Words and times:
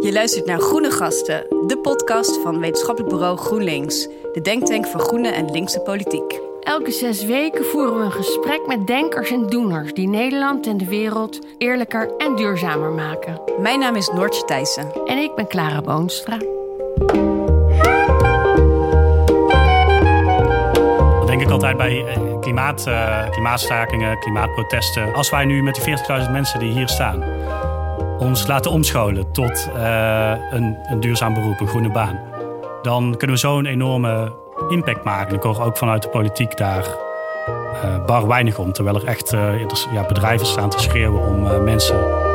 Je 0.00 0.12
luistert 0.12 0.46
naar 0.46 0.60
Groene 0.60 0.90
Gasten, 0.90 1.46
de 1.66 1.78
podcast 1.78 2.38
van 2.42 2.60
wetenschappelijk 2.60 3.14
bureau 3.14 3.36
GroenLinks, 3.36 4.08
de 4.32 4.40
denktank 4.42 4.86
voor 4.86 5.00
groene 5.00 5.28
en 5.28 5.50
linkse 5.50 5.80
politiek. 5.80 6.40
Elke 6.60 6.90
zes 6.90 7.24
weken 7.24 7.64
voeren 7.64 7.98
we 7.98 8.04
een 8.04 8.12
gesprek 8.12 8.66
met 8.66 8.86
denkers 8.86 9.30
en 9.30 9.46
doeners 9.46 9.94
die 9.94 10.08
Nederland 10.08 10.66
en 10.66 10.76
de 10.76 10.84
wereld 10.84 11.38
eerlijker 11.58 12.16
en 12.18 12.36
duurzamer 12.36 12.90
maken. 12.90 13.40
Mijn 13.60 13.78
naam 13.78 13.96
is 13.96 14.08
Noortje 14.08 14.44
Thijssen. 14.44 14.92
En 15.06 15.18
ik 15.18 15.34
ben 15.34 15.48
Clara 15.48 15.80
Boonstra. 15.80 16.36
Dat 21.18 21.26
denk 21.26 21.42
ik 21.42 21.50
altijd 21.50 21.76
bij 21.76 22.04
eh, 22.06 22.40
klimaat, 22.40 22.84
uh, 22.88 23.30
klimaatstakingen, 23.30 24.18
klimaatprotesten. 24.18 25.14
Als 25.14 25.30
wij 25.30 25.44
nu 25.44 25.62
met 25.62 25.74
die 25.74 25.96
40.000 26.24 26.30
mensen 26.30 26.58
die 26.58 26.72
hier 26.72 26.88
staan 26.88 27.38
ons 28.18 28.46
laten 28.46 28.70
omscholen 28.70 29.32
tot 29.32 29.68
uh, 29.76 30.32
een, 30.50 30.78
een 30.84 31.00
duurzaam 31.00 31.34
beroep, 31.34 31.60
een 31.60 31.68
groene 31.68 31.90
baan, 31.90 32.18
dan 32.82 33.16
kunnen 33.16 33.36
we 33.36 33.42
zo 33.42 33.58
een 33.58 33.66
enorme 33.66 34.32
impact 34.68 35.04
maken. 35.04 35.36
Ik 35.36 35.42
hoor 35.42 35.62
ook 35.62 35.76
vanuit 35.76 36.02
de 36.02 36.08
politiek 36.08 36.56
daar 36.56 36.86
uh, 37.84 38.04
bar 38.04 38.26
weinig 38.26 38.58
om. 38.58 38.72
Terwijl 38.72 38.96
er 38.96 39.04
echt 39.04 39.32
uh, 39.32 39.60
ja, 39.92 40.06
bedrijven 40.06 40.46
staan 40.46 40.70
te 40.70 40.80
schreeuwen 40.80 41.22
om 41.22 41.64
mensen. 41.64 42.26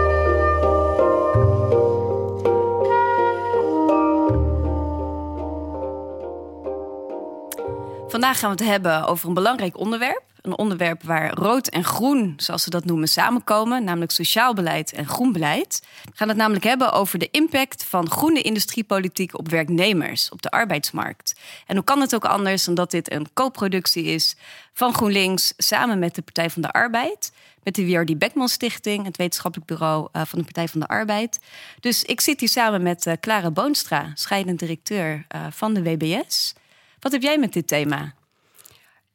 Vandaag 8.07 8.39
gaan 8.39 8.55
we 8.55 8.63
het 8.63 8.71
hebben 8.71 9.07
over 9.07 9.27
een 9.27 9.33
belangrijk 9.33 9.77
onderwerp. 9.77 10.32
Een 10.43 10.57
onderwerp 10.57 11.03
waar 11.03 11.33
rood 11.33 11.67
en 11.67 11.83
groen, 11.83 12.33
zoals 12.37 12.63
ze 12.63 12.69
dat 12.69 12.85
noemen, 12.85 13.07
samenkomen, 13.07 13.83
namelijk 13.83 14.11
sociaal 14.11 14.53
beleid 14.53 14.93
en 14.93 15.07
groen 15.07 15.31
beleid. 15.31 15.87
We 16.03 16.11
gaan 16.13 16.27
het 16.27 16.37
namelijk 16.37 16.63
hebben 16.63 16.91
over 16.91 17.19
de 17.19 17.29
impact 17.31 17.83
van 17.83 18.09
groene 18.09 18.41
industriepolitiek 18.41 19.37
op 19.37 19.49
werknemers, 19.49 20.29
op 20.29 20.41
de 20.41 20.51
arbeidsmarkt. 20.51 21.39
En 21.67 21.75
hoe 21.75 21.83
kan 21.83 22.01
het 22.01 22.15
ook 22.15 22.25
anders 22.25 22.63
dan 22.63 22.75
dat 22.75 22.91
dit 22.91 23.11
een 23.11 23.33
co-productie 23.33 24.03
is 24.03 24.35
van 24.73 24.93
GroenLinks 24.93 25.53
samen 25.57 25.99
met 25.99 26.15
de 26.15 26.21
Partij 26.21 26.49
van 26.49 26.61
de 26.61 26.71
Arbeid, 26.71 27.31
met 27.63 27.75
de 27.75 27.85
WRD 27.85 28.17
Beckman 28.17 28.47
Stichting, 28.47 29.05
het 29.05 29.17
wetenschappelijk 29.17 29.69
bureau 29.69 30.09
uh, 30.13 30.21
van 30.25 30.39
de 30.39 30.45
Partij 30.45 30.67
van 30.67 30.79
de 30.79 30.87
Arbeid. 30.87 31.39
Dus 31.79 32.03
ik 32.03 32.21
zit 32.21 32.39
hier 32.39 32.49
samen 32.49 32.81
met 32.81 33.05
uh, 33.05 33.13
Clara 33.19 33.51
Boonstra, 33.51 34.11
scheidend 34.13 34.59
directeur 34.59 35.25
uh, 35.35 35.45
van 35.49 35.73
de 35.73 35.83
WBS. 35.83 36.53
Wat 36.99 37.11
heb 37.11 37.21
jij 37.21 37.37
met 37.37 37.53
dit 37.53 37.67
thema? 37.67 38.13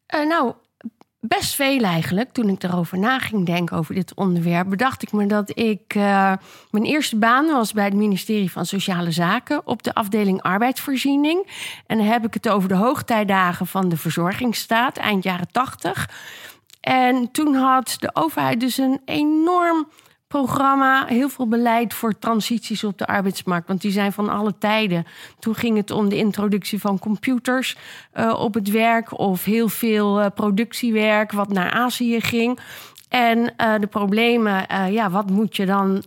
nou, 0.06 0.54
best 1.20 1.54
veel 1.54 1.82
eigenlijk. 1.82 2.32
Toen 2.32 2.48
ik 2.48 2.62
erover 2.62 2.98
na 2.98 3.18
ging 3.18 3.46
denken 3.46 3.76
over 3.76 3.94
dit 3.94 4.14
onderwerp, 4.14 4.68
bedacht 4.68 5.02
ik 5.02 5.12
me 5.12 5.26
dat 5.26 5.58
ik. 5.58 5.94
Uh, 5.94 6.32
mijn 6.70 6.84
eerste 6.84 7.16
baan 7.16 7.46
was 7.46 7.72
bij 7.72 7.84
het 7.84 7.94
ministerie 7.94 8.50
van 8.50 8.66
Sociale 8.66 9.10
Zaken 9.10 9.66
op 9.66 9.82
de 9.82 9.94
afdeling 9.94 10.42
arbeidsvoorziening. 10.42 11.46
En 11.86 11.98
dan 11.98 12.06
heb 12.06 12.24
ik 12.26 12.34
het 12.34 12.48
over 12.48 12.68
de 12.68 12.74
hoogtijdagen 12.74 13.66
van 13.66 13.88
de 13.88 13.96
verzorgingsstaat, 13.96 14.96
eind 14.96 15.24
jaren 15.24 15.52
tachtig. 15.52 16.08
En 16.80 17.30
toen 17.30 17.54
had 17.54 17.96
de 17.98 18.10
overheid 18.12 18.60
dus 18.60 18.78
een 18.78 19.00
enorm 19.04 19.88
programma, 20.28 21.06
heel 21.06 21.28
veel 21.28 21.48
beleid 21.48 21.94
voor 21.94 22.18
transities 22.18 22.84
op 22.84 22.98
de 22.98 23.06
arbeidsmarkt. 23.06 23.68
Want 23.68 23.80
die 23.80 23.90
zijn 23.90 24.12
van 24.12 24.28
alle 24.28 24.54
tijden. 24.58 25.06
Toen 25.38 25.54
ging 25.54 25.76
het 25.76 25.90
om 25.90 26.08
de 26.08 26.16
introductie 26.16 26.80
van 26.80 26.98
computers 26.98 27.76
uh, 28.14 28.34
op 28.38 28.54
het 28.54 28.70
werk 28.70 29.18
of 29.18 29.44
heel 29.44 29.68
veel 29.68 30.20
uh, 30.20 30.26
productiewerk 30.34 31.32
wat 31.32 31.48
naar 31.48 31.70
Azië 31.70 32.20
ging. 32.20 32.58
En 33.08 33.38
uh, 33.38 33.74
de 33.78 33.86
problemen, 33.86 34.66
ja, 34.92 35.10
wat 35.10 35.30
moet 35.30 35.56
je 35.56 35.66
dan 35.66 36.04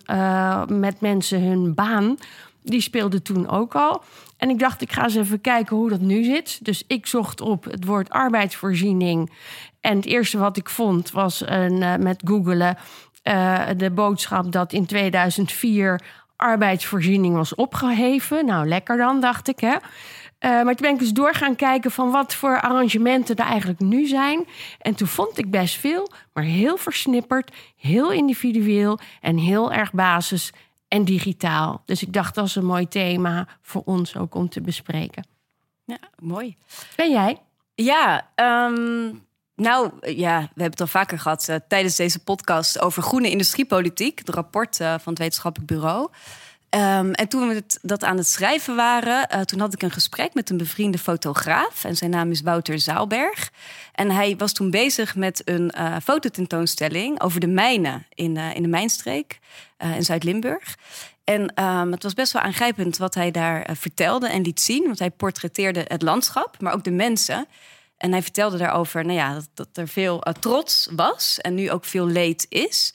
met 0.79 1.01
mensen 1.01 1.41
hun 1.41 1.73
baan? 1.73 2.17
Die 2.63 2.81
speelde 2.81 3.21
toen 3.21 3.49
ook 3.49 3.75
al. 3.75 4.03
En 4.37 4.49
ik 4.49 4.59
dacht, 4.59 4.81
ik 4.81 4.91
ga 4.91 5.03
eens 5.03 5.15
even 5.15 5.41
kijken 5.41 5.75
hoe 5.75 5.89
dat 5.89 5.99
nu 5.99 6.23
zit. 6.23 6.65
Dus 6.65 6.83
ik 6.87 7.07
zocht 7.07 7.41
op 7.41 7.63
het 7.63 7.85
woord 7.85 8.09
arbeidsvoorziening. 8.09 9.31
En 9.79 9.95
het 9.95 10.05
eerste 10.05 10.37
wat 10.37 10.57
ik 10.57 10.69
vond 10.69 11.11
was 11.11 11.43
een, 11.45 12.03
met 12.03 12.21
googelen 12.25 12.77
uh, 13.23 13.67
de 13.77 13.91
boodschap 13.91 14.51
dat 14.51 14.73
in 14.73 14.85
2004 14.85 16.01
arbeidsvoorziening 16.35 17.35
was 17.35 17.55
opgeheven. 17.55 18.45
Nou, 18.45 18.67
lekker 18.67 18.97
dan, 18.97 19.19
dacht 19.19 19.47
ik. 19.47 19.59
Hè? 19.59 19.75
Uh, 19.75 19.79
maar 20.39 20.75
toen 20.75 20.85
ben 20.85 20.93
ik 20.93 20.99
dus 20.99 21.13
door 21.13 21.33
gaan 21.33 21.55
kijken 21.55 21.91
van 21.91 22.11
wat 22.11 22.35
voor 22.35 22.61
arrangementen 22.61 23.35
er 23.35 23.45
eigenlijk 23.45 23.79
nu 23.79 24.05
zijn. 24.05 24.47
En 24.79 24.95
toen 24.95 25.07
vond 25.07 25.37
ik 25.37 25.51
best 25.51 25.75
veel, 25.75 26.11
maar 26.33 26.43
heel 26.43 26.77
versnipperd, 26.77 27.51
heel 27.77 28.11
individueel 28.11 28.99
en 29.21 29.37
heel 29.37 29.71
erg 29.71 29.93
basis 29.93 30.51
en 30.87 31.05
digitaal. 31.05 31.81
Dus 31.85 32.01
ik 32.01 32.13
dacht 32.13 32.35
dat 32.35 32.45
is 32.45 32.55
een 32.55 32.65
mooi 32.65 32.87
thema 32.87 33.47
voor 33.61 33.81
ons 33.85 34.17
ook 34.17 34.35
om 34.35 34.49
te 34.49 34.61
bespreken. 34.61 35.25
Ja, 35.85 35.97
mooi. 36.19 36.57
Ben 36.95 37.11
jij? 37.11 37.41
Ja, 37.75 38.29
um, 38.35 39.25
nou 39.61 39.91
ja, 40.01 40.39
we 40.39 40.45
hebben 40.45 40.71
het 40.71 40.81
al 40.81 40.87
vaker 40.87 41.19
gehad 41.19 41.47
uh, 41.49 41.55
tijdens 41.67 41.95
deze 41.95 42.19
podcast 42.19 42.79
over 42.79 43.03
groene 43.03 43.29
industriepolitiek, 43.29 44.19
het 44.19 44.29
rapport 44.29 44.79
uh, 44.79 44.87
van 44.87 45.13
het 45.13 45.17
wetenschappelijk 45.17 45.71
bureau. 45.71 46.09
Um, 46.75 47.11
en 47.11 47.27
toen 47.27 47.47
we 47.47 47.53
het, 47.53 47.79
dat 47.81 48.03
aan 48.03 48.17
het 48.17 48.27
schrijven 48.27 48.75
waren, 48.75 49.45
toen 49.45 49.59
had 49.59 49.73
ik 49.73 49.81
een 49.81 49.91
gesprek 49.91 50.33
met 50.33 50.49
een 50.49 50.57
bevriende 50.57 50.97
fotograaf. 50.97 51.83
En 51.83 51.95
zijn 51.95 52.09
naam 52.11 52.31
is 52.31 52.41
Wouter 52.41 52.79
Zaalberg. 52.79 53.51
En 53.93 54.11
hij 54.11 54.35
was 54.37 54.53
toen 54.53 54.71
bezig 54.71 55.15
met 55.15 55.41
een 55.45 55.73
fototentoonstelling 56.03 57.21
over 57.21 57.39
de 57.39 57.47
mijnen 57.47 58.05
in, 58.13 58.37
in 58.37 58.61
de 58.61 58.67
mijnstreek 58.67 59.39
in 59.77 60.03
Zuid-Limburg. 60.03 60.77
En 61.23 61.63
um, 61.63 61.91
het 61.91 62.03
was 62.03 62.13
best 62.13 62.33
wel 62.33 62.41
aangrijpend 62.41 62.97
wat 62.97 63.13
hij 63.13 63.31
daar 63.31 63.69
vertelde 63.79 64.27
en 64.27 64.41
liet 64.41 64.61
zien. 64.61 64.83
Want 64.85 64.99
hij 64.99 65.11
portretteerde 65.11 65.85
het 65.87 66.01
landschap, 66.01 66.61
maar 66.61 66.73
ook 66.73 66.83
de 66.83 66.91
mensen. 66.91 67.47
En 68.01 68.11
hij 68.11 68.21
vertelde 68.21 68.57
daarover 68.57 69.05
nou 69.05 69.17
ja, 69.17 69.33
dat, 69.33 69.49
dat 69.53 69.67
er 69.73 69.87
veel 69.87 70.27
uh, 70.27 70.33
trots 70.33 70.87
was 70.95 71.39
en 71.39 71.53
nu 71.53 71.71
ook 71.71 71.85
veel 71.85 72.07
leed 72.07 72.45
is. 72.49 72.93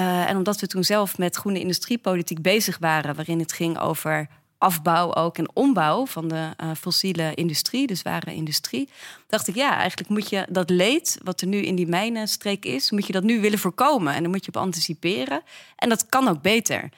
Uh, 0.00 0.28
en 0.28 0.36
omdat 0.36 0.60
we 0.60 0.66
toen 0.66 0.84
zelf 0.84 1.18
met 1.18 1.36
groene 1.36 1.60
industriepolitiek 1.60 2.42
bezig 2.42 2.78
waren, 2.78 3.14
waarin 3.14 3.38
het 3.38 3.52
ging 3.52 3.78
over 3.78 4.28
afbouw 4.58 5.14
ook 5.14 5.38
en 5.38 5.56
ombouw 5.56 6.06
van 6.06 6.28
de 6.28 6.50
uh, 6.62 6.70
fossiele 6.80 7.34
industrie, 7.34 7.86
dus 7.86 8.02
ware 8.02 8.34
industrie, 8.34 8.88
dacht 9.26 9.48
ik 9.48 9.54
ja, 9.54 9.76
eigenlijk 9.76 10.08
moet 10.08 10.28
je 10.28 10.46
dat 10.48 10.70
leed 10.70 11.18
wat 11.22 11.40
er 11.40 11.46
nu 11.46 11.58
in 11.58 11.74
die 11.74 11.86
mijnenstreek 11.86 12.64
is, 12.64 12.90
moet 12.90 13.06
je 13.06 13.12
dat 13.12 13.22
nu 13.22 13.40
willen 13.40 13.58
voorkomen 13.58 14.14
en 14.14 14.22
dan 14.22 14.30
moet 14.30 14.44
je 14.44 14.52
op 14.54 14.62
anticiperen. 14.62 15.42
En 15.76 15.88
dat 15.88 16.06
kan 16.06 16.28
ook 16.28 16.42
beter. 16.42 16.88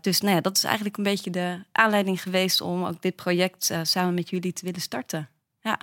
Dus 0.00 0.20
nou 0.20 0.34
ja, 0.34 0.40
dat 0.40 0.56
is 0.56 0.64
eigenlijk 0.64 0.96
een 0.96 1.02
beetje 1.04 1.30
de 1.30 1.64
aanleiding 1.72 2.22
geweest 2.22 2.60
om 2.60 2.84
ook 2.84 3.02
dit 3.02 3.16
project 3.16 3.72
samen 3.82 4.14
met 4.14 4.30
jullie 4.30 4.52
te 4.52 4.64
willen 4.64 4.80
starten. 4.80 5.28
Ja. 5.60 5.78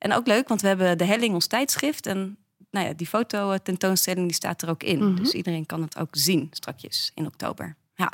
En 0.00 0.12
ook 0.12 0.26
leuk, 0.26 0.48
want 0.48 0.60
we 0.60 0.68
hebben 0.68 0.98
de 0.98 1.04
Helling 1.04 1.34
ons 1.34 1.46
tijdschrift. 1.46 2.06
En 2.06 2.36
nou 2.70 2.86
ja, 2.86 2.92
die 2.92 3.06
foto 3.06 3.58
tentoonstelling 3.62 4.26
die 4.26 4.34
staat 4.34 4.62
er 4.62 4.70
ook 4.70 4.82
in. 4.82 4.98
Mm 4.98 5.06
-hmm. 5.06 5.16
Dus 5.16 5.32
iedereen 5.32 5.66
kan 5.66 5.82
het 5.82 5.98
ook 5.98 6.08
zien 6.10 6.48
strakjes 6.52 7.10
in 7.14 7.26
oktober. 7.26 7.76
Ja. 7.94 8.12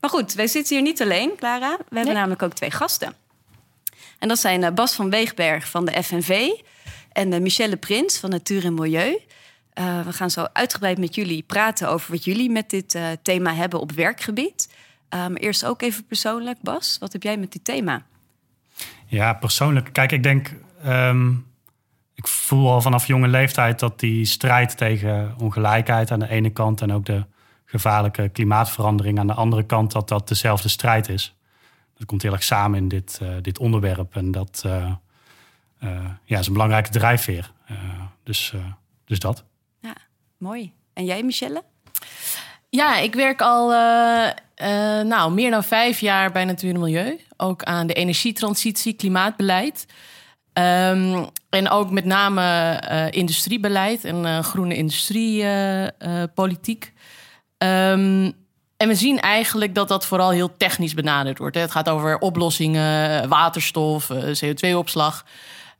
Maar 0.00 0.10
goed, 0.10 0.32
wij 0.32 0.46
zitten 0.46 0.76
hier 0.76 0.84
niet 0.84 1.02
alleen, 1.02 1.36
Clara. 1.36 1.76
We 1.76 1.84
hebben 1.84 2.04
nee. 2.04 2.14
namelijk 2.14 2.42
ook 2.42 2.52
twee 2.52 2.70
gasten. 2.70 3.14
En 4.18 4.28
dat 4.28 4.38
zijn 4.38 4.74
Bas 4.74 4.94
van 4.94 5.10
Weegberg 5.10 5.68
van 5.68 5.84
de 5.84 6.02
FNV 6.02 6.48
en 7.12 7.42
Michelle 7.42 7.76
Prins 7.76 8.18
van 8.18 8.30
Natuur 8.30 8.64
en 8.64 8.74
Milieu. 8.74 9.18
Uh, 9.78 10.00
we 10.00 10.12
gaan 10.12 10.30
zo 10.30 10.46
uitgebreid 10.52 10.98
met 10.98 11.14
jullie 11.14 11.42
praten 11.42 11.88
over 11.88 12.10
wat 12.10 12.24
jullie 12.24 12.50
met 12.50 12.70
dit 12.70 12.94
uh, 12.94 13.06
thema 13.22 13.54
hebben 13.54 13.80
op 13.80 13.92
werkgebied. 13.92 14.68
Uh, 15.14 15.26
maar 15.26 15.40
eerst 15.40 15.64
ook 15.64 15.82
even 15.82 16.04
persoonlijk, 16.06 16.58
Bas, 16.62 16.96
wat 17.00 17.12
heb 17.12 17.22
jij 17.22 17.36
met 17.36 17.52
dit 17.52 17.64
thema? 17.64 18.06
Ja, 19.06 19.32
persoonlijk. 19.32 19.92
Kijk, 19.92 20.12
ik 20.12 20.22
denk 20.22 20.50
Um, 20.86 21.46
ik 22.14 22.26
voel 22.26 22.70
al 22.70 22.80
vanaf 22.80 23.06
jonge 23.06 23.28
leeftijd 23.28 23.78
dat 23.78 24.00
die 24.00 24.24
strijd 24.24 24.76
tegen 24.76 25.34
ongelijkheid 25.38 26.10
aan 26.10 26.18
de 26.18 26.28
ene 26.28 26.50
kant 26.50 26.80
en 26.80 26.92
ook 26.92 27.04
de 27.04 27.24
gevaarlijke 27.64 28.28
klimaatverandering 28.28 29.18
aan 29.18 29.26
de 29.26 29.34
andere 29.34 29.62
kant, 29.62 29.92
dat 29.92 30.08
dat 30.08 30.28
dezelfde 30.28 30.68
strijd 30.68 31.08
is. 31.08 31.34
Dat 31.98 32.06
komt 32.06 32.22
heel 32.22 32.32
erg 32.32 32.42
samen 32.42 32.78
in 32.78 32.88
dit, 32.88 33.18
uh, 33.22 33.28
dit 33.42 33.58
onderwerp 33.58 34.16
en 34.16 34.30
dat 34.30 34.62
uh, 34.66 34.92
uh, 35.84 36.04
ja, 36.24 36.38
is 36.38 36.46
een 36.46 36.52
belangrijke 36.52 36.90
drijfveer. 36.90 37.52
dus, 38.22 38.54
dus 39.04 39.18
dat. 39.18 39.44
Ja, 39.80 39.94
mooi. 40.36 40.72
En 40.92 41.04
jij, 41.04 41.22
Michelle? 41.22 41.62
Ja, 42.68 42.98
ik 42.98 43.14
werk 43.14 43.40
al 43.40 43.68
nou, 45.04 45.32
meer 45.32 45.50
dan 45.50 45.64
vijf 45.64 46.00
jaar 46.00 46.32
bij 46.32 46.44
Natuur 46.44 46.74
en 46.74 46.80
Milieu. 46.80 47.20
Ook 47.36 47.62
aan 47.62 47.86
de 47.86 47.94
energietransitie, 47.94 48.92
klimaatbeleid. 48.92 49.86
Um, 50.58 51.26
en 51.50 51.70
ook 51.70 51.90
met 51.90 52.04
name 52.04 52.42
uh, 52.90 53.06
industriebeleid 53.10 54.04
en 54.04 54.24
uh, 54.24 54.38
groene 54.38 54.76
industriepolitiek. 54.76 56.92
Uh, 57.62 57.90
um, 57.90 58.32
en 58.76 58.88
we 58.88 58.94
zien 58.94 59.20
eigenlijk 59.20 59.74
dat 59.74 59.88
dat 59.88 60.06
vooral 60.06 60.30
heel 60.30 60.56
technisch 60.56 60.94
benaderd 60.94 61.38
wordt. 61.38 61.54
Hè. 61.54 61.60
Het 61.60 61.70
gaat 61.70 61.88
over 61.88 62.18
oplossingen, 62.18 63.28
waterstof, 63.28 64.10
eh, 64.10 64.34
CO2-opslag. 64.44 65.24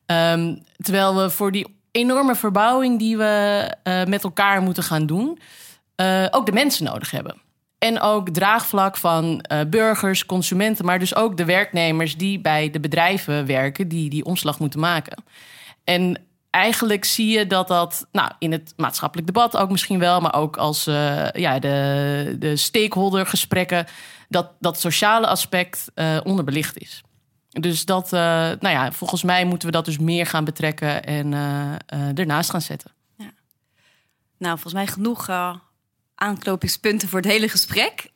Um, 0.07 0.63
terwijl 0.77 1.17
we 1.17 1.31
voor 1.31 1.53
die 1.53 1.77
enorme 1.91 2.35
verbouwing 2.35 2.99
die 2.99 3.17
we 3.17 3.75
met 4.09 4.25
elkaar 4.25 4.63
moeten 4.63 4.83
gaan 4.83 5.07
doen, 5.07 5.39
ook 6.31 6.47
de 6.47 6.53
mensen 6.53 6.85
nodig 6.85 7.11
hebben. 7.11 7.45
En 7.79 8.01
ook 8.01 8.29
draagvlak 8.29 8.97
van 8.97 9.45
uh, 9.53 9.61
burgers, 9.69 10.27
consumenten, 10.27 10.85
maar 10.85 10.99
dus 10.99 11.15
ook 11.15 11.37
de 11.37 11.45
werknemers 11.45 12.17
die 12.17 12.41
bij 12.41 12.71
de 12.71 12.81
bedrijven 12.81 13.47
werken, 13.47 13.89
die 13.89 14.11
die 14.11 14.25
omslag 14.25 14.59
moeten 14.59 14.81
maken. 14.81 15.25
En 15.85 16.19
eigenlijk 16.51 17.05
zie 17.05 17.39
je 17.39 17.47
dat 17.47 17.69
dat 17.69 18.07
nou, 18.13 18.31
in 18.39 18.53
het 18.53 18.73
maatschappelijk 18.77 19.27
debat 19.27 19.57
ook 19.57 19.71
misschien 19.71 19.99
wel, 19.99 20.21
maar 20.21 20.35
ook 20.35 20.57
als 20.57 20.87
uh, 20.87 21.31
ja, 21.31 21.59
de, 21.59 22.37
de 22.39 22.57
stakeholdergesprekken, 22.57 23.87
dat 24.29 24.51
dat 24.61 24.81
sociale 24.81 25.27
aspect 25.27 25.91
uh, 25.95 26.17
onderbelicht 26.25 26.79
is. 26.79 27.03
Dus 27.49 27.85
dat, 27.85 28.11
nou 28.11 28.69
ja, 28.69 28.93
volgens 28.93 29.23
mij 29.23 29.45
moeten 29.45 29.69
we 29.69 29.75
dat 29.75 29.85
dus 29.85 29.99
meer 29.99 30.27
gaan 30.27 30.45
betrekken 30.45 31.05
en 31.05 31.33
ernaast 32.15 32.51
gaan 32.51 32.61
zetten. 32.61 32.91
Ja. 33.17 33.31
Nou, 34.39 34.53
volgens 34.53 34.75
mij 34.75 34.87
genoeg 34.87 35.27
aanknopingspunten 36.17 37.09
voor 37.09 37.21
het 37.21 37.31
hele 37.31 37.49
gesprek. 37.49 38.11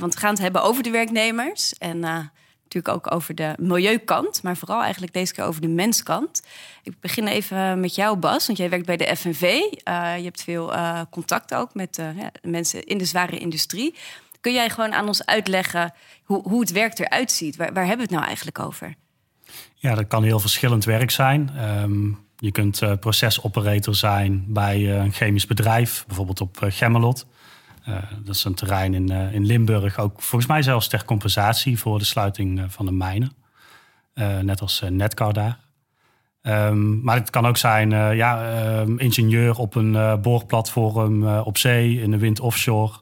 want 0.00 0.14
we 0.14 0.20
gaan 0.20 0.30
het 0.30 0.42
hebben 0.42 0.62
over 0.62 0.82
de 0.82 0.90
werknemers 0.90 1.72
en 1.72 2.30
natuurlijk 2.74 3.06
ook 3.06 3.14
over 3.14 3.34
de 3.34 3.54
milieukant, 3.58 4.42
maar 4.42 4.56
vooral 4.56 4.82
eigenlijk 4.82 5.12
deze 5.12 5.32
keer 5.32 5.44
over 5.44 5.60
de 5.60 5.68
menskant. 5.68 6.42
Ik 6.82 7.00
begin 7.00 7.26
even 7.26 7.80
met 7.80 7.94
jou, 7.94 8.16
Bas, 8.16 8.46
want 8.46 8.58
jij 8.58 8.70
werkt 8.70 8.86
bij 8.86 8.96
de 8.96 9.16
FNV. 9.16 9.42
Eh, 9.42 10.16
je 10.16 10.24
hebt 10.24 10.42
veel 10.42 10.72
contact 11.10 11.54
ook 11.54 11.74
met 11.74 12.02
mensen 12.42 12.84
in 12.84 12.98
de 12.98 13.04
zware 13.04 13.38
industrie. 13.38 13.94
Kun 14.40 14.52
jij 14.52 14.70
gewoon 14.70 14.92
aan 14.92 15.06
ons 15.06 15.24
uitleggen 15.26 15.94
hoe, 16.24 16.48
hoe 16.48 16.60
het 16.60 16.72
werk 16.72 16.98
eruit 16.98 17.30
ziet? 17.30 17.56
Waar, 17.56 17.72
waar, 17.72 17.86
hebben 17.86 18.06
we 18.06 18.12
het 18.12 18.12
nou 18.12 18.24
eigenlijk 18.26 18.58
over? 18.58 18.94
Ja, 19.74 19.94
dat 19.94 20.06
kan 20.06 20.22
heel 20.22 20.40
verschillend 20.40 20.84
werk 20.84 21.10
zijn. 21.10 21.50
Um, 21.82 22.18
je 22.36 22.52
kunt 22.52 23.00
procesoperator 23.00 23.94
zijn 23.94 24.44
bij 24.48 24.98
een 24.98 25.12
chemisch 25.12 25.46
bedrijf, 25.46 26.04
bijvoorbeeld 26.06 26.40
op 26.40 26.56
Gemmelot. 26.60 27.26
Uh, 27.88 27.96
dat 28.24 28.34
is 28.34 28.44
een 28.44 28.54
terrein 28.54 28.94
in, 28.94 29.10
uh, 29.10 29.34
in 29.34 29.46
Limburg, 29.46 29.98
ook 29.98 30.22
volgens 30.22 30.50
mij 30.50 30.62
zelfs 30.62 30.88
ter 30.88 31.04
compensatie 31.04 31.78
voor 31.78 31.98
de 31.98 32.04
sluiting 32.04 32.58
uh, 32.58 32.64
van 32.68 32.86
de 32.86 32.92
mijnen. 32.92 33.32
net 34.42 34.60
als 34.60 34.82
Netcar 34.88 35.32
daar. 35.32 35.58
Um, 36.42 37.02
maar 37.02 37.16
het 37.16 37.30
kan 37.30 37.46
ook 37.46 37.56
zijn 37.56 37.90
ja, 38.16 38.54
ehm, 38.54 38.98
ingenieur 38.98 39.58
op 39.58 39.74
een 39.74 40.20
boorplatform 40.22 41.38
op 41.38 41.58
zee, 41.58 42.00
in 42.00 42.10
de 42.10 42.18
wind 42.18 42.40
offshore. 42.40 42.92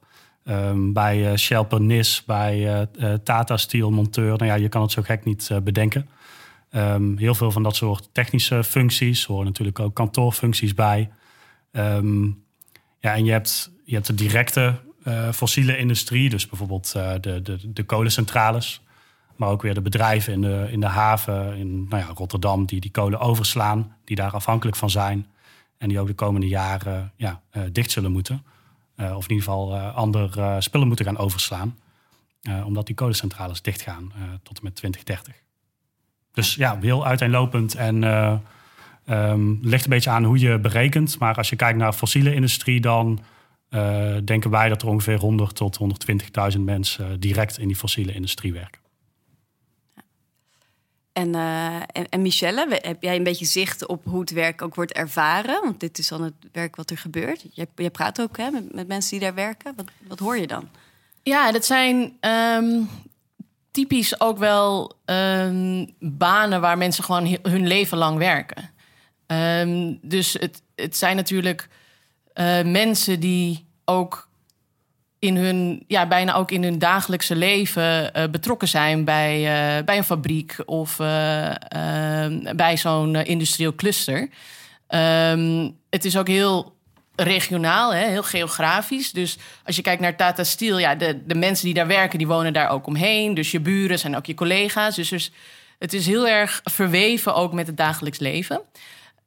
Um, 0.44 0.92
bij 0.92 1.36
Shell 1.36 1.64
Pernis, 1.64 2.24
bij 2.26 2.86
Tata 3.24 3.56
Steel 3.56 3.90
monteur. 3.90 4.30
Nou 4.30 4.44
ja, 4.44 4.54
je 4.54 4.68
kan 4.68 4.82
het 4.82 4.92
zo 4.92 5.02
gek 5.02 5.24
niet 5.24 5.50
bedenken. 5.62 6.08
heel 7.16 7.34
veel 7.34 7.50
van 7.50 7.62
dat 7.62 7.76
soort 7.76 8.08
technische 8.12 8.64
functies. 8.64 9.24
horen 9.24 9.44
natuurlijk 9.44 9.78
ook 9.78 9.94
kantoorfuncties 9.94 10.74
bij. 10.74 11.10
Ja, 13.00 13.14
en 13.14 13.24
je 13.24 13.32
hebt 13.32 13.70
je 13.84 13.94
hebt 13.94 14.06
de 14.06 14.14
directe 14.14 14.80
uh, 15.04 15.32
fossiele 15.32 15.78
industrie, 15.78 16.28
dus 16.28 16.46
bijvoorbeeld 16.46 16.94
uh, 16.96 17.12
de, 17.20 17.42
de, 17.42 17.72
de 17.72 17.84
kolencentrales. 17.84 18.82
Maar 19.36 19.48
ook 19.48 19.62
weer 19.62 19.74
de 19.74 19.80
bedrijven 19.80 20.32
in 20.32 20.40
de, 20.40 20.68
in 20.70 20.80
de 20.80 20.86
haven 20.86 21.56
in 21.56 21.86
nou 21.88 22.02
ja, 22.02 22.10
Rotterdam 22.14 22.66
die 22.66 22.80
die 22.80 22.90
kolen 22.90 23.20
overslaan, 23.20 23.96
die 24.04 24.16
daar 24.16 24.32
afhankelijk 24.32 24.76
van 24.76 24.90
zijn. 24.90 25.26
En 25.78 25.88
die 25.88 26.00
ook 26.00 26.06
de 26.06 26.14
komende 26.14 26.48
jaren 26.48 27.12
ja, 27.16 27.40
uh, 27.52 27.62
dicht 27.72 27.90
zullen 27.90 28.12
moeten. 28.12 28.44
of 28.96 29.24
in 29.24 29.34
ieder 29.34 29.36
geval 29.36 29.76
andere 29.78 30.60
spullen 30.60 30.86
moeten 30.86 31.04
gaan 31.04 31.18
overslaan. 31.18 31.78
omdat 32.64 32.86
die 32.86 32.94
kolencentrales 32.94 33.62
dichtgaan 33.62 34.12
tot 34.42 34.58
en 34.58 34.64
met 34.64 34.76
2030. 34.76 35.34
Dus 36.32 36.54
ja, 36.54 36.78
heel 36.80 37.06
uiteenlopend 37.06 37.74
en 37.74 38.02
um, 39.06 39.58
ligt 39.62 39.84
een 39.84 39.90
beetje 39.90 40.10
aan 40.10 40.24
hoe 40.24 40.38
je 40.38 40.58
berekent. 40.58 41.18
Maar 41.18 41.34
als 41.34 41.50
je 41.50 41.56
kijkt 41.56 41.78
naar 41.78 41.92
fossiele 41.92 42.34
industrie, 42.34 42.80
dan 42.80 43.20
uh, 43.70 44.16
denken 44.24 44.50
wij 44.50 44.68
dat 44.68 44.82
er 44.82 44.88
ongeveer 44.88 45.18
100 45.18 45.56
tot 45.56 45.78
120.000 46.54 46.60
mensen 46.60 47.10
uh, 47.10 47.16
direct 47.18 47.58
in 47.58 47.66
die 47.66 47.76
fossiele 47.76 48.12
industrie 48.12 48.52
werken. 48.52 48.80
En, 51.12 51.28
uh, 51.34 51.74
en, 51.74 52.08
en, 52.08 52.22
Michelle, 52.22 52.78
heb 52.82 53.02
jij 53.02 53.16
een 53.16 53.22
beetje 53.22 53.44
zicht 53.44 53.86
op 53.86 54.04
hoe 54.04 54.20
het 54.20 54.30
werk 54.30 54.62
ook 54.62 54.74
wordt 54.74 54.92
ervaren? 54.92 55.60
Want 55.62 55.80
dit 55.80 55.98
is 55.98 56.08
dan 56.08 56.22
het 56.22 56.34
werk 56.52 56.76
wat 56.76 56.90
er 56.90 56.98
gebeurt. 56.98 57.44
Je, 57.52 57.68
je 57.74 57.90
praat 57.90 58.20
ook 58.20 58.36
hè, 58.36 58.50
met, 58.50 58.74
met, 58.74 58.88
mensen 58.88 59.10
die 59.10 59.20
daar 59.20 59.34
werken. 59.34 59.72
Wat, 59.76 59.86
wat 60.06 60.18
hoor 60.18 60.36
je 60.36 60.46
dan? 60.46 60.68
Ja, 61.22 61.52
dat 61.52 61.64
zijn 61.64 62.12
um, 62.20 62.88
typisch 63.70 64.20
ook 64.20 64.38
wel 64.38 64.92
um, 65.04 65.90
banen 65.98 66.60
waar 66.60 66.78
mensen 66.78 67.04
gewoon 67.04 67.36
hun 67.42 67.66
leven 67.66 67.98
lang 67.98 68.18
werken. 68.18 68.70
Um, 69.32 69.98
dus 70.02 70.32
het, 70.32 70.62
het 70.74 70.96
zijn 70.96 71.16
natuurlijk 71.16 71.68
uh, 72.34 72.62
mensen 72.62 73.20
die 73.20 73.66
ook 73.84 74.28
in 75.18 75.36
hun, 75.36 75.84
ja, 75.86 76.06
bijna 76.06 76.34
ook 76.34 76.50
in 76.50 76.62
hun 76.62 76.78
dagelijkse 76.78 77.36
leven 77.36 78.10
uh, 78.16 78.24
betrokken 78.30 78.68
zijn 78.68 79.04
bij, 79.04 79.38
uh, 79.38 79.84
bij 79.84 79.96
een 79.96 80.04
fabriek 80.04 80.56
of 80.64 80.96
bij 82.56 82.76
zo'n 82.76 83.14
industrieel 83.14 83.74
cluster. 83.74 84.28
Um, 84.88 85.76
het 85.90 86.04
is 86.04 86.16
ook 86.16 86.28
heel 86.28 86.76
regionaal, 87.16 87.94
hè, 87.94 88.08
heel 88.08 88.22
geografisch. 88.22 89.12
Dus 89.12 89.38
als 89.64 89.76
je 89.76 89.82
kijkt 89.82 90.00
naar 90.00 90.16
Tata 90.16 90.44
Steel, 90.44 90.78
ja, 90.78 90.94
de, 90.94 91.26
de 91.26 91.34
mensen 91.34 91.64
die 91.64 91.74
daar 91.74 91.86
werken, 91.86 92.18
die 92.18 92.26
wonen 92.26 92.52
daar 92.52 92.70
ook 92.70 92.86
omheen. 92.86 93.34
Dus 93.34 93.50
je 93.50 93.60
buren 93.60 93.98
zijn 93.98 94.16
ook 94.16 94.26
je 94.26 94.34
collega's. 94.34 94.94
Dus, 94.94 95.08
dus 95.08 95.32
het 95.78 95.92
is 95.92 96.06
heel 96.06 96.28
erg 96.28 96.60
verweven 96.64 97.34
ook 97.34 97.52
met 97.52 97.66
het 97.66 97.76
dagelijks 97.76 98.18
leven. 98.18 98.60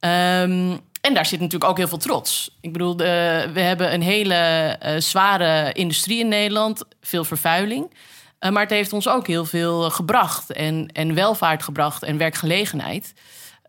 Um, 0.05 0.79
en 1.01 1.13
daar 1.13 1.25
zit 1.25 1.39
natuurlijk 1.39 1.71
ook 1.71 1.77
heel 1.77 1.87
veel 1.87 1.97
trots. 1.97 2.57
Ik 2.61 2.71
bedoel, 2.71 2.95
de, 2.95 3.49
we 3.53 3.59
hebben 3.59 3.93
een 3.93 4.01
hele 4.01 4.79
uh, 4.83 4.99
zware 4.99 5.73
industrie 5.73 6.19
in 6.19 6.27
Nederland, 6.27 6.83
veel 7.01 7.23
vervuiling. 7.23 7.93
Uh, 8.39 8.51
maar 8.51 8.61
het 8.61 8.71
heeft 8.71 8.93
ons 8.93 9.07
ook 9.07 9.27
heel 9.27 9.45
veel 9.45 9.89
gebracht 9.89 10.51
en, 10.51 10.87
en 10.87 11.13
welvaart 11.13 11.63
gebracht 11.63 12.03
en 12.03 12.17
werkgelegenheid. 12.17 13.13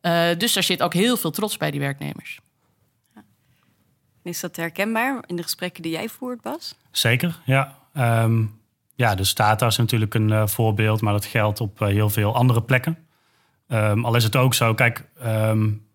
Uh, 0.02 0.26
dus 0.38 0.52
daar 0.52 0.62
zit 0.62 0.82
ook 0.82 0.94
heel 0.94 1.16
veel 1.16 1.30
trots 1.30 1.56
bij 1.56 1.70
die 1.70 1.80
werknemers. 1.80 2.40
Is 4.22 4.40
dat 4.40 4.56
herkenbaar 4.56 5.24
in 5.26 5.36
de 5.36 5.42
gesprekken 5.42 5.82
die 5.82 5.92
jij 5.92 6.08
voert, 6.08 6.40
Bas? 6.40 6.74
Zeker, 6.90 7.40
ja. 7.44 7.78
Um, 7.96 8.60
ja, 8.94 9.14
de 9.14 9.24
Stata 9.24 9.66
is 9.66 9.76
natuurlijk 9.76 10.14
een 10.14 10.48
voorbeeld, 10.48 11.00
maar 11.00 11.12
dat 11.12 11.24
geldt 11.24 11.60
op 11.60 11.78
heel 11.78 12.10
veel 12.10 12.34
andere 12.34 12.62
plekken. 12.62 12.98
Um, 13.68 14.04
al 14.04 14.16
is 14.16 14.24
het 14.24 14.36
ook 14.36 14.54
zo, 14.54 14.74
kijk, 14.74 15.08
um, 15.24 15.86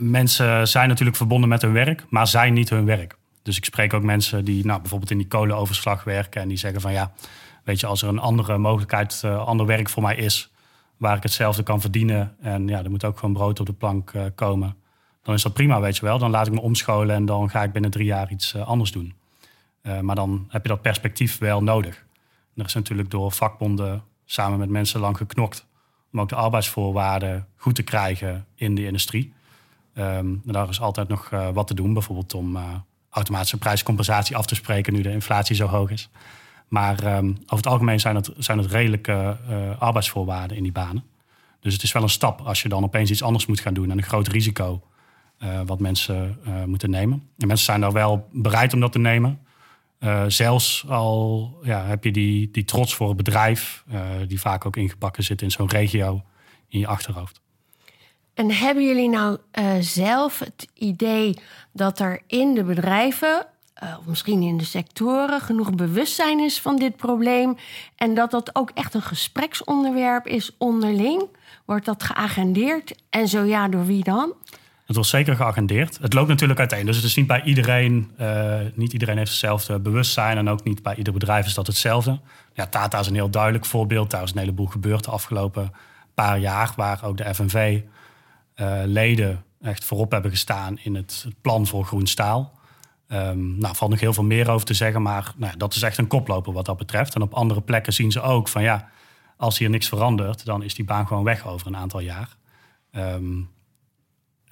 mensen 0.00 0.68
zijn 0.68 0.88
natuurlijk 0.88 1.16
verbonden 1.16 1.48
met 1.48 1.62
hun 1.62 1.72
werk, 1.72 2.04
maar 2.08 2.26
zijn 2.26 2.52
niet 2.52 2.70
hun 2.70 2.84
werk. 2.84 3.16
Dus 3.42 3.56
ik 3.56 3.64
spreek 3.64 3.94
ook 3.94 4.02
mensen 4.02 4.44
die 4.44 4.64
nou, 4.66 4.80
bijvoorbeeld 4.80 5.10
in 5.10 5.18
die 5.18 5.26
kolenoverslag 5.26 6.04
werken 6.04 6.42
en 6.42 6.48
die 6.48 6.56
zeggen 6.56 6.80
van 6.80 6.92
ja, 6.92 7.12
weet 7.64 7.80
je, 7.80 7.86
als 7.86 8.02
er 8.02 8.08
een 8.08 8.18
andere 8.18 8.58
mogelijkheid, 8.58 9.22
uh, 9.24 9.46
ander 9.46 9.66
werk 9.66 9.88
voor 9.88 10.02
mij 10.02 10.16
is, 10.16 10.52
waar 10.96 11.16
ik 11.16 11.22
hetzelfde 11.22 11.62
kan 11.62 11.80
verdienen 11.80 12.36
en 12.40 12.68
ja, 12.68 12.82
er 12.84 12.90
moet 12.90 13.04
ook 13.04 13.18
gewoon 13.18 13.34
brood 13.34 13.60
op 13.60 13.66
de 13.66 13.72
plank 13.72 14.12
uh, 14.12 14.24
komen, 14.34 14.76
dan 15.22 15.34
is 15.34 15.42
dat 15.42 15.52
prima, 15.52 15.80
weet 15.80 15.96
je 15.96 16.04
wel. 16.04 16.18
Dan 16.18 16.30
laat 16.30 16.46
ik 16.46 16.52
me 16.52 16.60
omscholen 16.60 17.14
en 17.14 17.24
dan 17.24 17.50
ga 17.50 17.62
ik 17.62 17.72
binnen 17.72 17.90
drie 17.90 18.06
jaar 18.06 18.30
iets 18.30 18.54
uh, 18.54 18.66
anders 18.66 18.92
doen. 18.92 19.14
maar 20.00 20.14
dan 20.14 20.46
heb 20.48 20.62
je 20.62 20.68
dat 20.68 20.82
perspectief 20.82 21.38
wel 21.38 21.62
nodig. 21.62 22.04
Er 22.56 22.64
is 22.64 22.74
natuurlijk 22.74 23.10
door 23.10 23.32
vakbonden 23.32 24.02
samen 24.24 24.58
met 24.58 24.68
mensen 24.68 25.00
lang 25.00 25.16
geknokt 25.16 25.66
om 26.12 26.20
ook 26.20 26.28
de 26.28 26.34
arbeidsvoorwaarden 26.34 27.46
goed 27.56 27.74
te 27.74 27.82
krijgen 27.82 28.46
in 28.54 28.74
de 28.74 28.86
industrie. 28.86 29.32
Um, 30.00 30.40
daar 30.44 30.68
is 30.68 30.80
altijd 30.80 31.08
nog 31.08 31.30
uh, 31.30 31.48
wat 31.48 31.66
te 31.66 31.74
doen, 31.74 31.92
bijvoorbeeld 31.92 32.34
om 32.34 32.56
uh, 32.56 32.62
automatische 33.10 33.58
prijscompensatie 33.58 34.36
af 34.36 34.46
te 34.46 34.54
spreken 34.54 34.92
nu 34.92 35.02
de 35.02 35.10
inflatie 35.12 35.56
zo 35.56 35.66
hoog 35.66 35.90
is. 35.90 36.08
Maar 36.68 37.16
um, 37.16 37.28
over 37.42 37.56
het 37.56 37.66
algemeen 37.66 38.00
zijn 38.00 38.16
het, 38.16 38.30
zijn 38.38 38.58
het 38.58 38.70
redelijke 38.70 39.36
uh, 39.50 39.80
arbeidsvoorwaarden 39.80 40.56
in 40.56 40.62
die 40.62 40.72
banen. 40.72 41.04
Dus 41.60 41.72
het 41.72 41.82
is 41.82 41.92
wel 41.92 42.02
een 42.02 42.08
stap 42.08 42.40
als 42.40 42.62
je 42.62 42.68
dan 42.68 42.84
opeens 42.84 43.10
iets 43.10 43.22
anders 43.22 43.46
moet 43.46 43.60
gaan 43.60 43.74
doen 43.74 43.90
en 43.90 43.96
een 43.96 44.02
groot 44.02 44.28
risico 44.28 44.82
wat 45.66 45.80
mensen 45.80 46.38
moeten 46.66 46.90
nemen. 46.90 47.22
En 47.38 47.46
mensen 47.46 47.64
zijn 47.64 47.80
daar 47.80 47.92
wel 47.92 48.28
bereid 48.32 48.72
om 48.74 48.80
dat 48.80 48.92
te 48.92 48.98
nemen. 48.98 49.38
zelfs 50.26 50.84
al 50.88 51.58
ja, 51.62 51.84
heb 51.84 52.04
je 52.04 52.12
die, 52.12 52.50
die 52.50 52.64
trots 52.64 52.94
voor 52.94 53.08
het 53.08 53.16
bedrijf, 53.16 53.84
die 54.26 54.40
vaak 54.40 54.66
ook 54.66 54.76
ingebakken 54.76 55.24
zit 55.24 55.42
in 55.42 55.50
zo'n 55.50 55.68
regio, 55.68 56.22
in 56.68 56.78
je 56.78 56.86
achterhoofd. 56.86 57.39
En 58.34 58.50
hebben 58.50 58.86
jullie 58.86 59.08
nou 59.08 59.38
uh, 59.58 59.70
zelf 59.80 60.38
het 60.38 60.68
idee 60.74 61.36
dat 61.72 61.98
er 61.98 62.22
in 62.26 62.54
de 62.54 62.64
bedrijven, 62.64 63.46
uh, 63.82 63.96
of 63.98 64.06
misschien 64.06 64.42
in 64.42 64.56
de 64.56 64.64
sectoren, 64.64 65.40
genoeg 65.40 65.74
bewustzijn 65.74 66.40
is 66.40 66.60
van 66.60 66.76
dit 66.76 66.96
probleem 66.96 67.56
en 67.96 68.14
dat 68.14 68.30
dat 68.30 68.54
ook 68.54 68.70
echt 68.74 68.94
een 68.94 69.02
gespreksonderwerp 69.02 70.26
is 70.26 70.54
onderling? 70.58 71.28
Wordt 71.64 71.84
dat 71.84 72.02
geagendeerd? 72.02 72.94
En 73.10 73.28
zo 73.28 73.42
ja, 73.42 73.68
door 73.68 73.86
wie 73.86 74.04
dan? 74.04 74.34
Het 74.90 74.98
wordt 74.98 75.14
zeker 75.14 75.36
geagendeerd. 75.36 75.98
Het 76.00 76.12
loopt 76.12 76.28
natuurlijk 76.28 76.58
uiteen. 76.58 76.86
Dus 76.86 76.96
het 76.96 77.04
is 77.04 77.16
niet 77.16 77.26
bij 77.26 77.42
iedereen, 77.42 78.10
uh, 78.20 78.58
niet 78.74 78.92
iedereen 78.92 79.16
heeft 79.16 79.30
hetzelfde 79.30 79.80
bewustzijn. 79.80 80.36
En 80.36 80.48
ook 80.48 80.64
niet 80.64 80.82
bij 80.82 80.94
ieder 80.96 81.12
bedrijf 81.12 81.46
is 81.46 81.54
dat 81.54 81.66
hetzelfde. 81.66 82.20
Ja, 82.52 82.66
Tata 82.66 82.98
is 82.98 83.06
een 83.06 83.14
heel 83.14 83.30
duidelijk 83.30 83.64
voorbeeld. 83.64 84.10
Daar 84.10 84.22
is 84.22 84.30
een 84.30 84.38
heleboel 84.38 84.66
gebeurd 84.66 85.04
de 85.04 85.10
afgelopen 85.10 85.72
paar 86.14 86.38
jaar, 86.38 86.72
waar 86.76 87.00
ook 87.02 87.16
de 87.16 87.34
FNV 87.34 87.80
uh, 88.60 88.80
leden 88.84 89.44
echt 89.60 89.84
voorop 89.84 90.10
hebben 90.10 90.30
gestaan 90.30 90.78
in 90.78 90.94
het, 90.94 91.22
het 91.24 91.40
plan 91.40 91.66
voor 91.66 91.84
groen 91.84 92.06
staal. 92.06 92.58
Um, 93.08 93.58
nou, 93.58 93.76
valt 93.76 93.90
nog 93.90 94.00
heel 94.00 94.12
veel 94.12 94.24
meer 94.24 94.50
over 94.50 94.66
te 94.66 94.74
zeggen, 94.74 95.02
maar 95.02 95.32
nou, 95.36 95.56
dat 95.56 95.74
is 95.74 95.82
echt 95.82 95.98
een 95.98 96.06
koploper 96.06 96.52
wat 96.52 96.66
dat 96.66 96.76
betreft. 96.76 97.14
En 97.14 97.22
op 97.22 97.34
andere 97.34 97.60
plekken 97.60 97.92
zien 97.92 98.12
ze 98.12 98.20
ook 98.20 98.48
van 98.48 98.62
ja, 98.62 98.88
als 99.36 99.58
hier 99.58 99.70
niks 99.70 99.88
verandert, 99.88 100.44
dan 100.44 100.62
is 100.62 100.74
die 100.74 100.84
baan 100.84 101.06
gewoon 101.06 101.24
weg 101.24 101.46
over 101.46 101.66
een 101.66 101.76
aantal 101.76 102.00
jaar. 102.00 102.36
Um, 102.92 103.50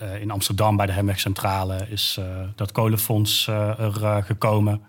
uh, 0.02 0.20
in 0.20 0.30
Amsterdam 0.30 0.76
bij 0.76 0.86
de 0.86 0.92
Hemwegcentrale 0.92 1.86
is 1.90 2.16
uh, 2.20 2.26
dat 2.54 2.72
kolenfonds 2.72 3.46
er 3.46 4.22
gekomen. 4.24 4.82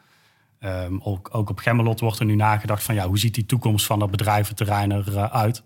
Um, 0.59 1.01
ook, 1.03 1.29
ook, 1.31 1.49
op 1.49 1.59
Gemmelot 1.59 1.99
wordt 1.99 2.19
er 2.19 2.25
nu 2.25 2.35
nagedacht 2.35 2.83
van 2.83 2.95
ja, 2.95 3.07
hoe 3.07 3.19
ziet 3.19 3.33
die 3.35 3.45
toekomst 3.45 3.85
van 3.85 3.99
dat 3.99 4.11
bedrijventerrein 4.11 4.91
eruit? 4.91 5.63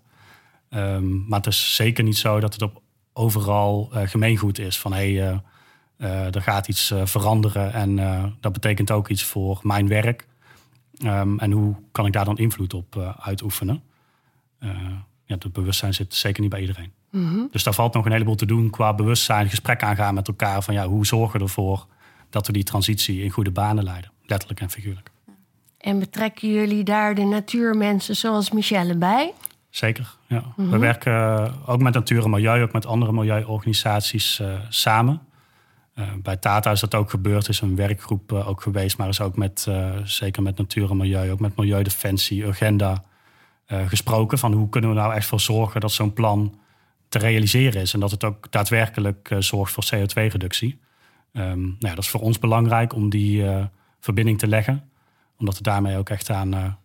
Um, 0.70 1.24
maar 1.28 1.38
het 1.38 1.48
is 1.48 1.74
zeker 1.74 2.04
niet 2.04 2.16
zo 2.16 2.40
dat 2.40 2.52
het 2.52 2.62
op 2.62 2.82
overal 3.14 3.90
gemeengoed 3.92 4.58
is 4.58 4.78
van 4.78 4.92
hé, 4.92 5.14
hey, 5.14 5.40
er 6.30 6.42
gaat 6.42 6.68
iets 6.68 6.94
veranderen 7.04 7.72
en 7.72 7.96
dat 8.40 8.52
betekent 8.52 8.90
ook 8.90 9.08
iets 9.08 9.24
voor 9.24 9.60
mijn 9.62 9.88
werk. 9.88 10.26
Um, 11.04 11.38
en 11.38 11.50
hoe 11.50 11.74
kan 11.92 12.06
ik 12.06 12.12
daar 12.12 12.24
dan 12.24 12.38
invloed 12.38 12.74
op 12.74 13.14
uitoefenen? 13.18 13.82
ja, 15.24 15.34
het 15.38 15.52
bewustzijn 15.52 15.94
zit 15.94 16.14
zeker 16.14 16.40
niet 16.40 16.50
bij 16.50 16.60
iedereen. 16.60 16.92
Mhm. 17.10 17.46
Dus 17.50 17.62
daar 17.62 17.74
valt 17.74 17.94
nog 17.94 18.04
een 18.04 18.12
heleboel 18.12 18.34
te 18.34 18.46
doen 18.46 18.70
qua 18.70 18.94
bewustzijn, 18.94 19.48
gesprek 19.48 19.82
aangaan 19.82 20.14
met 20.14 20.28
elkaar 20.28 20.62
van 20.62 20.74
ja, 20.74 20.86
hoe 20.86 21.06
zorgen 21.06 21.38
we 21.38 21.44
ervoor 21.44 21.86
dat 22.30 22.46
we 22.46 22.52
die 22.52 22.64
transitie 22.64 23.22
in 23.22 23.30
goede 23.30 23.50
banen 23.50 23.84
leiden, 23.84 24.10
letterlijk 24.22 24.60
en 24.60 24.70
figuurlijk. 24.70 25.10
En 25.78 25.98
betrekken 25.98 26.48
jullie 26.48 26.84
daar 26.84 27.14
de 27.14 27.24
natuurmensen 27.24 28.16
zoals 28.16 28.50
Michelle 28.50 28.96
bij? 28.96 29.32
Zeker, 29.74 30.16
ja. 30.26 30.52
We 30.56 30.62
mhm. 30.62 30.78
werken 30.78 31.12
eh, 31.12 31.52
ook 31.66 31.80
met 31.80 31.94
natuur 31.94 32.24
en 32.24 32.30
milieu, 32.30 32.62
ook 32.62 32.72
met 32.72 32.86
andere 32.86 33.12
milieuorganisaties 33.12 34.40
uh, 34.40 34.54
samen. 34.68 35.20
Uh, 35.94 36.04
bij 36.22 36.36
Tata 36.36 36.70
is 36.70 36.80
dat 36.80 36.94
ook 36.94 37.10
gebeurd, 37.10 37.48
is 37.48 37.60
een 37.60 37.76
werkgroep 37.76 38.32
uh, 38.32 38.48
ook 38.48 38.62
geweest, 38.62 38.98
maar 38.98 39.08
is 39.08 39.20
ook 39.20 39.36
met, 39.36 39.68
zeker 40.04 40.42
met 40.42 40.58
natuur 40.58 40.90
en 40.90 40.96
milieu, 40.96 41.30
ook 41.30 41.40
met 41.40 41.56
Milieudefensie, 41.56 42.46
Agenda 42.46 43.04
gesproken. 43.66 44.38
Van 44.38 44.52
hoe 44.52 44.68
kunnen 44.68 44.90
we 44.90 44.96
nou 44.96 45.14
echt 45.14 45.26
voor 45.26 45.40
zorgen 45.40 45.80
dat 45.80 45.92
zo'n 45.92 46.12
plan 46.12 46.58
te 47.08 47.18
realiseren 47.18 47.80
is. 47.80 47.94
En 47.94 48.00
dat 48.00 48.10
het 48.10 48.24
ook 48.24 48.52
daadwerkelijk 48.52 49.36
zorgt 49.38 49.72
voor 49.72 49.84
CO2-reductie. 49.94 50.78
Um, 51.32 51.42
ehm, 51.42 51.60
nou 51.60 51.76
ja, 51.78 51.94
dat 51.94 52.04
is 52.04 52.10
voor 52.10 52.20
ons 52.20 52.38
belangrijk 52.38 52.94
om 52.94 53.10
die 53.10 53.44
verbinding 54.00 54.38
te 54.38 54.46
leggen. 54.46 54.90
Omdat 55.38 55.54
het 55.54 55.64
daarmee 55.64 55.96
ook 55.96 56.08
echt 56.08 56.30
aan 56.30 56.78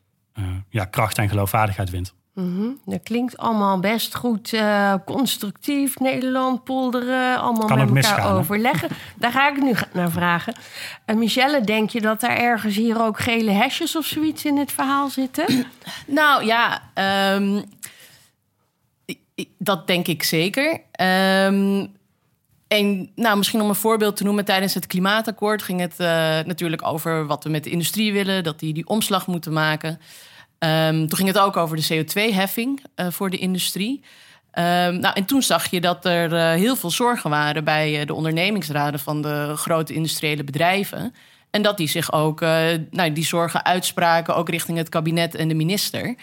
ja, 0.70 0.86
kracht 0.86 1.18
en 1.18 1.30
geloofwaardigheid 1.30 1.90
wint. 1.90 2.18
Mm 2.34 2.56
-hmm. 2.56 2.80
Dat 2.86 3.04
klinkt 3.04 3.38
allemaal 3.38 3.80
best 3.80 4.16
goed 4.16 4.62
constructief. 5.06 6.00
Nederland, 6.00 6.64
polderen, 6.64 7.40
allemaal 7.40 7.68
met 7.68 7.78
elkaar 7.78 7.94
misgaan, 7.94 8.38
overleggen. 8.38 8.90
Daar 9.18 9.32
ga 9.32 9.50
ik 9.50 9.62
nu 9.62 9.74
naar 9.94 10.12
vragen. 10.12 10.54
Michelle, 11.16 11.62
denk 11.62 11.90
je 11.90 12.02
dat 12.02 12.20
daar 12.20 12.38
ergens 12.38 12.76
hier 12.76 13.02
ook 13.02 13.20
gele 13.20 13.52
hesjes 13.52 13.96
of 13.96 14.06
zoiets 14.06 14.46
in 14.46 14.58
het 14.58 14.72
verhaal 14.72 15.10
zitten? 15.10 15.46
nou 16.08 16.46
ja, 16.46 16.82
um, 17.36 17.64
dat 19.58 19.88
denk 19.88 20.08
ik 20.08 20.24
zeker. 20.24 20.82
Um, 21.02 21.98
en 22.70 23.12
nou, 23.16 23.38
misschien 23.38 23.62
om 23.62 23.70
een 23.70 23.76
voorbeeld 23.76 24.16
te 24.16 24.24
noemen, 24.24 24.46
tijdens 24.46 24.74
het 24.74 24.88
klimaatakkoord 24.88 25.64
ging 25.64 25.80
het 25.80 25.96
uh, 25.98 26.08
natuurlijk 26.46 26.88
over 26.88 27.26
wat 27.26 27.44
we 27.44 27.50
met 27.50 27.64
de 27.64 27.70
industrie 27.70 28.14
willen, 28.14 28.44
dat 28.44 28.60
die 28.60 28.74
die 28.74 28.88
omslag 28.88 29.28
moeten 29.28 29.54
maken. 29.54 30.00
Um, 30.60 31.08
toen 31.08 31.18
ging 31.18 31.28
het 31.28 31.40
ook 31.40 31.58
over 31.58 31.78
de 31.78 31.84
CO2-heffing 31.84 32.80
uh, 32.80 33.06
eh, 33.06 33.12
voor 33.12 33.30
de 33.30 33.38
industrie. 33.38 34.04
Um, 34.54 35.00
nou, 35.00 35.14
en 35.14 35.26
toen 35.26 35.42
zag 35.42 35.70
je 35.70 35.82
dat 35.82 36.06
er 36.06 36.34
uh, 36.34 36.52
heel 36.52 36.76
veel 36.76 36.92
zorgen 36.92 37.30
waren 37.30 37.64
bij 37.64 38.06
de 38.06 38.14
ondernemingsraden 38.14 39.00
van 39.00 39.22
de 39.22 39.54
grote 39.56 39.94
industriële 39.94 40.44
bedrijven. 40.44 41.14
En 41.50 41.62
dat 41.62 41.78
die 41.78 41.88
zich 41.88 42.12
ook 42.12 42.40
nou, 42.90 43.14
die 43.14 43.26
zorgen 43.26 43.66
uitspraken, 43.66 44.36
ook 44.36 44.50
richting 44.50 44.78
het 44.78 44.90
kabinet 44.90 45.36
en 45.36 45.48
de 45.48 45.54
minister. 45.54 46.16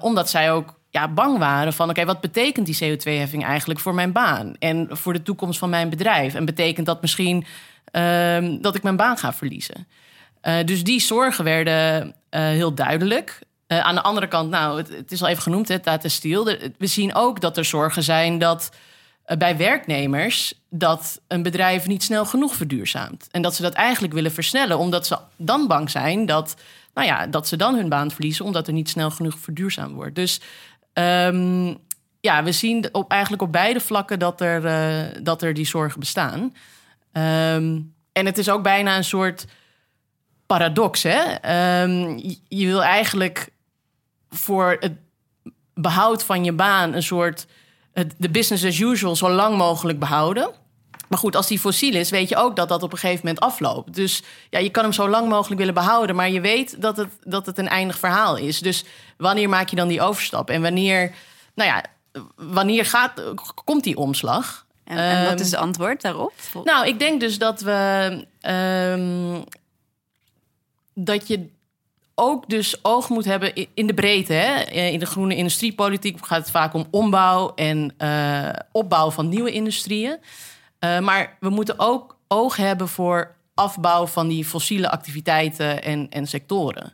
omdat 0.00 0.30
zij 0.30 0.52
ook 0.52 0.78
ja, 0.90 1.08
bang 1.08 1.38
waren 1.38 1.72
van... 1.72 1.90
oké, 1.90 2.04
wat 2.04 2.20
betekent 2.20 2.66
die 2.66 2.96
CO2-heffing 2.96 3.44
eigenlijk 3.44 3.80
voor 3.80 3.94
mijn 3.94 4.12
baan... 4.12 4.56
en 4.58 4.88
voor 4.90 5.12
de 5.12 5.22
toekomst 5.22 5.58
van 5.58 5.70
mijn 5.70 5.88
bedrijf? 5.88 6.34
En 6.34 6.44
betekent 6.44 6.86
dat 6.86 7.00
misschien 7.00 7.46
uh, 7.92 8.56
dat 8.60 8.74
ik 8.74 8.82
mijn 8.82 8.96
baan 8.96 9.16
ga 9.16 9.32
verliezen? 9.32 9.86
Dus 10.64 10.84
die 10.84 11.00
zorgen 11.00 11.44
werden 11.44 12.14
heel 12.40 12.74
duidelijk. 12.74 13.38
Uh, 13.68 13.78
aan 13.78 13.94
de 13.94 14.02
andere 14.02 14.28
kant, 14.28 14.50
nou, 14.50 14.78
het, 14.78 15.12
is 15.12 15.22
al 15.22 15.28
even 15.28 15.42
genoemd, 15.42 15.68
het 15.68 15.84
data 15.84 16.08
steel. 16.08 16.44
We 16.78 16.86
zien 16.86 17.14
ook 17.14 17.40
dat 17.40 17.56
er 17.56 17.64
zorgen 17.64 18.02
zijn 18.02 18.38
dat 18.38 18.70
bij 19.38 19.56
werknemers... 19.56 20.54
dat 20.70 21.20
een 21.28 21.42
bedrijf 21.42 21.86
niet 21.86 22.02
snel 22.02 22.24
genoeg 22.24 22.54
verduurzaamt. 22.54 23.28
En 23.30 23.42
dat 23.42 23.54
ze 23.54 23.62
dat 23.62 23.72
eigenlijk 23.72 24.14
willen 24.14 24.32
versnellen... 24.32 24.78
omdat 24.78 25.06
ze 25.06 25.18
dan 25.36 25.66
bang 25.66 25.90
zijn 25.90 26.26
dat 26.26 26.56
nou 26.94 27.06
ja, 27.06 27.26
dat 27.26 27.48
ze 27.48 27.56
dan 27.56 27.74
hun 27.74 27.88
baan 27.88 28.10
verliezen 28.10 28.44
omdat 28.44 28.66
er 28.66 28.72
niet 28.72 28.88
snel 28.88 29.10
genoeg 29.10 29.38
verduurzaamd 29.38 29.94
wordt. 29.94 30.14
Dus 30.14 30.40
Um, 30.98 31.78
ja, 32.20 32.42
we 32.42 32.52
zien 32.52 32.88
op, 32.92 33.10
eigenlijk 33.10 33.42
op 33.42 33.52
beide 33.52 33.80
vlakken 33.80 34.18
dat 34.18 34.40
er, 34.40 35.22
dat 35.22 35.42
er 35.42 35.54
die 35.54 35.66
zorgen 35.66 36.00
bestaan. 36.00 36.40
Um, 37.12 37.94
en 38.12 38.26
het 38.26 38.38
is 38.38 38.48
ook 38.48 38.62
bijna 38.62 38.96
een 38.96 39.04
soort 39.04 39.44
paradox. 40.46 41.02
Hè? 41.02 41.22
Um, 41.82 42.18
je, 42.18 42.38
je 42.48 42.66
wil 42.66 42.82
eigenlijk 42.82 43.48
voor 44.30 44.76
het 44.80 44.92
behoud 45.74 46.22
van 46.24 46.44
je 46.44 46.52
baan 46.52 46.94
een 46.94 47.02
soort 47.02 47.46
de 48.16 48.30
business 48.30 48.64
as 48.64 48.78
usual 48.78 49.16
zo 49.16 49.30
lang 49.30 49.56
mogelijk 49.56 49.98
behouden. 49.98 50.50
Maar 51.08 51.18
goed, 51.18 51.36
als 51.36 51.46
die 51.46 51.58
fossiel 51.58 51.94
is, 51.94 52.10
weet 52.10 52.28
je 52.28 52.36
ook 52.36 52.56
dat 52.56 52.68
dat 52.68 52.82
op 52.82 52.92
een 52.92 52.98
gegeven 52.98 53.26
moment 53.26 53.44
afloopt. 53.44 53.94
Dus 53.94 54.22
ja, 54.50 54.58
je 54.58 54.70
kan 54.70 54.82
hem 54.82 54.92
zo 54.92 55.08
lang 55.08 55.28
mogelijk 55.28 55.58
willen 55.58 55.74
behouden, 55.74 56.16
maar 56.16 56.30
je 56.30 56.40
weet 56.40 56.82
dat 56.82 56.96
het, 56.96 57.08
dat 57.22 57.46
het 57.46 57.58
een 57.58 57.68
eindig 57.68 57.98
verhaal 57.98 58.36
is. 58.36 58.60
Dus 58.60 58.84
wanneer 59.16 59.48
maak 59.48 59.68
je 59.68 59.76
dan 59.76 59.88
die 59.88 60.00
overstap? 60.00 60.50
En 60.50 60.62
wanneer, 60.62 61.14
nou 61.54 61.70
ja, 61.70 61.84
wanneer 62.36 62.84
gaat, 62.84 63.22
komt 63.64 63.84
die 63.84 63.96
omslag? 63.96 64.66
En, 64.84 64.98
en 64.98 65.24
wat 65.24 65.40
is 65.40 65.46
het 65.46 65.54
ehm, 65.54 65.62
antwoord 65.62 66.02
daarop? 66.02 66.32
Nou, 66.64 66.86
ik 66.86 66.98
denk 66.98 67.20
dus 67.20 67.38
dat 67.38 67.60
we. 67.60 68.26
Um, 68.40 69.44
dat 70.98 71.28
je 71.28 71.48
ook 72.14 72.48
dus 72.48 72.84
oog 72.84 73.08
moet 73.08 73.24
hebben 73.24 73.52
in 73.74 73.86
de 73.86 73.94
breedte. 73.94 74.32
Hè? 74.32 74.62
In 74.70 74.98
de 74.98 75.06
groene 75.06 75.36
industriepolitiek 75.36 76.26
gaat 76.26 76.38
het 76.38 76.50
vaak 76.50 76.74
om 76.74 76.86
ombouw 76.90 77.52
en 77.54 77.94
uh, 77.98 78.48
opbouw 78.72 79.10
van 79.10 79.28
nieuwe 79.28 79.52
industrieën. 79.52 80.18
Uh, 80.80 80.98
maar 80.98 81.36
we 81.40 81.48
moeten 81.48 81.74
ook 81.78 82.16
oog 82.28 82.56
hebben 82.56 82.88
voor 82.88 83.34
afbouw 83.54 84.06
van 84.06 84.28
die 84.28 84.44
fossiele 84.44 84.90
activiteiten 84.90 85.82
en, 85.82 86.06
en 86.10 86.26
sectoren. 86.26 86.92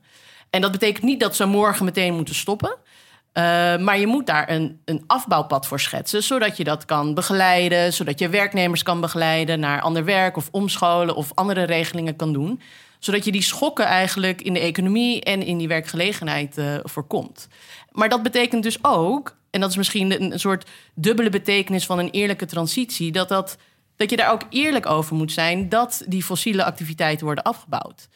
En 0.50 0.60
dat 0.60 0.72
betekent 0.72 1.04
niet 1.04 1.20
dat 1.20 1.36
ze 1.36 1.44
morgen 1.44 1.84
meteen 1.84 2.14
moeten 2.14 2.34
stoppen. 2.34 2.70
Uh, 2.70 3.44
maar 3.78 3.98
je 3.98 4.06
moet 4.06 4.26
daar 4.26 4.50
een, 4.50 4.80
een 4.84 5.04
afbouwpad 5.06 5.66
voor 5.66 5.80
schetsen, 5.80 6.22
zodat 6.22 6.56
je 6.56 6.64
dat 6.64 6.84
kan 6.84 7.14
begeleiden, 7.14 7.92
zodat 7.92 8.18
je 8.18 8.28
werknemers 8.28 8.82
kan 8.82 9.00
begeleiden 9.00 9.60
naar 9.60 9.80
ander 9.80 10.04
werk 10.04 10.36
of 10.36 10.48
omscholen 10.50 11.14
of 11.14 11.30
andere 11.34 11.62
regelingen 11.62 12.16
kan 12.16 12.32
doen. 12.32 12.60
Zodat 13.04 13.24
je 13.24 13.32
die 13.32 13.42
schokken 13.42 13.84
eigenlijk 13.84 14.42
in 14.42 14.52
de 14.52 14.60
economie 14.60 15.22
en 15.22 15.42
in 15.42 15.58
die 15.58 15.68
werkgelegenheid 15.68 16.58
uh, 16.58 16.74
voorkomt. 16.82 17.48
Maar 17.90 18.08
dat 18.08 18.22
betekent 18.22 18.62
dus 18.62 18.84
ook, 18.84 19.36
en 19.50 19.60
dat 19.60 19.70
is 19.70 19.76
misschien 19.76 20.32
een, 20.32 20.40
soort 20.40 20.70
dubbele 20.94 21.30
betekenis 21.30 21.86
van 21.86 21.98
een 21.98 22.10
eerlijke 22.10 22.46
transitie, 22.46 23.12
dat 23.12 23.28
dat 23.28 23.56
dat 23.96 24.10
je 24.10 24.16
daar 24.16 24.32
ook 24.32 24.42
eerlijk 24.50 24.86
over 24.86 25.16
moet 25.16 25.32
zijn 25.32 25.68
dat 25.68 26.02
die 26.06 26.22
fossiele 26.22 26.64
activiteiten 26.64 27.24
worden 27.24 27.44
afgebouwd. 27.44 28.08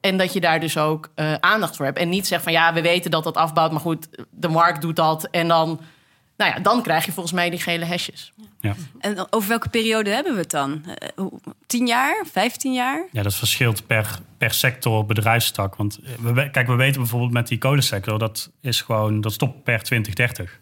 En 0.00 0.16
dat 0.16 0.32
je 0.32 0.40
daar 0.40 0.60
dus 0.60 0.78
ook 0.78 1.10
uh, 1.16 1.34
aandacht 1.34 1.76
voor 1.76 1.84
hebt. 1.84 1.98
En 1.98 2.08
niet 2.08 2.26
zegt 2.26 2.42
van 2.42 2.52
ja, 2.52 2.72
we 2.72 2.82
weten 2.82 3.10
dat 3.10 3.24
dat 3.24 3.36
afbouwt, 3.36 3.72
maar 3.72 3.80
goed, 3.80 4.08
de 4.30 4.48
markt 4.48 4.80
doet 4.80 4.96
dat. 4.96 5.28
En 5.30 5.48
dan, 5.48 5.80
nou 6.42 6.54
ja, 6.54 6.62
dan 6.62 6.82
krijg 6.82 7.04
je 7.04 7.12
volgens 7.12 7.34
mij 7.34 7.50
die 7.50 7.60
gele 7.60 7.84
hesjes. 7.84 8.32
Ja. 8.60 8.74
En 9.00 9.26
over 9.30 9.48
welke 9.48 9.68
periode 9.68 10.10
hebben 10.10 10.32
we 10.32 10.40
het 10.40 10.50
dan? 10.50 10.84
Uh, 11.16 11.26
tien 11.66 11.86
jaar, 11.86 12.24
vijftien 12.32 12.72
jaar? 12.72 13.06
Ja, 13.12 13.22
dat 13.22 13.34
verschilt 13.34 13.86
per, 13.86 14.18
per 14.38 14.54
sector, 14.54 15.06
bedrijfstak. 15.06 15.76
Want 15.76 15.98
eh, 16.04 16.32
we, 16.32 16.50
kijk, 16.50 16.66
we 16.66 16.74
weten 16.74 17.00
bijvoorbeeld 17.00 17.32
met 17.32 17.48
die 17.48 17.58
kolensector, 17.58 18.18
dat 18.18 18.50
is 18.60 18.80
gewoon, 18.80 19.20
dat 19.20 19.32
stopt 19.32 19.62
per 19.62 19.82
2030. 19.82 20.60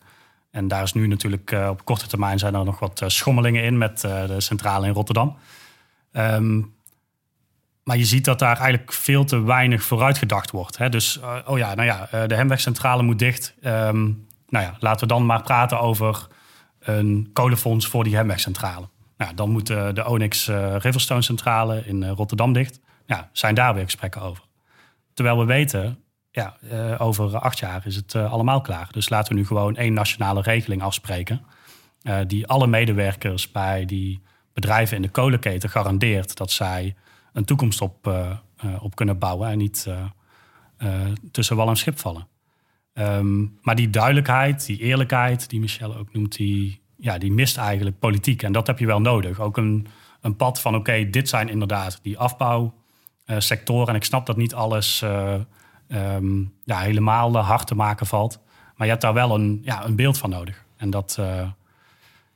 En 0.50 0.68
daar 0.68 0.82
is 0.82 0.92
nu 0.92 1.06
natuurlijk 1.06 1.50
uh, 1.50 1.68
op 1.68 1.84
korte 1.84 2.06
termijn 2.06 2.38
zijn 2.38 2.54
er 2.54 2.64
nog 2.64 2.78
wat 2.78 3.00
uh, 3.02 3.08
schommelingen 3.08 3.62
in 3.62 3.78
met 3.78 4.02
uh, 4.06 4.26
de 4.26 4.40
centrale 4.40 4.86
in 4.86 4.92
Rotterdam. 4.92 5.36
Um, 6.12 6.74
maar 7.84 7.96
je 7.96 8.04
ziet 8.04 8.24
dat 8.24 8.38
daar 8.38 8.56
eigenlijk 8.56 8.92
veel 8.92 9.24
te 9.24 9.42
weinig 9.42 9.82
vooruit 9.82 10.18
gedacht 10.18 10.50
wordt. 10.50 10.76
Hè? 10.76 10.88
Dus, 10.88 11.20
oh 11.46 11.58
ja, 11.58 11.74
nou 11.74 11.86
ja, 11.88 12.26
de 12.26 12.34
Hemwegcentrale 12.34 13.02
moet 13.02 13.18
dicht. 13.18 13.54
Um, 13.64 14.26
nou 14.50 14.64
ja, 14.64 14.76
laten 14.78 15.08
we 15.08 15.14
dan 15.14 15.26
maar 15.26 15.42
praten 15.42 15.80
over 15.80 16.26
een 16.78 17.30
kolenfonds 17.32 17.86
voor 17.86 18.04
die 18.04 18.16
Hemwegcentrale. 18.16 18.88
Nou, 19.16 19.34
dan 19.34 19.50
moet 19.50 19.66
de 19.66 20.04
Onyx 20.06 20.46
Riverstone 20.78 21.22
Centrale 21.22 21.82
in 21.86 22.08
Rotterdam 22.08 22.52
dicht. 22.52 22.80
Ja, 23.06 23.28
zijn 23.32 23.54
daar 23.54 23.74
weer 23.74 23.84
gesprekken 23.84 24.20
over. 24.20 24.44
Terwijl 25.14 25.38
we 25.38 25.44
weten 25.44 25.98
ja, 26.30 26.56
uh, 26.72 27.00
over 27.00 27.38
acht 27.38 27.58
jaar 27.58 27.86
is 27.86 27.96
het 27.96 28.14
allemaal 28.14 28.60
klaar. 28.60 28.88
Dus 28.90 29.08
laten 29.08 29.32
we 29.32 29.38
nu 29.38 29.46
gewoon 29.46 29.76
één 29.76 29.92
nationale 29.92 30.42
regeling 30.42 30.82
afspreken. 30.82 31.42
Die 32.26 32.46
alle 32.46 32.66
medewerkers 32.66 33.50
bij 33.50 33.84
die 33.84 34.22
bedrijven 34.52 34.96
in 34.96 35.02
de 35.02 35.08
kolenketen 35.08 35.70
garandeert 35.70 36.36
dat 36.36 36.50
zij 36.50 36.94
een 37.32 37.44
toekomst 37.44 37.80
op, 37.80 38.12
op 38.80 38.94
kunnen 38.94 39.18
bouwen 39.18 39.48
en 39.48 39.58
niet 39.58 39.88
tussen 41.30 41.56
wal 41.56 41.68
en 41.68 41.76
schip 41.76 41.98
vallen. 41.98 42.26
Ehm, 42.92 43.46
maar 43.62 43.74
die 43.74 43.90
duidelijkheid, 43.90 44.66
die 44.66 44.78
eerlijkheid, 44.78 45.48
die 45.48 45.60
Michelle 45.60 45.98
ook 45.98 46.12
noemt, 46.12 46.36
die, 46.36 46.80
ja, 46.96 47.18
die 47.18 47.32
mist 47.32 47.56
eigenlijk 47.56 47.98
politiek. 47.98 48.42
En 48.42 48.52
dat 48.52 48.66
heb 48.66 48.78
je 48.78 48.86
wel 48.86 49.00
nodig. 49.00 49.40
Ook 49.40 49.56
een, 49.56 49.86
een 50.20 50.36
pad 50.36 50.60
van 50.60 50.74
oké, 50.74 51.10
dit 51.10 51.28
zijn 51.28 51.48
inderdaad 51.48 51.98
die 52.02 52.18
afbouwsectoren. 52.18 53.88
en 53.88 53.94
ik 53.94 54.04
snap 54.04 54.26
dat 54.26 54.36
niet 54.36 54.54
alles 54.54 55.02
um, 55.92 56.52
ja, 56.64 56.78
helemaal 56.78 57.36
hard 57.36 57.66
te 57.66 57.74
maken 57.74 58.06
valt. 58.06 58.38
Maar 58.76 58.86
je 58.86 58.92
hebt 58.92 59.04
daar 59.04 59.14
wel 59.14 59.34
een, 59.34 59.60
ja, 59.62 59.84
een 59.84 59.96
beeld 59.96 60.18
van 60.18 60.30
nodig. 60.30 60.64
En 60.76 60.90
dat 60.90 61.16
uh, 61.20 61.48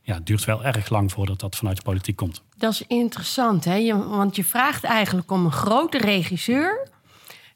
ja, 0.00 0.20
duurt 0.25 0.44
wel 0.44 0.64
erg 0.64 0.88
lang 0.88 1.12
voordat 1.12 1.40
dat 1.40 1.56
vanuit 1.56 1.76
de 1.76 1.82
politiek 1.82 2.16
komt. 2.16 2.42
Dat 2.56 2.73
is 2.73 2.87
interessant, 2.87 3.64
hè? 3.64 4.08
Want 4.08 4.37
je 4.37 4.44
vraagt 4.44 4.84
eigenlijk 4.84 5.30
om 5.30 5.44
een 5.44 5.52
grote 5.52 5.99
regisseur... 5.99 6.92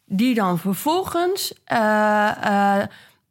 die 0.08 0.34
dan 0.34 0.58
vervolgens 0.58 1.52
uh, 1.72 2.30
uh, 2.44 2.82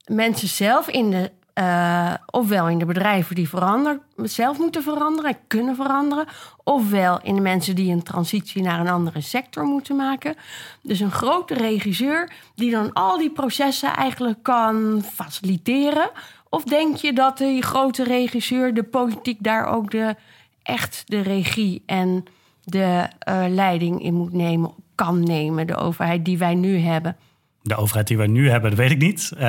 mensen 0.06 0.48
zelf 0.48 0.88
in 0.88 1.12
de 1.12 1.32
uh, 1.60 2.14
ofwel 2.26 2.70
in 2.70 2.78
de 2.80 2.86
bedrijven 2.86 3.36
die 3.36 3.50
veranderen, 3.50 4.02
zelf 4.16 4.58
moeten 4.58 4.84
veranderen, 4.84 5.38
kunnen 5.48 5.76
veranderen, 5.76 6.26
ofwel 6.64 7.20
in 7.22 7.36
de 7.36 7.42
mensen 7.42 7.76
die 7.76 7.92
een 7.92 8.04
transitie 8.04 8.62
naar 8.62 8.80
een 8.80 8.90
andere 8.90 9.22
sector 9.22 9.64
moeten 9.64 9.96
maken. 9.96 10.36
Dus 10.82 11.00
een 11.00 11.12
grote 11.12 11.54
regisseur 11.54 12.32
die 12.56 12.72
dan 12.72 12.94
al 12.94 13.18
die 13.18 13.32
processen 13.32 13.96
eigenlijk 13.96 14.44
kan 14.44 15.04
faciliteren. 15.14 16.10
Of 16.50 16.64
denk 16.64 16.96
je 16.96 17.14
dat 17.14 17.38
die 17.38 17.62
grote 17.62 18.04
regisseur, 18.04 18.74
de 18.74 18.84
politiek, 18.84 19.44
daar 19.44 19.66
ook 19.66 19.92
de, 19.92 20.16
echt 20.64 21.04
de 21.06 21.22
regie 21.22 21.84
en 21.86 22.26
de 22.64 23.08
leiding 23.50 24.04
in 24.04 24.14
moet 24.14 24.34
nemen, 24.34 24.74
kan 24.98 25.24
nemen, 25.24 25.68
de 25.68 25.76
overheid 25.76 26.26
die 26.26 26.38
wij 26.38 26.56
nu 26.56 26.78
hebben? 26.78 27.18
De 27.62 27.76
overheid 27.76 28.08
die 28.08 28.18
wij 28.18 28.28
nu 28.28 28.50
hebben, 28.50 28.70
dat 28.70 28.80
weet 28.80 28.92
ik 28.92 28.98
niet. 28.98 29.32
Uh, 29.34 29.40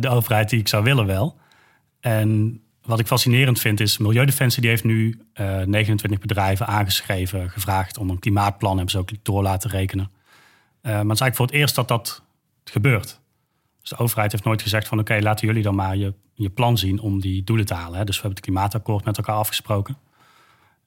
de 0.00 0.08
overheid 0.08 0.50
die 0.50 0.58
ik 0.58 0.68
zou 0.68 0.84
willen 0.84 1.06
wel. 1.06 1.36
En 2.00 2.60
wat 2.82 2.98
ik 2.98 3.06
fascinerend 3.06 3.60
vind 3.60 3.80
is, 3.80 3.98
Milieudefensie 3.98 4.60
die 4.60 4.70
heeft 4.70 4.84
nu 4.84 5.20
uh, 5.34 5.60
eh, 5.60 5.68
29 5.68 6.18
bedrijven 6.18 6.66
aangeschreven, 6.66 7.50
gevraagd 7.50 7.98
om 7.98 8.10
een 8.10 8.18
klimaatplan, 8.18 8.76
hebben 8.76 8.90
ze 8.90 8.98
ook 8.98 9.10
door 9.22 9.42
laten 9.42 9.70
rekenen. 9.70 10.10
Uh, 10.82 10.92
maar 10.92 10.92
het 10.92 11.12
is 11.12 11.20
eigenlijk 11.20 11.36
voor 11.36 11.46
het 11.46 11.54
eerst 11.54 11.74
dat 11.74 11.88
dat 11.88 12.22
gebeurt. 12.64 13.20
Dus 13.80 13.90
de 13.90 13.96
overheid 13.96 14.32
heeft 14.32 14.44
nooit 14.44 14.62
gezegd 14.62 14.88
van 14.88 14.98
oké, 14.98 15.18
laten 15.20 15.46
jullie 15.46 15.62
dan 15.62 15.74
maar 15.74 15.96
je, 15.96 16.14
je 16.34 16.50
plan 16.50 16.78
zien 16.78 17.00
om 17.00 17.20
die 17.20 17.44
doelen 17.44 17.66
te 17.66 17.74
halen. 17.74 17.98
Hè. 17.98 18.04
Dus 18.04 18.16
we 18.16 18.22
hebben 18.22 18.40
het 18.40 18.50
klimaatakkoord 18.50 19.04
met 19.04 19.16
elkaar 19.16 19.36
afgesproken. 19.36 19.96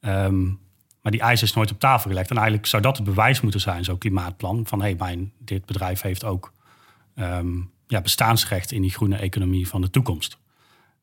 Um, 0.01 0.59
maar 1.01 1.11
die 1.11 1.21
eis 1.21 1.41
is 1.41 1.53
nooit 1.53 1.71
op 1.71 1.79
tafel 1.79 2.09
gelegd. 2.09 2.29
En 2.29 2.35
eigenlijk 2.35 2.67
zou 2.67 2.81
dat 2.81 2.97
het 2.97 3.05
bewijs 3.05 3.41
moeten 3.41 3.61
zijn, 3.61 3.83
zo'n 3.83 3.97
klimaatplan. 3.97 4.65
Van 4.67 4.79
hé, 4.79 4.85
hey, 4.85 4.95
mijn, 4.97 5.33
dit 5.37 5.65
bedrijf 5.65 6.01
heeft 6.01 6.23
ook 6.23 6.53
um, 7.15 7.71
ja, 7.87 8.01
bestaansrecht 8.01 8.71
in 8.71 8.81
die 8.81 8.91
groene 8.91 9.17
economie 9.17 9.67
van 9.67 9.81
de 9.81 9.89
toekomst. 9.89 10.37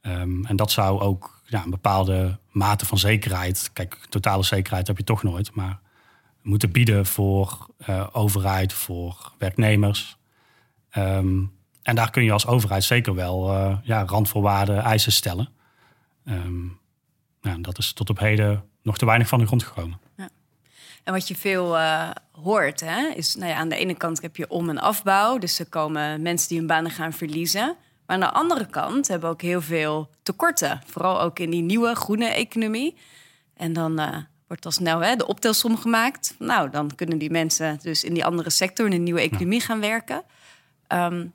Um, 0.03 0.47
en 0.47 0.57
dat 0.57 0.71
zou 0.71 1.00
ook 1.00 1.41
ja, 1.45 1.65
een 1.65 1.71
bepaalde 1.71 2.38
mate 2.50 2.87
van 2.87 2.99
zekerheid, 2.99 3.71
kijk, 3.73 4.07
totale 4.09 4.43
zekerheid 4.43 4.87
heb 4.87 4.97
je 4.97 5.05
toch 5.05 5.23
nooit, 5.23 5.55
maar 5.55 5.81
moeten 6.43 6.73
bieden 6.73 7.07
voor 7.07 7.67
uh, 7.88 8.07
overheid, 8.12 8.73
voor 8.73 9.33
werknemers. 9.38 10.17
Um, 10.97 11.53
en 11.83 11.95
daar 11.95 12.11
kun 12.11 12.25
je 12.25 12.33
als 12.33 12.47
overheid 12.47 12.85
zeker 12.85 13.15
wel 13.15 13.53
uh, 13.53 13.76
ja, 13.83 14.05
randvoorwaarden, 14.05 14.83
eisen 14.83 15.12
stellen. 15.12 15.49
Nou, 17.43 17.61
dat 17.61 17.79
is 17.79 17.93
tot 17.93 18.11
op 18.11 18.19
heden 18.19 18.65
nog 18.87 18.99
te 18.99 19.07
weinig 19.07 19.28
van 19.28 19.38
de 19.38 19.47
grond 19.47 19.62
gekomen. 19.62 19.99
Ja. 20.16 20.28
En 21.05 21.12
wat 21.12 21.28
je 21.28 21.37
veel 21.37 21.76
uh, 21.76 22.11
hoort, 22.33 22.81
hè, 22.81 23.09
is 23.14 23.35
nou 23.35 23.50
ja, 23.50 23.57
aan 23.57 23.69
de 23.69 23.76
ene 23.76 23.95
kant 23.95 24.23
heb 24.23 24.37
je 24.37 24.49
om- 24.49 24.69
en 24.69 24.78
afbouw. 24.78 25.38
Dus 25.38 25.59
er 25.59 25.66
komen 25.69 26.23
mensen 26.23 26.49
die 26.49 26.59
hun 26.59 26.66
banen 26.66 26.90
gaan 26.90 27.12
verliezen. 27.12 27.76
Maar 28.07 28.16
aan 28.16 28.21
de 28.21 28.33
andere 28.33 28.66
kant 28.66 29.09
hebben 29.09 29.28
we 29.28 29.35
ook 29.35 29.43
heel 29.43 29.62
veel 29.62 30.11
tekorten. 30.22 30.81
Vooral 30.87 31.20
ook 31.20 31.38
in 31.38 31.51
die 31.51 31.62
nieuwe 31.62 31.94
groene 31.94 32.29
economie. 32.29 32.96
En 33.57 33.72
dan 33.72 34.01
uh, 34.01 34.16
wordt 34.46 34.64
al 34.64 34.70
snel 34.72 35.01
hè, 35.01 35.16
de 35.16 35.27
optelsom 35.27 35.77
gemaakt. 35.79 36.35
Nou, 36.38 36.70
dan 36.70 36.94
kunnen 36.94 37.18
die 37.18 37.31
mensen 37.31 37.79
dus 37.83 38.05
in 38.05 38.14
die 38.14 38.25
andere 38.25 38.51
sector, 38.51 38.85
in 38.85 38.90
de 38.90 38.96
nieuwe 38.96 39.20
economie 39.20 39.61
gaan 39.61 39.81
werken. 39.81 40.22
Um, 40.92 41.33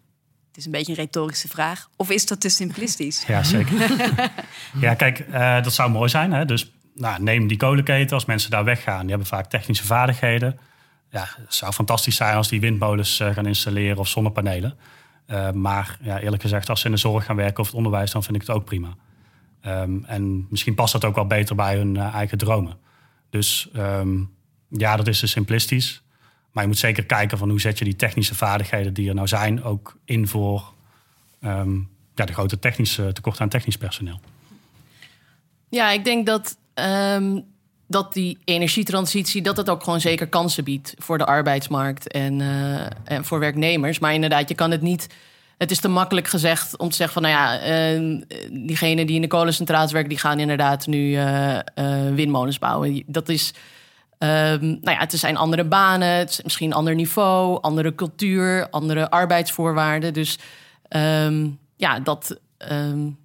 het 0.47 0.57
is 0.59 0.65
een 0.65 0.71
beetje 0.71 0.91
een 0.91 0.97
retorische 0.97 1.47
vraag. 1.47 1.89
Of 1.95 2.09
is 2.09 2.25
dat 2.25 2.41
te 2.41 2.49
simplistisch? 2.49 3.23
Ja, 3.27 3.43
zeker. 3.43 3.91
ja, 4.85 4.93
kijk, 4.93 5.19
uh, 5.19 5.63
dat 5.63 5.73
zou 5.73 5.89
mooi 5.91 6.09
zijn. 6.09 6.31
Hè? 6.33 6.45
Dus 6.45 6.71
nou, 6.95 7.23
neem 7.23 7.47
die 7.47 7.57
kolenketen. 7.57 8.13
Als 8.13 8.25
mensen 8.25 8.51
daar 8.51 8.63
weggaan, 8.63 9.01
die 9.01 9.09
hebben 9.09 9.27
vaak 9.27 9.49
technische 9.49 9.85
vaardigheden. 9.85 10.59
Ja, 11.09 11.27
het 11.37 11.53
zou 11.53 11.71
fantastisch 11.73 12.15
zijn 12.15 12.35
als 12.35 12.47
die 12.47 12.59
windmolens 12.59 13.19
uh, 13.19 13.33
gaan 13.33 13.45
installeren 13.45 13.97
of 13.97 14.07
zonnepanelen. 14.07 14.77
Uh, 15.27 15.51
maar 15.51 15.97
ja, 16.01 16.19
eerlijk 16.19 16.41
gezegd, 16.41 16.69
als 16.69 16.79
ze 16.79 16.85
in 16.85 16.91
de 16.91 16.97
zorg 16.97 17.25
gaan 17.25 17.35
werken 17.35 17.59
of 17.59 17.65
het 17.65 17.75
onderwijs, 17.75 18.11
dan 18.11 18.23
vind 18.23 18.35
ik 18.35 18.41
het 18.41 18.51
ook 18.51 18.65
prima. 18.65 18.95
Um, 19.65 20.05
en 20.05 20.47
misschien 20.49 20.75
past 20.75 20.93
dat 20.93 21.05
ook 21.05 21.15
wel 21.15 21.27
beter 21.27 21.55
bij 21.55 21.75
hun 21.75 21.95
uh, 21.95 22.13
eigen 22.13 22.37
dromen. 22.37 22.77
Dus 23.29 23.69
um, 23.75 24.33
ja, 24.67 24.95
dat 24.95 25.07
is 25.07 25.19
dus 25.19 25.31
simplistisch. 25.31 26.03
Maar 26.51 26.63
je 26.63 26.69
moet 26.69 26.77
zeker 26.77 27.05
kijken 27.05 27.37
van 27.37 27.49
hoe 27.49 27.61
zet 27.61 27.77
je 27.77 27.85
die 27.85 27.95
technische 27.95 28.35
vaardigheden 28.35 28.93
die 28.93 29.09
er 29.09 29.15
nou 29.15 29.27
zijn 29.27 29.63
ook 29.63 29.97
in 30.05 30.27
voor 30.27 30.73
um, 31.43 31.89
ja, 32.15 32.25
de 32.25 32.33
grote 32.33 32.59
technische 32.59 33.13
tekort 33.13 33.39
aan 33.39 33.49
technisch 33.49 33.77
personeel. 33.77 34.19
Ja, 35.69 35.91
ik 35.91 36.03
denk 36.03 36.25
dat, 36.25 36.57
dat 37.87 38.13
die 38.13 38.37
energietransitie 38.45 39.41
dat 39.41 39.57
het 39.57 39.69
ook 39.69 39.83
gewoon 39.83 40.01
zeker 40.01 40.27
kansen 40.27 40.63
biedt 40.63 40.93
voor 40.97 41.17
de 41.17 41.25
arbeidsmarkt 41.25 42.07
en, 42.07 42.39
uh, 42.39 42.85
en 43.03 43.25
voor 43.25 43.39
werknemers. 43.39 43.99
Maar 43.99 44.13
inderdaad, 44.13 44.49
je 44.49 44.55
kan 44.55 44.71
het 44.71 44.81
niet. 44.81 45.07
Het 45.57 45.71
is 45.71 45.79
te 45.79 45.87
makkelijk 45.87 46.27
gezegd 46.27 46.77
om 46.77 46.89
te 46.89 46.95
zeggen 46.95 47.21
van 47.21 47.31
nou 47.31 47.35
ja, 47.35 47.67
uh, 47.93 48.21
diegenen 48.51 49.05
die 49.05 49.15
in 49.15 49.21
de 49.21 49.27
kolencentrales 49.27 49.91
werken, 49.91 50.09
die 50.09 50.19
gaan 50.19 50.39
inderdaad 50.39 50.87
nu 50.87 51.09
uh, 51.09 51.59
windmolens 52.13 52.59
bouwen. 52.59 53.03
Dat 53.05 53.29
is. 53.29 53.53
Um, 54.23 54.59
nou 54.59 54.91
ja, 54.91 54.97
het 54.97 55.13
zijn 55.13 55.37
andere 55.37 55.63
banen, 55.63 56.07
het 56.07 56.29
is 56.29 56.41
misschien 56.41 56.67
een 56.67 56.77
ander 56.77 56.95
niveau, 56.95 57.61
andere 57.61 57.95
cultuur, 57.95 58.69
andere 58.69 59.09
arbeidsvoorwaarden. 59.09 60.13
Dus 60.13 60.39
um, 60.89 61.59
ja, 61.75 61.99
dat, 61.99 62.39
um, 62.71 63.17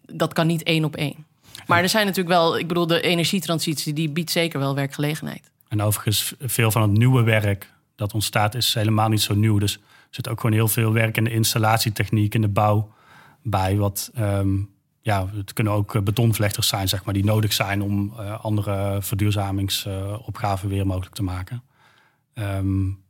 dat 0.00 0.32
kan 0.32 0.46
niet 0.46 0.62
één 0.62 0.84
op 0.84 0.96
één. 0.96 1.25
Maar 1.66 1.82
er 1.82 1.88
zijn 1.88 2.06
natuurlijk 2.06 2.34
wel, 2.36 2.58
ik 2.58 2.68
bedoel, 2.68 2.86
de 2.86 3.00
energietransitie 3.00 3.92
die 3.92 4.08
biedt 4.08 4.30
zeker 4.30 4.58
wel 4.58 4.74
werkgelegenheid. 4.74 5.50
En 5.68 5.82
overigens, 5.82 6.34
veel 6.40 6.70
van 6.70 6.82
het 6.82 6.90
nieuwe 6.90 7.22
werk 7.22 7.72
dat 7.96 8.14
ontstaat 8.14 8.54
is 8.54 8.74
helemaal 8.74 9.08
niet 9.08 9.22
zo 9.22 9.34
nieuw. 9.34 9.58
Dus 9.58 9.74
er 9.74 9.80
zit 10.10 10.28
ook 10.28 10.40
gewoon 10.40 10.56
heel 10.56 10.68
veel 10.68 10.92
werk 10.92 11.16
in 11.16 11.24
de 11.24 11.32
installatietechniek, 11.32 12.34
in 12.34 12.40
de 12.40 12.48
bouw 12.48 12.94
bij. 13.42 13.76
Wat, 13.76 14.10
um, 14.18 14.70
ja, 15.00 15.28
het 15.34 15.52
kunnen 15.52 15.72
ook 15.72 16.04
betonvlechters 16.04 16.68
zijn, 16.68 16.88
zeg 16.88 17.04
maar, 17.04 17.14
die 17.14 17.24
nodig 17.24 17.52
zijn 17.52 17.82
om 17.82 18.12
uh, 18.18 18.44
andere 18.44 18.98
verduurzamingsopgaven 19.02 20.68
weer 20.68 20.86
mogelijk 20.86 21.14
te 21.14 21.22
maken. 21.22 21.62
Um, 22.34 23.04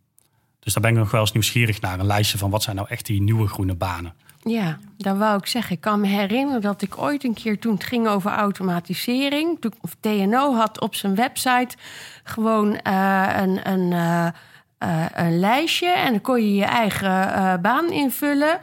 dus 0.61 0.75
daar 0.75 0.83
ben 0.83 0.93
ik 0.93 0.99
nog 0.99 1.11
wel 1.11 1.21
eens 1.21 1.33
nieuwsgierig 1.33 1.81
naar. 1.81 1.99
Een 1.99 2.07
lijstje 2.07 2.39
van 2.39 2.51
wat 2.51 2.63
zijn 2.63 2.77
nou 2.77 2.89
echt 2.89 3.07
die 3.07 3.23
nieuwe 3.23 3.49
groene 3.49 3.75
banen. 3.75 4.15
Ja, 4.49 4.79
dat 4.97 5.17
wou 5.17 5.39
ik 5.39 5.47
zeggen. 5.47 5.75
Ik 5.75 5.81
kan 5.81 6.01
me 6.01 6.07
herinneren 6.07 6.61
dat 6.61 6.83
ik 6.83 6.99
ooit 6.99 7.25
een 7.25 7.35
keer 7.35 7.59
toen 7.59 7.75
het 7.75 7.85
ging 7.85 8.09
over 8.09 8.31
automatisering, 8.31 9.61
toen, 9.61 9.73
of 9.81 9.97
TNO 10.01 10.55
had 10.55 10.81
op 10.81 10.95
zijn 10.95 11.15
website 11.15 11.77
gewoon 12.25 12.81
uh, 12.87 13.29
een, 13.37 13.71
een, 13.71 13.91
uh, 13.91 14.27
uh, 14.79 15.07
een 15.13 15.39
lijstje 15.39 15.89
en 15.89 16.11
dan 16.11 16.21
kon 16.21 16.43
je 16.43 16.55
je 16.55 16.65
eigen 16.65 17.61
baan 17.63 17.91
invullen. 17.91 18.61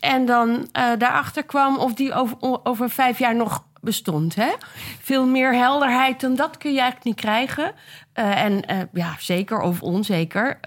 en 0.00 0.26
dan 0.26 0.68
daarachter 0.98 1.44
kwam 1.44 1.76
of 1.76 1.94
die 1.94 2.12
over, 2.12 2.36
over 2.62 2.90
vijf 2.90 3.18
jaar 3.18 3.34
nog 3.34 3.64
bestond. 3.80 4.34
Hè? 4.34 4.52
Veel 5.00 5.26
meer 5.26 5.54
helderheid 5.54 6.20
dan 6.20 6.34
dat 6.34 6.56
kun 6.56 6.72
je 6.72 6.80
eigenlijk 6.80 7.06
niet 7.06 7.20
krijgen. 7.20 7.72
en 8.12 8.62
ja, 8.92 9.14
zeker 9.18 9.60
of 9.60 9.82
onzeker. 9.82 10.58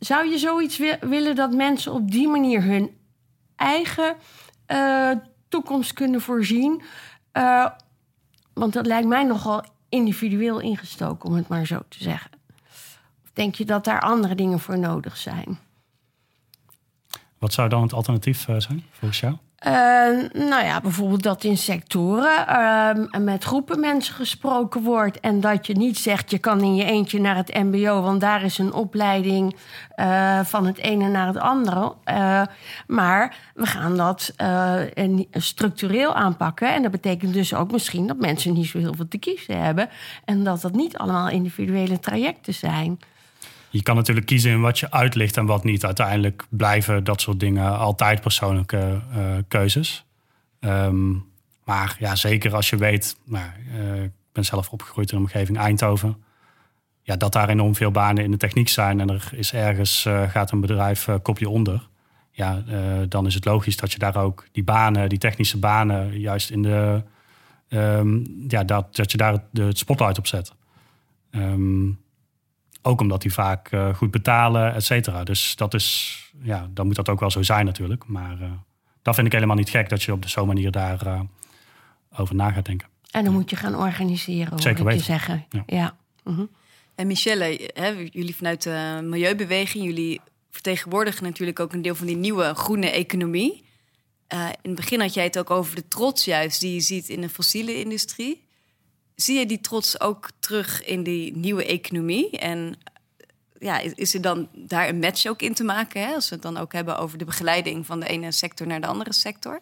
Zou 0.00 0.28
je 0.28 0.38
zoiets 0.38 0.80
willen 1.00 1.34
dat 1.34 1.52
mensen 1.52 1.92
op 1.92 2.10
die 2.10 2.28
manier 2.28 2.62
hun 2.62 2.96
eigen 3.56 4.16
uh, 4.66 5.10
toekomst 5.48 5.92
kunnen 5.92 6.20
voorzien? 6.20 6.82
Uh, 7.32 7.66
want 8.52 8.72
dat 8.72 8.86
lijkt 8.86 9.08
mij 9.08 9.24
nogal 9.24 9.64
individueel 9.88 10.60
ingestoken, 10.60 11.28
om 11.28 11.34
het 11.34 11.48
maar 11.48 11.66
zo 11.66 11.80
te 11.88 12.02
zeggen. 12.02 12.30
Of 13.22 13.30
denk 13.32 13.54
je 13.54 13.64
dat 13.64 13.84
daar 13.84 14.00
andere 14.00 14.34
dingen 14.34 14.60
voor 14.60 14.78
nodig 14.78 15.16
zijn? 15.16 15.58
Wat 17.38 17.52
zou 17.52 17.68
dan 17.68 17.82
het 17.82 17.92
alternatief 17.92 18.48
uh, 18.48 18.56
zijn 18.58 18.84
volgens 18.90 19.20
jou? 19.20 19.36
Uh, 19.66 19.72
nou 20.32 20.64
ja, 20.64 20.80
bijvoorbeeld 20.80 21.22
dat 21.22 21.44
in 21.44 21.56
sectoren 21.56 22.46
uh, 22.48 23.20
met 23.20 23.44
groepen 23.44 23.80
mensen 23.80 24.14
gesproken 24.14 24.82
wordt. 24.82 25.20
En 25.20 25.40
dat 25.40 25.66
je 25.66 25.72
niet 25.72 25.98
zegt, 25.98 26.30
je 26.30 26.38
kan 26.38 26.60
in 26.60 26.74
je 26.74 26.84
eentje 26.84 27.20
naar 27.20 27.36
het 27.36 27.54
MBO, 27.54 28.00
want 28.00 28.20
daar 28.20 28.42
is 28.42 28.58
een 28.58 28.72
opleiding 28.72 29.56
uh, 29.96 30.40
van 30.44 30.66
het 30.66 30.78
ene 30.78 31.08
naar 31.08 31.26
het 31.26 31.38
andere. 31.38 31.94
maar 32.86 33.36
we 33.54 33.66
gaan 33.66 33.96
dat 33.96 34.34
structureel 35.32 36.14
aanpakken. 36.14 36.74
En 36.74 36.82
dat 36.82 36.90
betekent 36.90 37.34
dus 37.34 37.54
ook 37.54 37.70
misschien 37.70 38.06
dat 38.06 38.18
mensen 38.18 38.52
niet 38.52 38.66
zo 38.66 38.78
heel 38.78 38.94
veel 38.94 39.08
te 39.08 39.18
kiezen 39.18 39.62
hebben. 39.62 39.88
En 40.24 40.44
dat 40.44 40.60
dat 40.60 40.72
niet 40.72 40.98
allemaal 40.98 41.28
individuele 41.28 41.98
trajecten 41.98 42.54
zijn 42.54 42.98
je 43.70 43.82
kan 43.82 43.96
natuurlijk 43.96 44.26
kiezen 44.26 44.50
in 44.50 44.60
wat 44.60 44.78
je 44.78 44.90
uitlicht 44.90 45.36
en 45.36 45.46
wat 45.46 45.64
niet. 45.64 45.84
Uiteindelijk 45.84 46.46
blijven 46.48 47.04
dat 47.04 47.20
soort 47.20 47.40
dingen 47.40 47.78
altijd 47.78 48.20
persoonlijke 48.20 49.00
uh, 49.16 49.36
keuzes. 49.48 50.04
Um, 50.60 51.28
maar 51.64 51.96
ja, 51.98 52.16
zeker 52.16 52.54
als 52.54 52.70
je 52.70 52.76
weet, 52.76 53.16
nou, 53.24 53.46
uh, 53.76 54.02
ik 54.02 54.12
ben 54.32 54.44
zelf 54.44 54.70
opgegroeid 54.70 55.10
in 55.12 55.16
de 55.16 55.22
omgeving 55.22 55.58
Eindhoven. 55.58 56.22
Ja, 57.02 57.16
dat 57.16 57.32
daar 57.32 57.48
enorm 57.48 57.74
veel 57.74 57.90
banen 57.90 58.24
in 58.24 58.30
de 58.30 58.36
techniek 58.36 58.68
zijn 58.68 59.00
en 59.00 59.10
er 59.10 59.30
is 59.34 59.52
ergens 59.52 60.04
uh, 60.04 60.30
gaat 60.30 60.50
een 60.50 60.60
bedrijf 60.60 61.08
kopje 61.22 61.48
onder. 61.48 61.88
Ja, 62.30 62.62
dan 63.08 63.26
is 63.26 63.34
het 63.34 63.44
logisch 63.44 63.76
dat 63.76 63.92
je 63.92 63.98
daar 63.98 64.16
ook 64.16 64.46
die 64.52 64.64
banen, 64.64 65.08
die 65.08 65.18
technische 65.18 65.58
banen, 65.58 66.20
juist 66.20 66.50
in 66.50 66.62
de. 66.62 67.02
Um, 67.68 68.24
ja, 68.48 68.64
dat, 68.64 68.96
dat 68.96 69.10
je 69.10 69.16
daar 69.16 69.42
het 69.52 69.78
spotlight 69.78 70.18
op 70.18 70.26
zet. 70.26 70.52
Um, 71.30 71.98
ook 72.82 73.00
omdat 73.00 73.22
die 73.22 73.32
vaak 73.32 73.72
uh, 73.72 73.94
goed 73.94 74.10
betalen, 74.10 74.74
et 74.74 74.84
cetera. 74.84 75.24
Dus 75.24 75.56
dat 75.56 75.74
is, 75.74 76.16
ja, 76.42 76.68
dan 76.70 76.86
moet 76.86 76.96
dat 76.96 77.08
ook 77.08 77.20
wel 77.20 77.30
zo 77.30 77.42
zijn 77.42 77.64
natuurlijk. 77.64 78.06
Maar 78.06 78.36
uh, 78.40 78.50
dat 79.02 79.14
vind 79.14 79.26
ik 79.26 79.32
helemaal 79.32 79.56
niet 79.56 79.70
gek 79.70 79.88
dat 79.88 80.02
je 80.02 80.12
op 80.12 80.28
zo'n 80.28 80.46
manier 80.46 80.70
daar 80.70 81.06
uh, 81.06 81.20
over 82.16 82.34
na 82.34 82.50
gaat 82.50 82.64
denken. 82.64 82.88
En 83.10 83.24
dan 83.24 83.32
moet 83.32 83.50
je 83.50 83.56
gaan 83.56 83.76
organiseren, 83.76 84.58
Zeker 84.58 84.84
weten. 84.84 84.98
je 84.98 85.04
zeggen. 85.04 85.46
Ja. 85.50 85.62
ja. 85.66 85.96
Mm 86.24 86.34
-hmm. 86.34 86.48
En 86.94 87.06
Michelle, 87.06 87.70
hè, 87.74 87.88
jullie 88.10 88.36
vanuit 88.36 88.62
de 88.62 89.00
Milieubeweging, 89.02 89.84
jullie 89.84 90.20
vertegenwoordigen 90.50 91.24
natuurlijk 91.24 91.60
ook 91.60 91.72
een 91.72 91.82
deel 91.82 91.94
van 91.94 92.06
die 92.06 92.16
nieuwe 92.16 92.54
groene 92.54 92.90
economie. 92.90 93.64
in 94.62 94.70
het 94.70 94.74
begin 94.74 95.00
had 95.00 95.14
jij 95.14 95.24
het 95.24 95.38
ook 95.38 95.50
over 95.50 95.74
de 95.74 95.88
trots 95.88 96.24
juist 96.24 96.60
die 96.60 96.74
je 96.74 96.80
ziet 96.80 97.08
in 97.08 97.20
de 97.20 97.28
fossiele 97.28 97.80
industrie. 97.80 98.48
Zie 99.22 99.38
je 99.38 99.46
die 99.46 99.60
trots 99.60 100.00
ook 100.00 100.30
terug 100.38 100.84
in 100.84 101.02
die 101.02 101.36
nieuwe 101.36 101.64
economie? 101.64 102.30
En 102.30 102.78
ja, 103.58 103.78
is 103.94 104.14
er 104.14 104.20
dan 104.20 104.48
daar 104.52 104.88
een 104.88 104.98
match 104.98 105.26
ook 105.26 105.42
in 105.42 105.54
te 105.54 105.64
maken? 105.64 106.06
Hè? 106.06 106.14
Als 106.14 106.28
we 106.28 106.34
het 106.34 106.44
dan 106.44 106.56
ook 106.56 106.72
hebben 106.72 106.98
over 106.98 107.18
de 107.18 107.24
begeleiding 107.24 107.86
van 107.86 108.00
de 108.00 108.06
ene 108.06 108.32
sector 108.32 108.66
naar 108.66 108.80
de 108.80 108.86
andere 108.86 109.12
sector? 109.12 109.60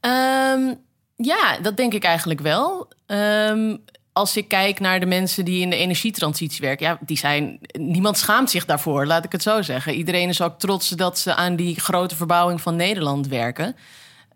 Um, 0.00 0.80
ja, 1.16 1.58
dat 1.62 1.76
denk 1.76 1.94
ik 1.94 2.04
eigenlijk 2.04 2.40
wel. 2.40 2.88
Um, 3.06 3.84
als 4.12 4.36
ik 4.36 4.48
kijk 4.48 4.80
naar 4.80 5.00
de 5.00 5.06
mensen 5.06 5.44
die 5.44 5.60
in 5.60 5.70
de 5.70 5.76
energietransitie 5.76 6.60
werken, 6.60 6.86
ja, 6.86 6.98
die 7.00 7.18
zijn. 7.18 7.58
Niemand 7.72 8.18
schaamt 8.18 8.50
zich 8.50 8.64
daarvoor, 8.64 9.06
laat 9.06 9.24
ik 9.24 9.32
het 9.32 9.42
zo 9.42 9.62
zeggen. 9.62 9.94
Iedereen 9.94 10.28
is 10.28 10.42
ook 10.42 10.58
trots 10.58 10.88
dat 10.88 11.18
ze 11.18 11.34
aan 11.34 11.56
die 11.56 11.80
grote 11.80 12.16
verbouwing 12.16 12.60
van 12.60 12.76
Nederland 12.76 13.26
werken. 13.26 13.76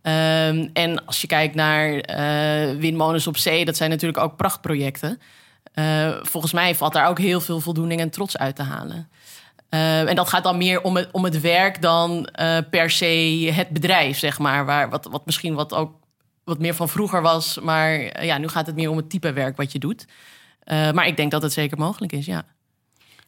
Um, 0.07 0.71
en 0.73 1.07
als 1.07 1.21
je 1.21 1.27
kijkt 1.27 1.55
naar 1.55 1.91
uh, 1.93 2.79
windmolens 2.79 3.27
op 3.27 3.37
zee, 3.37 3.65
dat 3.65 3.77
zijn 3.77 3.91
natuurlijk 3.91 4.23
ook 4.23 4.37
prachtprojecten. 4.37 5.21
Uh, 5.75 6.17
volgens 6.23 6.53
mij 6.53 6.75
valt 6.75 6.93
daar 6.93 7.09
ook 7.09 7.19
heel 7.19 7.41
veel 7.41 7.61
voldoening 7.61 8.01
en 8.01 8.11
trots 8.11 8.37
uit 8.37 8.57
te 8.57 8.63
halen. 8.63 9.09
Uh, 9.71 10.09
en 10.09 10.15
dat 10.15 10.29
gaat 10.29 10.43
dan 10.43 10.57
meer 10.59 10.83
om 10.83 10.97
het, 10.97 11.09
om 11.13 11.25
het 11.25 11.41
werk 11.41 11.83
dan 11.83 12.29
per 12.71 12.91
se 12.91 13.51
het 13.55 13.69
bedrijf, 13.69 14.19
zeg 14.19 14.39
maar. 14.39 14.65
Waar, 14.65 14.91
wat, 14.91 15.09
wat 15.11 15.27
misschien 15.27 15.55
wat 15.55 15.75
ook 15.75 15.93
wat 16.45 16.59
meer 16.59 16.75
van 16.75 16.89
vroeger 16.89 17.23
was. 17.23 17.59
Maar 17.59 18.25
ja, 18.25 18.39
nu 18.39 18.49
gaat 18.49 18.67
het 18.67 18.77
meer 18.77 18.91
om 18.91 18.97
het 18.97 19.11
type 19.11 19.33
werk 19.33 19.57
wat 19.57 19.73
je 19.73 19.79
doet. 19.79 20.07
maar 20.67 21.07
ik 21.07 21.17
denk 21.17 21.31
dat 21.31 21.43
het 21.43 21.53
zeker 21.53 21.79
mogelijk 21.79 22.13
is, 22.13 22.27
ja. 22.27 22.45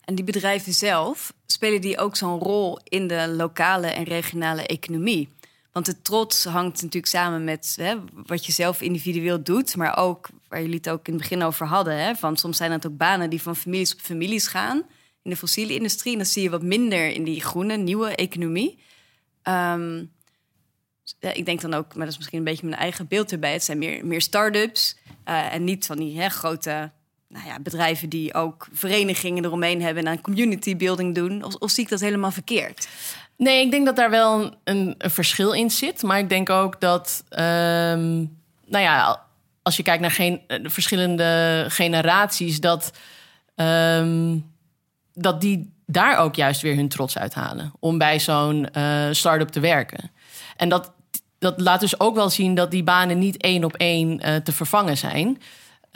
En 0.05 0.15
die 0.15 0.25
bedrijven 0.25 0.73
zelf, 0.73 1.33
spelen 1.47 1.81
die 1.81 1.99
ook 1.99 2.17
zo'n 2.17 2.39
rol 2.39 2.79
in 2.85 3.07
de 3.07 3.29
lokale 3.37 3.87
en 3.87 4.05
regionale 4.05 4.67
economie? 4.67 5.29
Want 5.77 5.89
de 5.89 6.03
trots 6.03 6.45
hangt 6.45 6.75
natuurlijk 6.75 7.07
samen 7.07 7.45
met 7.45 7.77
hè, 7.81 7.95
wat 8.13 8.47
je 8.47 8.53
zelf 8.53 8.81
individueel 8.81 9.43
doet, 9.43 9.77
maar 9.77 9.97
ook 9.97 10.29
waar 10.49 10.61
jullie 10.61 10.77
het 10.77 10.89
ook 10.89 11.07
in 11.07 11.13
het 11.13 11.23
begin 11.23 11.43
over 11.43 11.67
hadden. 11.67 12.05
Hè, 12.05 12.15
van 12.15 12.37
soms 12.37 12.57
zijn 12.57 12.73
het 12.73 12.87
ook 12.87 12.97
banen 12.97 13.31
die 13.31 13.43
van 13.43 13.57
families 13.57 13.93
op 13.93 14.01
families 14.01 14.47
gaan 14.47 14.83
in 15.23 15.31
de 15.31 15.37
fossiele 15.37 15.75
industrie. 15.75 16.13
En 16.13 16.19
dan 16.19 16.27
zie 16.27 16.43
je 16.43 16.51
wat 16.51 16.63
minder 16.63 17.09
in 17.09 17.25
die 17.25 17.41
groene, 17.41 17.77
nieuwe 17.77 18.15
economie. 18.15 18.79
Ja, 19.43 21.33
ik 21.33 21.45
denk 21.45 21.61
dan 21.61 21.75
ook, 21.75 21.95
maar 21.95 22.05
dat 22.05 22.13
is 22.13 22.17
misschien 22.17 22.39
een 22.39 22.45
beetje 22.45 22.67
mijn 22.67 22.81
eigen 22.81 23.09
beeld 23.09 23.33
erbij. 23.33 23.53
Het 23.53 23.65
zijn 23.65 23.79
meer, 23.79 24.07
meer 24.07 24.21
start-ups 24.21 24.97
uh, 25.29 25.55
en 25.55 25.65
niet 25.65 25.87
van 25.87 25.97
die 25.97 26.21
hè, 26.21 26.29
grote 26.29 26.91
nou 27.29 27.47
ja, 27.47 27.61
bedrijven 27.61 28.09
die 28.09 28.35
ook 28.35 28.69
verenigingen 28.73 29.45
eromheen 29.45 29.83
hebben 29.83 30.07
en 30.07 30.11
aan 30.11 30.21
community 30.21 30.77
building 30.77 31.15
doen. 31.15 31.43
Of, 31.43 31.55
of 31.55 31.71
zie 31.71 31.85
ik 31.85 31.91
dat 31.91 32.01
helemaal 32.01 32.31
verkeerd? 32.31 32.89
Nee, 33.37 33.65
ik 33.65 33.71
denk 33.71 33.87
dat 33.87 33.97
daar 33.97 34.11
wel 34.11 34.55
een, 34.65 34.95
een 34.99 35.11
verschil 35.11 35.53
in 35.53 35.71
zit. 35.71 36.03
Maar 36.03 36.19
ik 36.19 36.29
denk 36.29 36.51
ook 36.51 36.81
dat, 36.81 37.25
um, 37.31 38.39
nou 38.67 38.85
ja, 38.85 39.23
als 39.63 39.77
je 39.77 39.83
kijkt 39.83 40.01
naar 40.01 40.11
geen, 40.11 40.41
de 40.47 40.71
verschillende 40.71 41.65
generaties, 41.69 42.61
dat, 42.61 42.93
um, 43.55 44.53
dat 45.13 45.41
die 45.41 45.75
daar 45.87 46.19
ook 46.19 46.35
juist 46.35 46.61
weer 46.61 46.75
hun 46.75 46.89
trots 46.89 47.19
uithalen 47.19 47.73
om 47.81 47.99
bij 47.99 48.21
zo'n 48.21 48.69
uh, 48.77 49.07
start-up 49.11 49.49
te 49.49 49.61
werken. 49.61 50.11
En 50.57 50.69
dat, 50.69 50.93
dat 51.39 51.61
laat 51.61 51.81
dus 51.81 52.01
ook 52.01 52.15
wel 52.15 52.31
zien 52.31 52.55
dat 52.55 52.71
die 52.71 52.83
banen 52.83 53.19
niet 53.19 53.37
één 53.37 53.65
op 53.65 53.75
één 53.75 54.29
uh, 54.29 54.37
te 54.37 54.53
vervangen 54.53 54.97
zijn. 54.97 55.43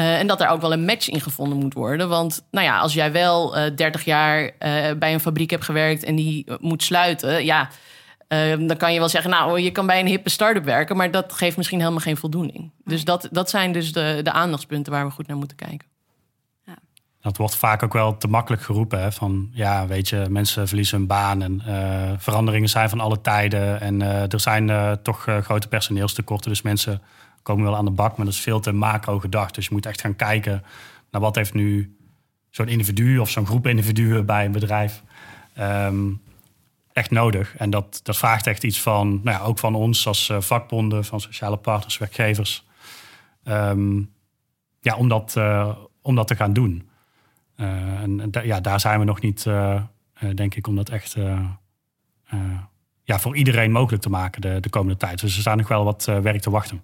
Uh, 0.00 0.18
en 0.18 0.26
dat 0.26 0.40
er 0.40 0.48
ook 0.48 0.60
wel 0.60 0.72
een 0.72 0.84
match 0.84 1.08
in 1.08 1.20
gevonden 1.20 1.58
moet 1.58 1.74
worden. 1.74 2.08
Want 2.08 2.46
nou 2.50 2.66
ja, 2.66 2.78
als 2.78 2.94
jij 2.94 3.12
wel 3.12 3.58
uh, 3.58 3.76
30 3.76 4.04
jaar 4.04 4.42
uh, 4.42 4.50
bij 4.98 5.12
een 5.12 5.20
fabriek 5.20 5.50
hebt 5.50 5.64
gewerkt 5.64 6.04
en 6.04 6.14
die 6.14 6.46
moet 6.60 6.82
sluiten, 6.82 7.44
ja, 7.44 7.68
dan 8.58 8.76
kan 8.76 8.92
je 8.92 8.98
wel 8.98 9.08
zeggen, 9.08 9.30
nou, 9.30 9.60
je 9.60 9.70
kan 9.70 9.86
bij 9.86 10.00
een 10.00 10.06
hippe 10.06 10.30
start-up 10.30 10.64
werken, 10.64 10.96
maar 10.96 11.10
dat 11.10 11.32
geeft 11.32 11.56
misschien 11.56 11.78
helemaal 11.78 12.00
geen 12.00 12.16
voldoening. 12.16 12.70
Dus 12.84 13.04
dat, 13.04 13.28
dat 13.30 13.50
zijn 13.50 13.72
dus 13.72 13.92
de, 13.92 14.20
de 14.22 14.32
aandachtspunten 14.32 14.92
waar 14.92 15.06
we 15.06 15.12
goed 15.12 15.26
naar 15.26 15.36
moeten 15.36 15.56
kijken. 15.56 15.88
Ja. 16.66 16.76
Dat 17.20 17.36
wordt 17.36 17.56
vaak 17.56 17.82
ook 17.82 17.92
wel 17.92 18.16
te 18.16 18.28
makkelijk 18.28 18.62
geroepen. 18.62 19.00
Hè? 19.00 19.12
Van 19.12 19.50
ja, 19.52 19.86
weet 19.86 20.08
je, 20.08 20.26
mensen 20.28 20.68
verliezen 20.68 20.98
hun 20.98 21.06
baan 21.06 21.42
en 21.42 21.62
veranderingen 22.18 22.68
zijn 22.68 22.88
van 22.88 23.00
alle 23.00 23.20
tijden. 23.20 23.80
En 23.80 24.02
er 24.02 24.40
zijn 24.40 24.98
toch 25.02 25.26
grote 25.42 25.68
personeelstekorten. 25.68 26.50
Dus 26.50 26.62
mensen 26.62 27.02
komen 27.42 27.64
wel 27.64 27.76
aan 27.76 27.84
de 27.84 27.90
bak, 27.90 28.16
maar 28.16 28.26
dat 28.26 28.34
is 28.34 28.40
veel 28.40 28.60
te 28.60 28.72
macro 28.72 29.18
gedacht. 29.18 29.54
Dus 29.54 29.64
je 29.66 29.74
moet 29.74 29.86
echt 29.86 30.00
gaan 30.00 30.16
kijken 30.16 30.64
naar 31.10 31.20
wat 31.20 31.36
heeft 31.36 31.54
nu 31.54 31.96
zo'n 32.50 32.68
individu 32.68 33.18
of 33.18 33.30
zo'n 33.30 33.46
groep 33.46 33.66
individuen 33.66 34.26
bij 34.26 34.44
een 34.44 34.52
bedrijf 34.52 35.02
um, 35.58 36.20
echt 36.92 37.10
nodig. 37.10 37.56
En 37.56 37.70
dat, 37.70 38.00
dat 38.02 38.16
vraagt 38.16 38.46
echt 38.46 38.64
iets 38.64 38.80
van, 38.80 39.20
nou 39.24 39.38
ja, 39.38 39.44
ook 39.44 39.58
van 39.58 39.74
ons 39.74 40.06
als 40.06 40.28
uh, 40.28 40.40
vakbonden, 40.40 41.04
van 41.04 41.20
sociale 41.20 41.56
partners, 41.56 41.98
werkgevers. 41.98 42.66
Um, 43.44 44.12
ja, 44.80 44.96
om 44.96 45.08
dat, 45.08 45.34
uh, 45.38 45.76
om 46.02 46.14
dat 46.14 46.26
te 46.26 46.36
gaan 46.36 46.52
doen. 46.52 46.88
Uh, 47.56 47.66
en 48.00 48.30
ja, 48.42 48.60
daar 48.60 48.80
zijn 48.80 48.98
we 48.98 49.04
nog 49.04 49.20
niet, 49.20 49.46
denk 50.34 50.54
ik, 50.54 50.66
om 50.66 50.76
dat 50.76 50.88
echt 50.88 51.16
ja, 53.04 53.18
voor 53.18 53.36
iedereen 53.36 53.72
mogelijk 53.72 54.02
te 54.02 54.10
maken 54.10 54.40
de, 54.40 54.60
de 54.60 54.68
komende 54.68 54.96
tijd. 54.96 55.20
Dus 55.20 55.34
er 55.34 55.40
staat 55.40 55.56
nog 55.56 55.68
wel 55.68 55.84
wat 55.84 56.04
werk 56.04 56.40
te 56.40 56.50
wachten. 56.50 56.82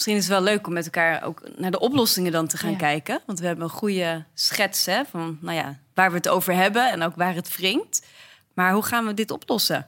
Misschien 0.00 0.20
is 0.20 0.28
het 0.28 0.38
wel 0.38 0.52
leuk 0.52 0.66
om 0.66 0.72
met 0.72 0.84
elkaar 0.84 1.22
ook 1.22 1.42
naar 1.56 1.70
de 1.70 1.80
oplossingen 1.80 2.32
dan 2.32 2.46
te 2.46 2.56
gaan 2.56 2.76
kijken. 2.76 3.20
Want 3.26 3.40
we 3.40 3.46
hebben 3.46 3.64
een 3.64 3.70
goede 3.70 4.24
schets 4.34 4.86
hè, 4.86 5.04
van 5.04 5.38
nou 5.40 5.56
ja, 5.56 5.78
waar 5.94 6.10
we 6.10 6.16
het 6.16 6.28
over 6.28 6.54
hebben 6.54 6.92
en 6.92 7.02
ook 7.02 7.14
waar 7.16 7.34
het 7.34 7.56
wringt. 7.56 8.06
Maar 8.54 8.72
hoe 8.72 8.84
gaan 8.84 9.06
we 9.06 9.14
dit 9.14 9.30
oplossen? 9.30 9.86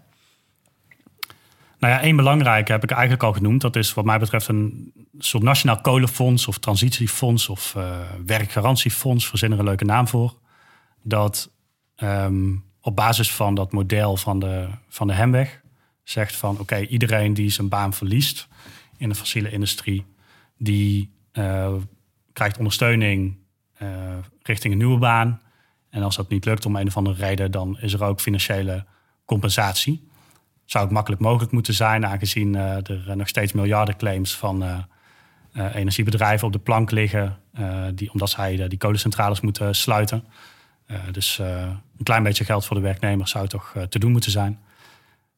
Nou 1.79 1.93
ja, 1.93 2.01
één 2.01 2.17
belangrijke 2.17 2.73
heb 2.73 2.83
ik 2.83 2.91
eigenlijk 2.91 3.23
al 3.23 3.33
genoemd. 3.33 3.61
Dat 3.61 3.77
is 3.77 3.95
wat 3.95 4.05
mij 4.05 4.19
betreft 4.19 4.49
een 4.49 4.93
soort 5.19 5.43
nationaal 5.43 5.81
kolenfonds 5.81 6.49
of 6.49 6.59
transitiefonds 6.59 7.49
of 7.49 7.75
uh, 7.77 8.01
werkgarantiefonds. 8.27 9.29
Verzin 9.29 9.53
er 9.53 9.59
een 9.59 9.65
leuke 9.65 9.85
naam 9.85 10.09
voor. 10.09 10.39
Dat 11.03 11.51
um, 11.97 12.65
op 12.81 12.97
basis 12.97 13.33
van 13.33 13.55
dat 13.55 13.73
model 13.73 14.17
van 14.17 14.39
de, 14.39 14.69
van 14.89 15.07
de 15.07 15.15
Hemweg 15.15 15.61
zegt 16.03 16.37
van 16.37 16.59
oké, 16.59 16.81
iedereen 16.81 17.35
die 17.35 17.51
zijn 17.51 17.69
baan 17.69 17.93
verliest 17.93 18.49
in 19.03 19.09
de 19.09 19.15
fossiele 19.15 19.51
industrie, 19.51 20.07
die 20.59 21.11
uh, 21.33 21.75
krijgt 22.33 22.59
ondersteuning 22.59 23.37
uh, 23.83 23.89
richting 24.43 24.73
een 24.73 24.79
nieuwe 24.79 24.99
baan. 24.99 25.41
En 25.91 26.03
als 26.03 26.17
dat 26.17 26.29
niet 26.29 26.45
lukt 26.45 26.67
om 26.67 26.77
een 26.77 26.87
of 26.87 26.97
andere 26.97 27.27
reden, 27.27 27.51
dan 27.51 27.79
is 27.81 27.93
er 27.93 28.05
ook 28.05 28.21
financiële 28.21 28.85
compensatie. 29.25 30.09
Zou 30.65 30.85
het 30.85 30.93
makkelijk 30.93 31.23
mogelijk 31.23 31.53
moeten 31.53 31.75
zijn, 31.75 32.07
aangezien 32.07 32.55
uh, 32.55 32.89
er 32.89 33.17
nog 33.17 33.29
steeds 33.29 33.53
miljarden 33.53 33.97
claims 33.97 34.37
van 34.37 34.87
energiebedrijven 35.55 36.47
op 36.47 36.53
de 36.53 36.59
plank 36.59 36.91
liggen, 36.91 37.39
die, 37.95 38.13
omdat 38.13 38.31
zij 38.31 38.69
die 38.69 38.79
kolencentrales 38.79 39.41
moeten 39.41 39.75
sluiten. 39.75 40.25
dus 41.11 41.39
een 41.39 42.03
klein 42.03 42.23
beetje 42.23 42.45
geld 42.45 42.67
voor 42.67 42.77
de 42.77 42.83
werknemer 42.83 43.29
zou 43.29 43.49
toch 43.49 43.75
te 43.89 43.99
doen 43.99 44.13
moeten 44.13 44.31
zijn. 44.31 44.61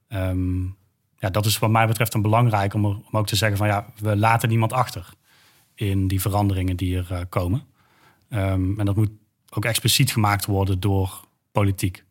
Um, 0.08 0.76
ja, 1.24 1.30
dat 1.30 1.46
is 1.46 1.58
wat 1.58 1.70
mij 1.70 1.86
betreft 1.86 2.14
een 2.14 2.22
belangrijk 2.22 2.74
om, 2.74 2.84
om 2.84 3.04
ook 3.10 3.26
te 3.26 3.36
zeggen 3.36 3.58
van 3.58 3.66
ja, 3.66 3.86
we 3.96 4.16
laten 4.16 4.48
niemand 4.48 4.72
achter 4.72 5.08
in 5.74 6.08
die 6.08 6.20
veranderingen 6.20 6.76
die 6.76 6.96
er 6.96 7.08
uh, 7.12 7.20
komen. 7.28 7.62
Um, 8.28 8.78
en 8.78 8.86
dat 8.86 8.96
moet 8.96 9.10
ook 9.50 9.64
expliciet 9.64 10.12
gemaakt 10.12 10.46
worden 10.46 10.80
door 10.80 11.20
politiek. 11.52 12.04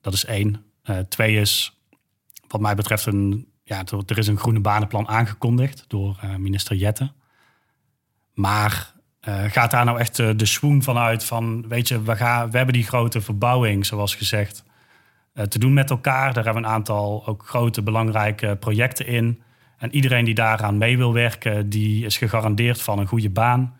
Dat 0.00 0.12
is 0.12 0.24
één. 0.24 0.64
Uh, 0.84 0.98
twee 0.98 1.36
is, 1.40 1.80
wat 2.48 2.60
mij 2.60 2.74
betreft, 2.74 3.06
een, 3.06 3.46
ja, 3.62 3.84
er 4.06 4.18
is 4.18 4.26
een 4.26 4.38
groene 4.38 4.60
banenplan 4.60 5.08
aangekondigd 5.08 5.84
door 5.88 6.20
uh, 6.24 6.36
minister 6.36 6.76
Jette. 6.76 7.12
Maar 8.34 8.92
gaat 9.46 9.70
daar 9.70 9.84
nou 9.84 9.98
echt 9.98 10.16
de 10.16 10.46
swoon 10.46 10.82
vanuit 10.82 11.24
van, 11.24 11.68
weet 11.68 11.88
je, 11.88 12.02
we, 12.02 12.16
gaan, 12.16 12.50
we 12.50 12.56
hebben 12.56 12.74
die 12.74 12.86
grote 12.86 13.20
verbouwing, 13.20 13.86
zoals 13.86 14.14
gezegd. 14.14 14.64
Eh, 15.34 15.44
te 15.44 15.58
doen 15.58 15.72
met 15.72 15.90
elkaar. 15.90 16.32
Daar 16.32 16.44
hebben 16.44 16.62
we 16.62 16.68
een 16.68 16.74
aantal 16.74 17.26
ook 17.26 17.46
grote 17.46 17.82
belangrijke 17.82 18.56
projecten 18.56 19.06
in. 19.06 19.42
En 19.78 19.94
iedereen 19.94 20.24
die 20.24 20.34
daaraan 20.34 20.78
mee 20.78 20.96
wil 20.96 21.12
werken, 21.12 21.68
die 21.68 22.04
is 22.04 22.16
gegarandeerd 22.16 22.82
van 22.82 22.98
een 22.98 23.06
goede 23.06 23.30
baan 23.30 23.76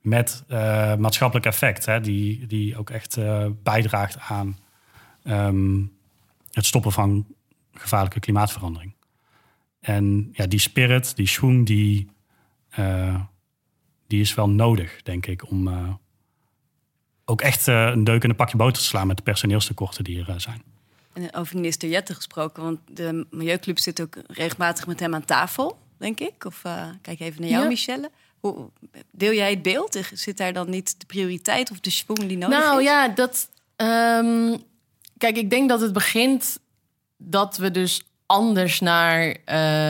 met 0.00 0.44
uh, 0.48 0.94
maatschappelijk 0.94 1.46
effect, 1.46 1.86
hè, 1.86 2.00
die, 2.00 2.46
die 2.46 2.76
ook 2.76 2.90
echt 2.90 3.16
uh, 3.16 3.46
bijdraagt 3.62 4.18
aan 4.18 4.58
um, 5.24 5.92
het 6.50 6.66
stoppen 6.66 6.92
van 6.92 7.26
gevaarlijke 7.72 8.20
klimaatverandering. 8.20 8.94
En 9.80 10.28
ja, 10.32 10.46
die 10.46 10.58
spirit, 10.58 11.16
die 11.16 11.26
schoen, 11.26 11.64
die, 11.64 12.10
die 14.06 14.20
is 14.20 14.34
wel 14.34 14.50
nodig, 14.50 15.02
denk 15.02 15.26
ik, 15.26 15.50
om 15.50 15.68
ook 17.24 17.40
echt 17.40 17.66
een 17.66 18.04
deuk 18.04 18.24
in 18.24 18.30
een 18.30 18.36
pakje 18.36 18.56
boter 18.56 18.82
te 18.82 18.88
slaan 18.88 19.06
met 19.06 19.16
de 19.16 19.22
personeelstekorten 19.22 20.04
die 20.04 20.24
er 20.24 20.40
zijn. 20.40 20.62
En 21.18 21.34
over 21.34 21.56
minister 21.56 21.88
Jette 21.88 22.14
gesproken, 22.14 22.62
want 22.62 22.78
de 22.86 23.26
Milieuclub 23.30 23.78
zit 23.78 24.00
ook 24.00 24.16
regelmatig 24.26 24.86
met 24.86 25.00
hem 25.00 25.14
aan 25.14 25.24
tafel, 25.24 25.78
denk 25.96 26.20
ik. 26.20 26.44
Of 26.44 26.62
uh, 26.66 26.86
kijk 27.02 27.20
even 27.20 27.40
naar 27.40 27.50
jou, 27.50 27.62
ja. 27.62 27.68
Michelle. 27.68 28.10
Hoe, 28.40 28.70
deel 29.10 29.32
jij 29.32 29.50
het 29.50 29.62
beeld? 29.62 30.00
Zit 30.12 30.36
daar 30.36 30.52
dan 30.52 30.70
niet 30.70 31.00
de 31.00 31.06
prioriteit 31.06 31.70
of 31.70 31.80
de 31.80 31.90
schwung 31.90 32.18
die 32.18 32.36
nodig 32.36 32.58
nou, 32.58 32.80
is? 32.80 32.86
Nou 32.86 32.98
ja, 32.98 33.08
dat. 33.08 33.48
Um, 33.76 34.62
kijk, 35.18 35.36
ik 35.36 35.50
denk 35.50 35.68
dat 35.68 35.80
het 35.80 35.92
begint 35.92 36.58
dat 37.16 37.56
we 37.56 37.70
dus 37.70 38.02
anders 38.26 38.80
naar 38.80 39.36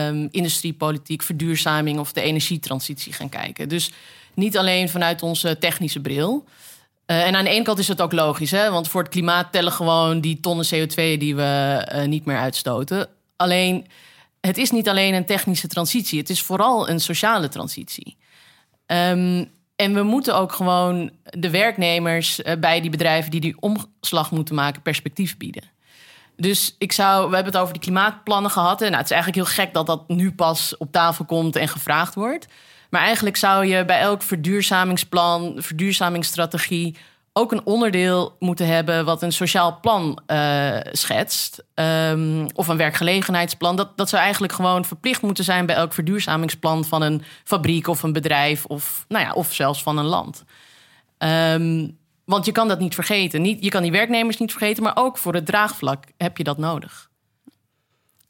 um, 0.07 0.27
industriepolitiek, 0.31 1.21
verduurzaming 1.21 1.99
of 1.99 2.13
de 2.13 2.21
energietransitie 2.21 3.13
gaan 3.13 3.29
kijken. 3.29 3.69
Dus 3.69 3.91
niet 4.33 4.57
alleen 4.57 4.89
vanuit 4.89 5.21
onze 5.21 5.57
technische 5.57 5.99
bril. 5.99 6.45
Uh, 7.11 7.27
en 7.27 7.35
aan 7.35 7.43
de 7.43 7.49
ene 7.49 7.63
kant 7.63 7.79
is 7.79 7.87
het 7.87 8.01
ook 8.01 8.11
logisch, 8.11 8.51
hè? 8.51 8.71
want 8.71 8.87
voor 8.87 9.01
het 9.01 9.11
klimaat 9.11 9.51
tellen 9.51 9.71
gewoon 9.71 10.21
die 10.21 10.39
tonnen 10.39 10.65
CO2 10.65 10.93
die 10.95 11.35
we 11.35 11.87
uh, 11.93 12.03
niet 12.03 12.25
meer 12.25 12.37
uitstoten. 12.37 13.07
Alleen, 13.35 13.87
het 14.41 14.57
is 14.57 14.71
niet 14.71 14.89
alleen 14.89 15.13
een 15.13 15.25
technische 15.25 15.67
transitie, 15.67 16.19
het 16.19 16.29
is 16.29 16.41
vooral 16.41 16.89
een 16.89 16.99
sociale 16.99 17.47
transitie. 17.47 18.17
Um, 18.85 19.51
en 19.75 19.93
we 19.93 20.03
moeten 20.03 20.35
ook 20.35 20.51
gewoon 20.51 21.11
de 21.23 21.49
werknemers 21.49 22.39
uh, 22.39 22.53
bij 22.59 22.81
die 22.81 22.89
bedrijven 22.89 23.31
die 23.31 23.41
die 23.41 23.55
omslag 23.59 24.31
moeten 24.31 24.55
maken, 24.55 24.81
perspectief 24.81 25.37
bieden. 25.37 25.63
Dus 26.37 26.75
ik 26.77 26.91
zou, 26.91 27.29
we 27.29 27.35
hebben 27.35 27.53
het 27.53 27.61
over 27.61 27.73
die 27.73 27.81
klimaatplannen 27.81 28.51
gehad. 28.51 28.81
En 28.81 28.87
nou, 28.87 28.97
het 28.97 29.11
is 29.11 29.15
eigenlijk 29.17 29.45
heel 29.45 29.55
gek 29.63 29.73
dat 29.73 29.85
dat 29.85 30.07
nu 30.07 30.31
pas 30.31 30.77
op 30.77 30.91
tafel 30.91 31.25
komt 31.25 31.55
en 31.55 31.67
gevraagd 31.67 32.15
wordt. 32.15 32.47
Maar 32.89 33.01
eigenlijk 33.01 33.37
zou 33.37 33.65
je 33.65 33.85
bij 33.85 33.99
elk 33.99 34.21
verduurzamingsplan, 34.21 35.53
verduurzamingsstrategie 35.57 36.95
ook 37.33 37.51
een 37.51 37.65
onderdeel 37.65 38.35
moeten 38.39 38.67
hebben 38.67 39.05
wat 39.05 39.21
een 39.21 39.31
sociaal 39.31 39.79
plan 39.81 40.19
uh, 40.27 40.77
schetst. 40.91 41.63
Um, 41.73 42.47
of 42.55 42.67
een 42.67 42.77
werkgelegenheidsplan. 42.77 43.75
Dat, 43.75 43.97
dat 43.97 44.09
zou 44.09 44.21
eigenlijk 44.21 44.53
gewoon 44.53 44.85
verplicht 44.85 45.21
moeten 45.21 45.43
zijn 45.43 45.65
bij 45.65 45.75
elk 45.75 45.93
verduurzamingsplan 45.93 46.85
van 46.85 47.01
een 47.01 47.23
fabriek 47.43 47.87
of 47.87 48.03
een 48.03 48.13
bedrijf 48.13 48.65
of, 48.65 49.05
nou 49.07 49.25
ja, 49.25 49.31
of 49.31 49.53
zelfs 49.53 49.83
van 49.83 49.97
een 49.97 50.05
land. 50.05 50.43
Um, 51.17 51.97
want 52.25 52.45
je 52.45 52.51
kan 52.51 52.67
dat 52.67 52.79
niet 52.79 52.95
vergeten. 52.95 53.41
Niet, 53.41 53.63
je 53.63 53.69
kan 53.69 53.81
die 53.81 53.91
werknemers 53.91 54.37
niet 54.37 54.51
vergeten, 54.51 54.83
maar 54.83 54.95
ook 54.95 55.17
voor 55.17 55.33
het 55.33 55.45
draagvlak 55.45 56.03
heb 56.17 56.37
je 56.37 56.43
dat 56.43 56.57
nodig. 56.57 57.08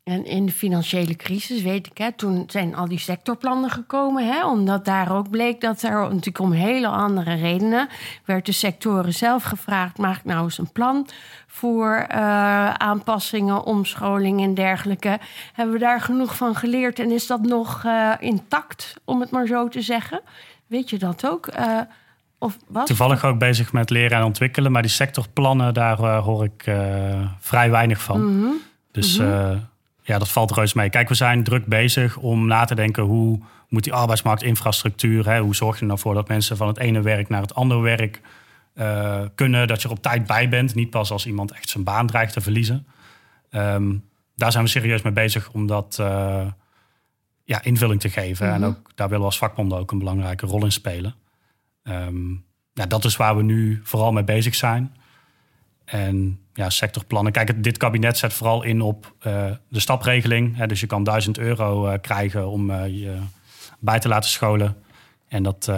En 0.10 0.26
in 0.26 0.46
de 0.46 0.52
financiële 0.52 1.16
crisis, 1.16 1.62
weet 1.62 1.88
ik, 1.88 1.98
hè, 1.98 2.12
toen 2.12 2.44
zijn 2.48 2.76
al 2.76 2.88
die 2.88 3.00
sectorplannen 3.00 3.70
gekomen. 3.70 4.28
Hè, 4.28 4.46
omdat 4.46 4.86
daar 4.86 5.16
ook 5.16 5.30
bleek 5.30 5.62
dat 5.62 5.82
er 5.82 5.92
natuurlijk 5.92 6.40
om 6.40 6.52
hele 6.52 6.88
andere 6.88 7.34
redenen... 7.34 7.88
werd 8.26 8.46
de 8.46 8.52
sectoren 8.52 9.14
zelf 9.14 9.44
gevraagd, 9.44 9.98
maak 9.98 10.24
nou 10.24 10.44
eens 10.44 10.58
een 10.58 10.72
plan... 10.72 11.08
voor 11.48 12.06
uh, 12.12 12.74
aanpassingen, 12.74 13.64
omscholing 13.64 14.42
en 14.42 14.54
dergelijke. 14.54 15.20
Hebben 15.54 15.74
we 15.74 15.80
daar 15.80 16.02
genoeg 16.02 16.36
van 16.36 16.56
geleerd 16.56 17.00
en 17.00 17.12
is 17.12 17.28
dat 17.28 17.42
nog 17.42 17.84
uh, 17.86 18.14
intact, 18.20 18.96
om 19.06 19.20
het 19.20 19.32
maar 19.32 19.48
zo 19.48 19.68
te 19.68 19.82
zeggen? 19.82 20.22
Weet 20.68 20.90
je 20.90 20.98
dat 20.98 21.28
ook? 21.28 21.50
Uh, 21.60 21.80
of 22.38 22.58
wat? 22.68 22.88
Toevallig 22.88 23.26
ook 23.26 23.40
bezig 23.40 23.74
met 23.74 23.90
leren 23.90 24.18
en 24.18 24.24
ontwikkelen... 24.24 24.72
maar 24.72 24.82
die 24.82 24.92
sectorplannen, 24.92 25.74
daar 25.74 25.98
hoor 25.98 26.44
ik 26.44 26.64
vrij 27.40 27.70
weinig 27.70 28.02
van. 28.02 28.22
Mm 28.22 28.42
-hmm. 28.42 28.56
Dus... 28.92 29.18
Mm 29.18 29.26
-hmm 29.26 29.68
ja, 30.10 30.18
dat 30.18 30.30
valt 30.30 30.52
reuze 30.52 30.78
mee. 30.78 30.90
Kijk, 30.90 31.10
we 31.10 31.16
zijn 31.16 31.44
druk 31.44 31.66
bezig 31.66 32.18
om 32.18 32.48
na 32.48 32.66
te 32.66 32.76
denken 32.76 33.04
hoe 33.04 33.40
moet 33.68 33.84
die 33.84 33.94
arbeidsmarktinfrastructuur, 33.94 35.30
hè, 35.30 35.40
hoe 35.40 35.56
zorg 35.56 35.76
je 35.76 35.82
er 35.82 35.98
nou 36.04 36.14
dat 36.14 36.28
mensen 36.28 36.58
van 36.58 36.68
het 36.68 36.78
ene 36.78 37.02
werk 37.02 37.30
naar 37.30 37.42
het 37.42 37.56
andere 37.56 37.82
werk 37.82 38.22
uh, 38.76 39.22
kunnen, 39.36 39.68
dat 39.68 39.82
je 39.82 39.88
er 39.88 39.94
op 39.94 40.02
tijd 40.02 40.28
bij 40.28 40.50
bent, 40.50 40.76
niet 40.76 40.90
pas 40.90 41.12
als 41.12 41.26
iemand 41.26 41.52
echt 41.52 41.70
zijn 41.70 41.84
baan 41.84 42.08
dreigt 42.08 42.34
te 42.34 42.42
verliezen. 42.42 42.88
Um, 43.52 44.04
daar 44.36 44.52
zijn 44.52 44.64
we 44.64 44.70
serieus 44.70 45.02
mee 45.02 45.14
bezig 45.14 45.52
om 45.52 45.68
dat 45.68 45.98
uh, 46.02 46.46
ja, 47.44 47.64
invulling 47.64 48.00
te 48.00 48.10
geven. 48.10 48.46
Mm 48.46 48.54
-hmm. 48.54 48.64
En 48.64 48.70
ook 48.70 48.92
daar 48.96 49.08
willen 49.08 49.24
we 49.24 49.30
als 49.30 49.38
vakbonden 49.38 49.78
ook 49.78 49.92
een 49.92 50.00
belangrijke 50.00 50.46
rol 50.46 50.64
in 50.64 50.72
spelen. 50.72 51.16
Um, 51.84 52.46
ja, 52.74 52.86
dat 52.86 53.06
is 53.06 53.16
waar 53.16 53.36
we 53.36 53.44
nu 53.44 53.80
vooral 53.84 54.12
mee 54.12 54.24
bezig 54.24 54.56
zijn. 54.56 54.96
En 55.86 56.40
ja, 56.60 56.70
sectorplannen. 56.70 57.32
Kijk, 57.32 57.64
dit 57.64 57.78
kabinet 57.78 58.18
zet 58.18 58.34
vooral 58.34 58.64
in 58.64 58.82
op 58.82 59.14
uh, 59.28 59.46
de 59.70 59.80
stapregeling. 59.80 60.58
Hè, 60.58 60.68
dus 60.68 60.80
je 60.80 60.88
kan 60.88 61.04
1000 61.04 61.38
euro 61.38 61.88
uh, 61.88 61.94
krijgen 62.02 62.50
om 62.50 62.70
uh, 62.70 62.88
je 62.88 63.18
bij 63.80 64.00
te 64.00 64.08
laten 64.08 64.30
scholen. 64.30 64.76
En 65.28 65.44
dat, 65.44 65.72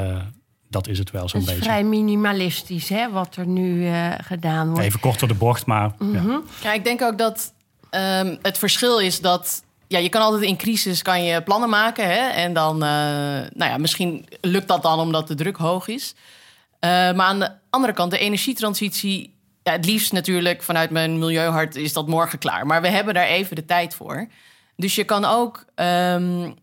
dat 0.70 0.88
is 0.88 1.00
het 1.00 1.12
wel 1.12 1.30
zo'n 1.30 1.40
beetje. 1.40 1.56
Het 1.56 1.64
is 1.64 1.68
vrij 1.70 1.84
minimalistisch, 1.84 2.90
hè, 2.90 3.12
wat 3.12 3.36
er 3.36 3.48
nu 3.48 3.92
gedaan 4.24 4.70
wordt. 4.70 4.86
Even 4.86 5.00
kort 5.00 5.20
door 5.20 5.28
de 5.28 5.34
bocht, 5.34 5.66
maar... 5.66 5.92
Mm 5.98 6.16
-hmm. 6.16 6.30
ja. 6.30 6.42
ja. 6.64 6.74
ik 6.74 6.84
denk 6.84 7.02
ook 7.02 7.18
dat 7.18 7.54
um, 7.92 8.38
het 8.42 8.58
verschil 8.58 9.00
is 9.00 9.22
dat... 9.22 9.64
Ja, 9.88 10.00
je 10.00 10.10
kan 10.10 10.22
altijd 10.22 10.44
in 10.44 10.58
crisis 10.58 11.02
kan 11.02 11.24
je 11.24 11.42
plannen 11.42 11.70
maken. 11.70 12.06
Hè, 12.06 12.30
en 12.30 12.54
dan, 12.54 12.78
nou 12.78 13.52
ja, 13.56 13.78
misschien 13.78 14.26
lukt 14.42 14.68
dat 14.68 14.82
dan 14.82 15.00
omdat 15.00 15.28
de 15.28 15.36
druk 15.36 15.58
hoog 15.58 15.88
is. 15.88 16.16
maar 16.80 17.22
aan 17.22 17.40
de 17.40 17.52
andere 17.70 17.94
kant, 17.94 18.12
de 18.12 18.18
energietransitie 18.18 19.34
ja, 19.64 19.72
het 19.72 19.86
liefst 19.86 20.12
natuurlijk 20.12 20.64
vanuit 20.64 20.90
mijn 20.90 21.20
milieuhart 21.20 21.76
is 21.76 21.94
dat 21.94 22.08
morgen 22.08 22.40
klaar. 22.40 22.66
Maar 22.66 22.82
we 22.82 22.90
hebben 22.90 23.14
daar 23.14 23.28
even 23.28 23.56
de 23.56 23.66
tijd 23.66 23.96
voor. 23.96 24.28
Dus 24.76 24.96
je 24.96 25.04
kan 25.04 25.26
ook 25.26 25.66
um, 25.76 26.56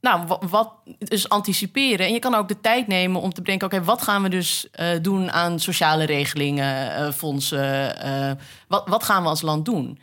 nou, 0.00 0.38
wat, 0.48 0.72
dus 0.98 1.28
anticiperen. 1.28 2.06
En 2.06 2.12
je 2.12 2.18
kan 2.18 2.34
ook 2.34 2.48
de 2.48 2.60
tijd 2.60 2.86
nemen 2.86 3.20
om 3.20 3.32
te 3.32 3.42
bedenken... 3.42 3.66
oké, 3.66 3.84
wat 3.84 4.02
gaan 4.02 4.22
we 4.22 4.28
dus 4.28 4.66
uh, 4.80 4.88
doen 5.02 5.30
aan 5.32 5.60
sociale 5.60 6.04
regelingen, 6.04 7.00
uh, 7.00 7.12
fondsen? 7.12 8.06
Uh, 8.06 8.32
wat, 8.68 8.88
wat 8.88 9.04
gaan 9.04 9.22
we 9.22 9.28
als 9.28 9.42
land 9.42 9.64
doen? 9.64 9.98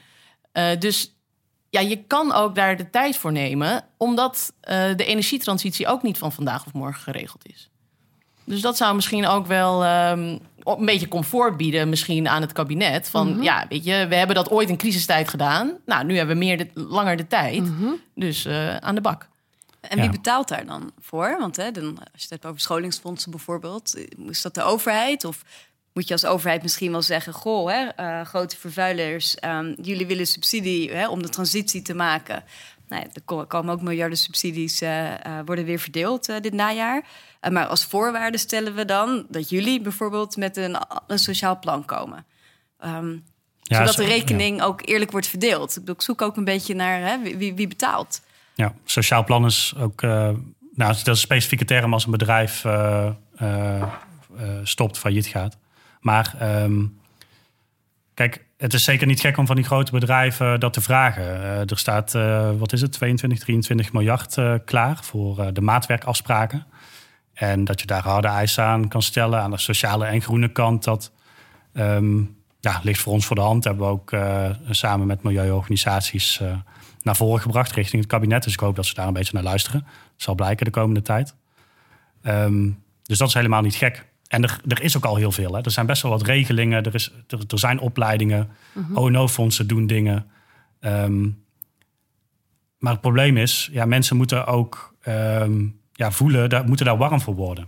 dus 0.79 1.15
ja, 1.69 1.79
je 1.79 2.03
kan 2.03 2.33
ook 2.33 2.55
daar 2.55 2.77
de 2.77 2.89
tijd 2.89 3.17
voor 3.17 3.31
nemen... 3.31 3.85
omdat 3.97 4.53
de 4.95 5.05
energietransitie 5.05 5.87
ook 5.87 6.03
niet 6.03 6.17
van 6.17 6.31
vandaag 6.31 6.65
of 6.65 6.73
morgen 6.73 7.01
geregeld 7.01 7.47
is. 7.47 7.69
Dus 8.43 8.61
dat 8.61 8.77
zou 8.77 8.95
misschien 8.95 9.27
ook 9.27 9.47
wel 9.47 9.85
um, 9.85 10.39
een 10.67 10.85
beetje 10.85 11.07
comfort 11.07 11.57
bieden, 11.57 11.89
misschien 11.89 12.27
aan 12.27 12.41
het 12.41 12.51
kabinet. 12.51 13.09
Van 13.09 13.21
Mhm. 13.21 13.29
mm 13.29 13.35
-hmm. 13.35 13.43
ja, 13.43 13.65
weet 13.69 13.83
je, 13.83 14.05
we 14.09 14.15
hebben 14.15 14.35
dat 14.35 14.51
ooit 14.51 14.69
in 14.69 14.77
crisistijd 14.77 15.29
gedaan. 15.29 15.77
Nou, 15.85 16.05
nu 16.05 16.17
hebben 16.17 16.37
we 16.37 16.45
meer 16.45 16.57
de, 16.57 16.67
langer 16.73 17.17
de 17.17 17.27
tijd. 17.27 17.61
Mhm. 17.61 17.71
Mm 17.71 17.79
-hmm. 17.79 17.99
Dus 18.15 18.45
uh, 18.45 18.75
aan 18.75 18.95
de 18.95 19.01
bak. 19.01 19.27
En 19.81 19.95
wie 19.95 20.05
ja. 20.05 20.11
betaalt 20.11 20.47
daar 20.47 20.65
dan 20.65 20.91
voor? 20.99 21.35
Want 21.39 21.55
hè, 21.55 21.71
dan, 21.71 21.85
als 21.85 22.07
je 22.11 22.21
het 22.21 22.29
hebt 22.29 22.45
over 22.45 22.59
scholingsfondsen 22.61 23.31
bijvoorbeeld, 23.31 23.97
is 24.29 24.41
dat 24.41 24.53
de 24.53 24.61
overheid? 24.61 25.25
Of 25.25 25.43
moet 25.93 26.07
je 26.07 26.13
als 26.13 26.25
overheid 26.25 26.61
misschien 26.61 26.91
wel 26.91 27.01
zeggen: 27.01 27.33
Goh, 27.33 27.69
hè, 27.69 27.87
uh, 27.99 28.25
grote 28.25 28.57
vervuilers, 28.57 29.35
um, 29.45 29.75
jullie 29.81 30.07
willen 30.07 30.27
subsidie 30.27 30.91
hè, 30.91 31.07
om 31.07 31.21
de 31.21 31.29
transitie 31.29 31.81
te 31.81 31.93
maken. 31.93 32.43
Nou, 32.87 33.01
ja, 33.01 33.07
er 33.13 33.47
komen 33.47 33.73
ook 33.73 33.81
miljarden 33.81 34.17
subsidies, 34.17 34.81
uh, 34.81 35.11
uh, 35.11 35.15
worden 35.45 35.65
weer 35.65 35.79
verdeeld 35.79 36.29
uh, 36.29 36.35
dit 36.41 36.53
najaar. 36.53 37.05
maar 37.51 37.65
als 37.65 37.85
voorwaarde 37.85 38.37
stellen 38.37 38.75
we 38.75 38.85
dan 38.85 39.25
dat 39.29 39.49
jullie 39.49 39.81
bijvoorbeeld 39.81 40.37
met 40.37 40.57
een, 40.57 40.77
een 41.07 41.19
sociaal 41.19 41.59
plan 41.59 41.85
komen. 41.85 42.25
Um, 42.85 43.23
ja, 43.61 43.77
zodat 43.77 43.95
de 43.95 44.05
rekening 44.05 44.57
ja. 44.57 44.63
ook 44.63 44.81
eerlijk 44.85 45.11
wordt 45.11 45.27
verdeeld. 45.27 45.89
Ik 45.89 46.01
zoek 46.01 46.21
ook 46.21 46.37
een 46.37 46.43
beetje 46.43 46.73
naar 46.73 46.99
hè, 46.99 47.37
wie, 47.37 47.53
wie, 47.53 47.67
betaalt. 47.67 48.21
Ja, 48.55 48.73
sociaal 48.85 49.23
plan 49.23 49.45
is 49.45 49.73
ook. 49.77 50.01
nou, 50.01 50.35
dat 50.75 50.95
is 50.95 51.05
een 51.05 51.17
specifieke 51.17 51.65
term 51.65 51.93
als 51.93 52.05
een 52.05 52.11
bedrijf 52.11 52.65
stopt, 54.63 54.97
failliet 54.97 55.27
gaat. 55.27 55.57
Maar 55.99 56.35
um, 56.63 56.99
kijk, 58.13 58.45
het 58.57 58.73
is 58.73 58.83
zeker 58.83 59.07
niet 59.07 59.19
gek 59.19 59.37
om 59.37 59.45
van 59.45 59.55
die 59.55 59.65
grote 59.65 59.91
bedrijven 59.91 60.59
dat 60.59 60.73
te 60.73 60.81
vragen. 60.81 61.23
Uh, 61.23 61.59
er 61.59 61.77
staat, 61.77 62.13
uh, 62.13 62.51
wat 62.57 62.73
is 62.73 62.81
het, 62.81 62.91
22, 62.91 63.39
23 63.39 63.93
miljard 63.93 64.37
klaar 64.65 64.97
voor 65.01 65.53
de 65.53 65.61
maatwerkafspraken. 65.61 66.65
En 67.33 67.63
dat 67.63 67.79
je 67.79 67.87
daar 67.87 68.03
harde 68.03 68.27
eisen 68.27 68.63
aan 68.63 68.87
kan 68.87 69.01
stellen 69.01 69.41
aan 69.41 69.51
de 69.51 69.57
sociale 69.57 70.05
en 70.05 70.21
groene 70.21 70.51
kant. 70.51 70.83
Dat 70.83 71.11
um, 71.73 72.35
ja, 72.59 72.79
ligt 72.83 73.01
voor 73.01 73.13
ons 73.13 73.25
voor 73.25 73.35
de 73.35 73.41
hand. 73.41 73.63
Hebben 73.63 73.85
we 73.85 73.91
ook 73.91 74.15
samen 74.69 75.07
met 75.07 75.23
milieuorganisaties 75.23 76.41
naar 77.01 77.15
voren 77.15 77.41
gebracht 77.41 77.71
richting 77.71 78.01
het 78.01 78.11
kabinet. 78.11 78.43
Dus 78.43 78.53
ik 78.53 78.59
hoop 78.59 78.75
dat 78.75 78.85
ze 78.85 78.93
daar 78.93 79.07
een 79.07 79.13
beetje 79.13 79.33
naar 79.33 79.43
luisteren. 79.43 79.79
Dat 79.81 79.91
zal 80.15 80.35
blijken 80.35 80.65
de 80.65 80.71
komende 80.71 81.01
tijd. 81.01 81.35
Um, 82.23 82.83
dus 83.03 83.17
dat 83.17 83.27
is 83.27 83.33
helemaal 83.33 83.61
niet 83.61 83.75
gek. 83.75 84.05
En 84.27 84.43
er, 84.43 84.59
er 84.67 84.81
is 84.81 84.97
ook 84.97 85.05
al 85.05 85.15
heel 85.15 85.31
veel. 85.31 85.53
Hè. 85.53 85.61
Er 85.61 85.71
zijn 85.71 85.85
best 85.85 86.01
wel 86.01 86.11
wat 86.11 86.21
regelingen. 86.21 86.83
Er, 86.83 86.95
is, 86.95 87.11
er, 87.27 87.39
er 87.47 87.59
zijn 87.59 87.79
opleidingen. 87.79 88.49
Mm 88.73 88.97
ONO-fondsen 88.97 89.67
doen 89.67 89.87
dingen. 89.87 90.25
Um, 90.79 91.45
maar 92.77 92.91
het 92.91 93.01
probleem 93.01 93.37
is, 93.37 93.69
ja, 93.71 93.85
mensen 93.85 94.17
moeten 94.17 94.45
ook 94.45 94.95
um, 95.07 95.79
ja, 95.91 96.11
voelen, 96.11 96.49
daar, 96.49 96.65
moeten 96.65 96.85
daar 96.85 96.97
warm 96.97 97.21
voor 97.21 97.35
worden. 97.35 97.67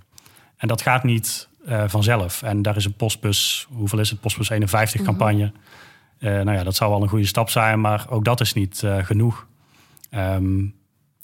En 0.57 0.67
dat 0.67 0.81
gaat 0.81 1.03
niet 1.03 1.49
uh, 1.67 1.83
vanzelf. 1.87 2.41
En 2.41 2.61
daar 2.61 2.75
is 2.75 2.85
een 2.85 2.93
postbus, 2.93 3.67
hoeveel 3.71 3.99
is 3.99 4.09
het? 4.09 4.19
Postbus 4.19 4.49
51 4.49 5.01
mhm. 5.01 5.11
Mm 5.11 5.19
-hmm. 5.19 5.39
uh, 5.39 5.51
nou 6.19 6.51
ja, 6.51 6.63
dat 6.63 6.75
zou 6.75 6.91
wel 6.91 7.01
een 7.01 7.09
goede 7.09 7.25
stap 7.25 7.49
zijn, 7.49 7.81
maar 7.81 8.05
ook 8.09 8.25
dat 8.25 8.41
is 8.41 8.53
niet 8.53 8.81
uh, 8.85 9.03
genoeg. 9.03 9.47
Um, 10.11 10.75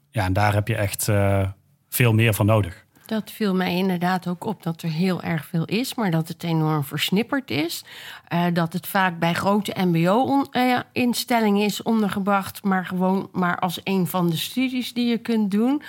ja, 0.09 0.25
en 0.25 0.33
daar 0.33 0.53
heb 0.53 0.67
je 0.67 0.75
echt 0.75 1.09
veel 1.89 2.13
meer 2.13 2.33
van 2.33 2.45
nodig. 2.45 2.84
Dat 3.05 3.31
viel 3.31 3.55
mij 3.55 3.75
inderdaad 3.75 4.27
ook 4.27 4.45
op 4.45 4.63
dat 4.63 4.81
er 4.81 4.89
heel 4.89 5.21
erg 5.21 5.45
veel 5.45 5.65
is, 5.65 5.95
maar 5.95 6.11
dat 6.11 6.27
het 6.27 6.43
enorm 6.43 6.83
versnipperd 6.83 7.51
is. 7.51 7.83
Uh, 8.33 8.45
dat 8.53 8.73
het 8.73 8.87
vaak 8.87 9.19
bij 9.19 9.33
grote 9.33 9.73
MBO-instellingen 9.77 11.65
is 11.65 11.83
ondergebracht, 11.83 12.63
maar 12.63 12.85
gewoon 12.85 13.29
maar 13.31 13.59
als 13.59 13.79
een 13.83 14.07
van 14.07 14.29
de 14.29 14.37
studies 14.37 14.93
die 14.93 15.07
je 15.07 15.17
kunt 15.17 15.51
doen. 15.51 15.81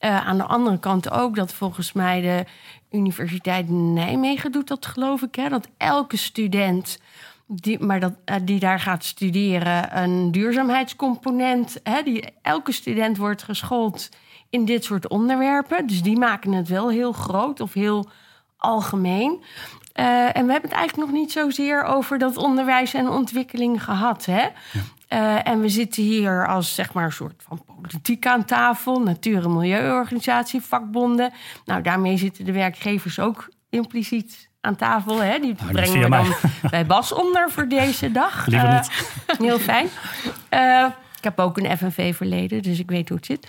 Uh, 0.00 0.26
aan 0.26 0.36
de 0.36 0.44
andere 0.44 0.78
kant 0.78 1.10
ook 1.10 1.36
dat 1.36 1.52
volgens 1.52 1.92
mij 1.92 2.20
de 2.20 2.44
Universiteit 2.90 3.68
Nijmegen 3.68 4.52
doet 4.52 4.68
dat, 4.68 4.86
geloof 4.86 5.22
ik. 5.22 5.34
Hè? 5.34 5.48
Dat 5.48 5.68
elke 5.76 6.16
student 6.16 6.98
die, 7.46 7.78
maar 7.78 8.00
dat, 8.00 8.12
die 8.42 8.58
daar 8.58 8.80
gaat 8.80 9.04
studeren 9.04 10.02
een 10.02 10.32
duurzaamheidscomponent. 10.32 11.80
Hè? 11.82 12.02
Die, 12.02 12.24
elke 12.42 12.72
student 12.72 13.16
wordt 13.16 13.42
geschoold 13.42 14.08
in 14.54 14.64
dit 14.64 14.84
soort 14.84 15.08
onderwerpen. 15.08 15.86
Dus 15.86 16.02
die 16.02 16.18
maken 16.18 16.52
het 16.52 16.68
wel 16.68 16.90
heel 16.90 17.12
groot 17.12 17.60
of 17.60 17.72
heel 17.72 18.10
algemeen. 18.56 19.42
Uh, 19.94 20.36
en 20.36 20.46
we 20.46 20.52
hebben 20.52 20.70
het 20.70 20.78
eigenlijk 20.78 20.96
nog 20.96 21.20
niet 21.20 21.32
zozeer 21.32 21.82
over 21.82 22.18
dat 22.18 22.36
onderwijs 22.36 22.94
en 22.94 23.08
ontwikkeling 23.08 23.84
gehad. 23.84 24.24
Hè? 24.24 24.42
Ja. 24.42 24.50
Uh, 25.08 25.48
en 25.48 25.60
we 25.60 25.68
zitten 25.68 26.02
hier 26.02 26.46
als 26.48 26.74
zeg 26.74 26.92
maar 26.92 27.04
een 27.04 27.12
soort 27.12 27.42
van 27.46 27.64
politiek 27.64 28.26
aan 28.26 28.44
tafel, 28.44 29.00
natuur- 29.00 29.44
en 29.44 29.52
milieuorganisatie, 29.52 30.60
vakbonden. 30.60 31.32
Nou, 31.64 31.82
daarmee 31.82 32.16
zitten 32.16 32.44
de 32.44 32.52
werkgevers 32.52 33.18
ook 33.18 33.48
impliciet 33.70 34.48
aan 34.60 34.76
tafel. 34.76 35.22
Hè? 35.22 35.38
Die 35.38 35.54
nou, 35.58 35.72
brengen 35.72 36.00
we 36.00 36.08
dan 36.08 36.34
bij 36.70 36.86
Bas 36.86 37.12
onder 37.12 37.50
voor 37.50 37.68
deze 37.68 38.12
dag. 38.12 38.46
Liever 38.50 38.68
uh, 38.68 38.74
niet. 38.80 38.90
Heel 39.38 39.58
fijn. 39.58 39.86
ik 41.16 41.24
heb 41.24 41.38
ook 41.38 41.58
een 41.58 41.76
FNV-verleden, 41.76 42.62
dus 42.62 42.78
ik 42.78 42.90
weet 42.90 43.08
hoe 43.08 43.16
het 43.16 43.26
zit. 43.26 43.48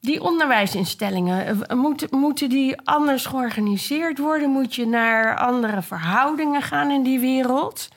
Die 0.00 0.22
onderwijsinstellingen, 0.22 1.68
eh, 1.68 1.76
moeten, 2.10 2.48
die 2.48 2.80
anders 2.84 3.26
georganiseerd 3.26 4.18
worden? 4.18 4.50
Moet 4.50 4.74
je 4.74 4.86
naar 4.86 5.38
andere 5.38 5.82
verhoudingen 5.82 6.62
gaan 6.62 6.90
in 6.90 7.02
die 7.02 7.18
wereld? 7.18 7.88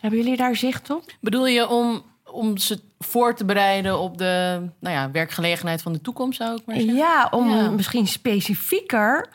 Hebben 0.00 0.18
jullie 0.18 0.36
daar 0.36 0.56
zicht 0.56 0.90
op? 0.90 1.12
Bedoel 1.20 1.46
je 1.46 1.68
om, 1.68 2.02
om 2.24 2.56
ze 2.56 2.80
voor 2.98 3.34
te 3.34 3.44
bereiden 3.44 3.98
op 3.98 4.18
de 4.18 4.62
nou 4.80 4.94
ja, 4.94 5.10
werkgelegenheid 5.10 5.82
van 5.82 5.92
de 5.92 6.00
toekomst, 6.00 6.38
zou 6.38 6.56
ik 6.56 6.66
maar 6.66 6.76
zeggen? 6.76 6.94
Ja, 6.94 7.28
om 7.30 7.74
misschien 7.74 8.06
specifieker, 8.06 9.28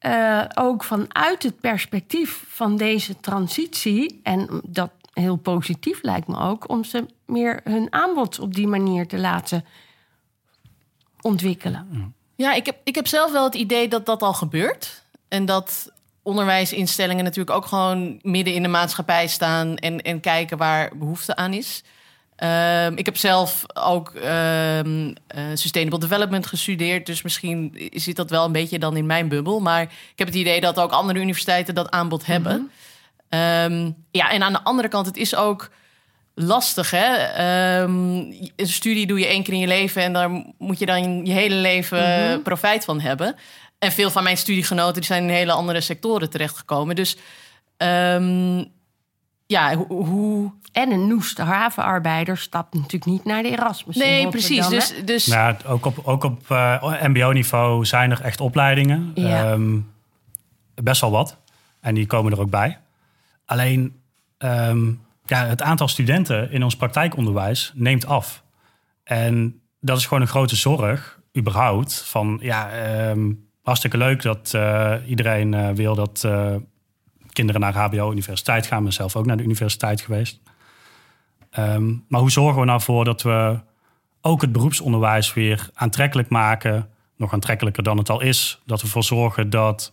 uh, 0.00 0.44
ook 0.54 0.84
vanuit 0.84 1.42
het 1.42 1.60
perspectief 1.60 2.44
van 2.48 2.76
deze 2.76 3.20
transitie, 3.20 4.20
en 4.22 4.60
dat 4.64 4.90
heel 5.12 5.36
positief 5.36 6.02
lijkt 6.02 6.26
me 6.26 6.38
ook, 6.38 6.68
om 6.68 6.84
ze 6.84 7.06
meer 7.26 7.60
hun 7.64 7.92
aanbod 7.92 8.38
op 8.38 8.54
die 8.54 8.66
manier 8.66 9.06
te 9.06 9.18
laten 9.18 9.64
ontwikkelen. 11.26 12.14
Ja, 12.36 12.54
ik 12.54 12.66
heb, 12.66 12.76
ik 12.84 12.94
heb 12.94 13.06
zelf 13.06 13.32
wel 13.32 13.44
het 13.44 13.54
idee 13.54 13.88
dat 13.88 14.06
dat 14.06 14.22
al 14.22 14.34
gebeurt. 14.34 15.02
En 15.28 15.44
dat 15.44 15.92
onderwijsinstellingen 16.22 17.24
natuurlijk 17.24 17.56
ook 17.56 17.66
gewoon 17.66 18.18
midden 18.22 18.54
in 18.54 18.62
de 18.62 18.68
maatschappij 18.68 19.26
staan 19.26 19.76
en, 19.76 20.02
en 20.02 20.20
kijken 20.20 20.58
waar 20.58 20.96
behoefte 20.96 21.36
aan 21.36 21.52
is. 21.52 21.82
Uh, 22.38 22.90
ik 22.90 23.04
heb 23.06 23.16
zelf 23.16 23.64
ook 23.74 24.12
uh, 24.14 24.78
uh, 24.78 25.04
Sustainable 25.54 25.98
Development 25.98 26.46
gestudeerd. 26.46 27.06
Dus 27.06 27.22
misschien 27.22 27.90
zit 27.92 28.16
dat 28.16 28.30
wel 28.30 28.44
een 28.44 28.52
beetje 28.52 28.78
dan 28.78 28.96
in 28.96 29.06
mijn 29.06 29.28
bubbel. 29.28 29.60
Maar 29.60 29.82
ik 29.82 30.18
heb 30.18 30.26
het 30.26 30.36
idee 30.36 30.60
dat 30.60 30.80
ook 30.80 30.90
andere 30.90 31.18
universiteiten 31.18 31.74
dat 31.74 31.90
aanbod 31.90 32.26
hebben. 32.26 32.56
Mm 32.56 32.70
ja, 34.10 34.30
en 34.30 34.42
aan 34.42 34.52
de 34.52 34.62
andere 34.62 34.88
kant, 34.88 35.06
het 35.06 35.16
is 35.16 35.34
ook 35.34 35.70
lastig, 36.38 36.90
hè? 36.90 37.82
Um, 37.82 38.16
een 38.56 38.68
studie 38.68 39.06
doe 39.06 39.18
je 39.18 39.26
één 39.26 39.42
keer 39.42 39.54
in 39.54 39.60
je 39.60 39.66
leven 39.66 40.02
en 40.02 40.12
daar 40.12 40.30
moet 40.58 40.78
je 40.78 40.86
dan 40.86 41.26
je 41.26 41.32
hele 41.32 41.54
leven 41.54 41.98
mm 41.98 42.42
profijt 42.42 42.84
van 42.84 43.00
hebben. 43.00 43.36
En 43.78 43.92
veel 43.92 44.10
van 44.10 44.22
mijn 44.22 44.36
studiegenoten 44.36 44.94
die 44.94 45.04
zijn 45.04 45.22
in 45.22 45.28
hele 45.28 45.52
andere 45.52 45.80
sectoren 45.80 46.30
terechtgekomen. 46.30 46.96
Dus 46.96 47.16
um, 47.76 48.64
ja, 49.46 49.74
hoe... 49.76 50.52
En 50.72 50.90
een 50.90 51.06
noeste 51.06 51.42
havenarbeider 51.42 52.38
stapt 52.38 52.74
natuurlijk 52.74 53.04
niet 53.04 53.24
naar 53.24 53.42
de 53.42 53.50
Erasmus. 53.50 53.96
Nee, 53.96 54.28
precies. 54.28 54.68
Dus, 54.68 54.94
dus... 55.04 55.26
Nou, 55.26 55.56
ook 55.66 55.86
op, 55.86 56.00
ook 56.04 56.24
op 56.24 56.42
uh, 56.50 57.02
mbo-niveau 57.02 57.84
zijn 57.84 58.10
er 58.10 58.20
echt 58.20 58.40
opleidingen. 58.40 59.12
Ja. 59.14 59.50
Um, 59.52 59.92
best 60.74 61.00
wel 61.00 61.10
wat. 61.10 61.36
En 61.80 61.94
die 61.94 62.06
komen 62.06 62.32
er 62.32 62.40
ook 62.40 62.50
bij. 62.50 62.78
Alleen... 63.44 64.00
Um, 64.38 65.04
ja, 65.26 65.46
het 65.46 65.62
aantal 65.62 65.88
studenten 65.88 66.50
in 66.50 66.62
ons 66.62 66.76
praktijkonderwijs 66.76 67.72
neemt 67.74 68.06
af. 68.06 68.44
En 69.04 69.60
dat 69.80 69.98
is 69.98 70.06
gewoon 70.06 70.22
een 70.22 70.28
grote 70.28 70.56
zorg, 70.56 71.20
überhaupt. 71.36 72.02
Van 72.02 72.38
ja, 72.42 72.70
um, 73.10 73.48
hartstikke 73.62 73.96
leuk 73.96 74.22
dat 74.22 74.52
uh, 74.56 74.94
iedereen 75.06 75.52
uh, 75.52 75.70
wil 75.70 75.94
dat 75.94 76.22
uh, 76.26 76.54
kinderen 77.32 77.60
naar 77.60 77.74
HBO-universiteit 77.74 78.66
gaan. 78.66 78.78
Ik 78.78 78.84
ben 78.84 78.92
zelf 78.92 79.16
ook 79.16 79.26
naar 79.26 79.36
de 79.36 79.42
universiteit 79.42 80.00
geweest. 80.00 80.40
Um, 81.58 82.04
maar 82.08 82.20
hoe 82.20 82.30
zorgen 82.30 82.60
we 82.60 82.66
nou 82.66 82.80
voor 82.80 83.04
dat 83.04 83.22
we 83.22 83.58
ook 84.20 84.40
het 84.40 84.52
beroepsonderwijs 84.52 85.34
weer 85.34 85.70
aantrekkelijk 85.74 86.28
maken? 86.28 86.88
Nog 87.16 87.32
aantrekkelijker 87.32 87.82
dan 87.82 87.98
het 87.98 88.10
al 88.10 88.20
is. 88.20 88.62
Dat 88.66 88.80
we 88.80 88.86
ervoor 88.86 89.04
zorgen 89.04 89.50
dat 89.50 89.92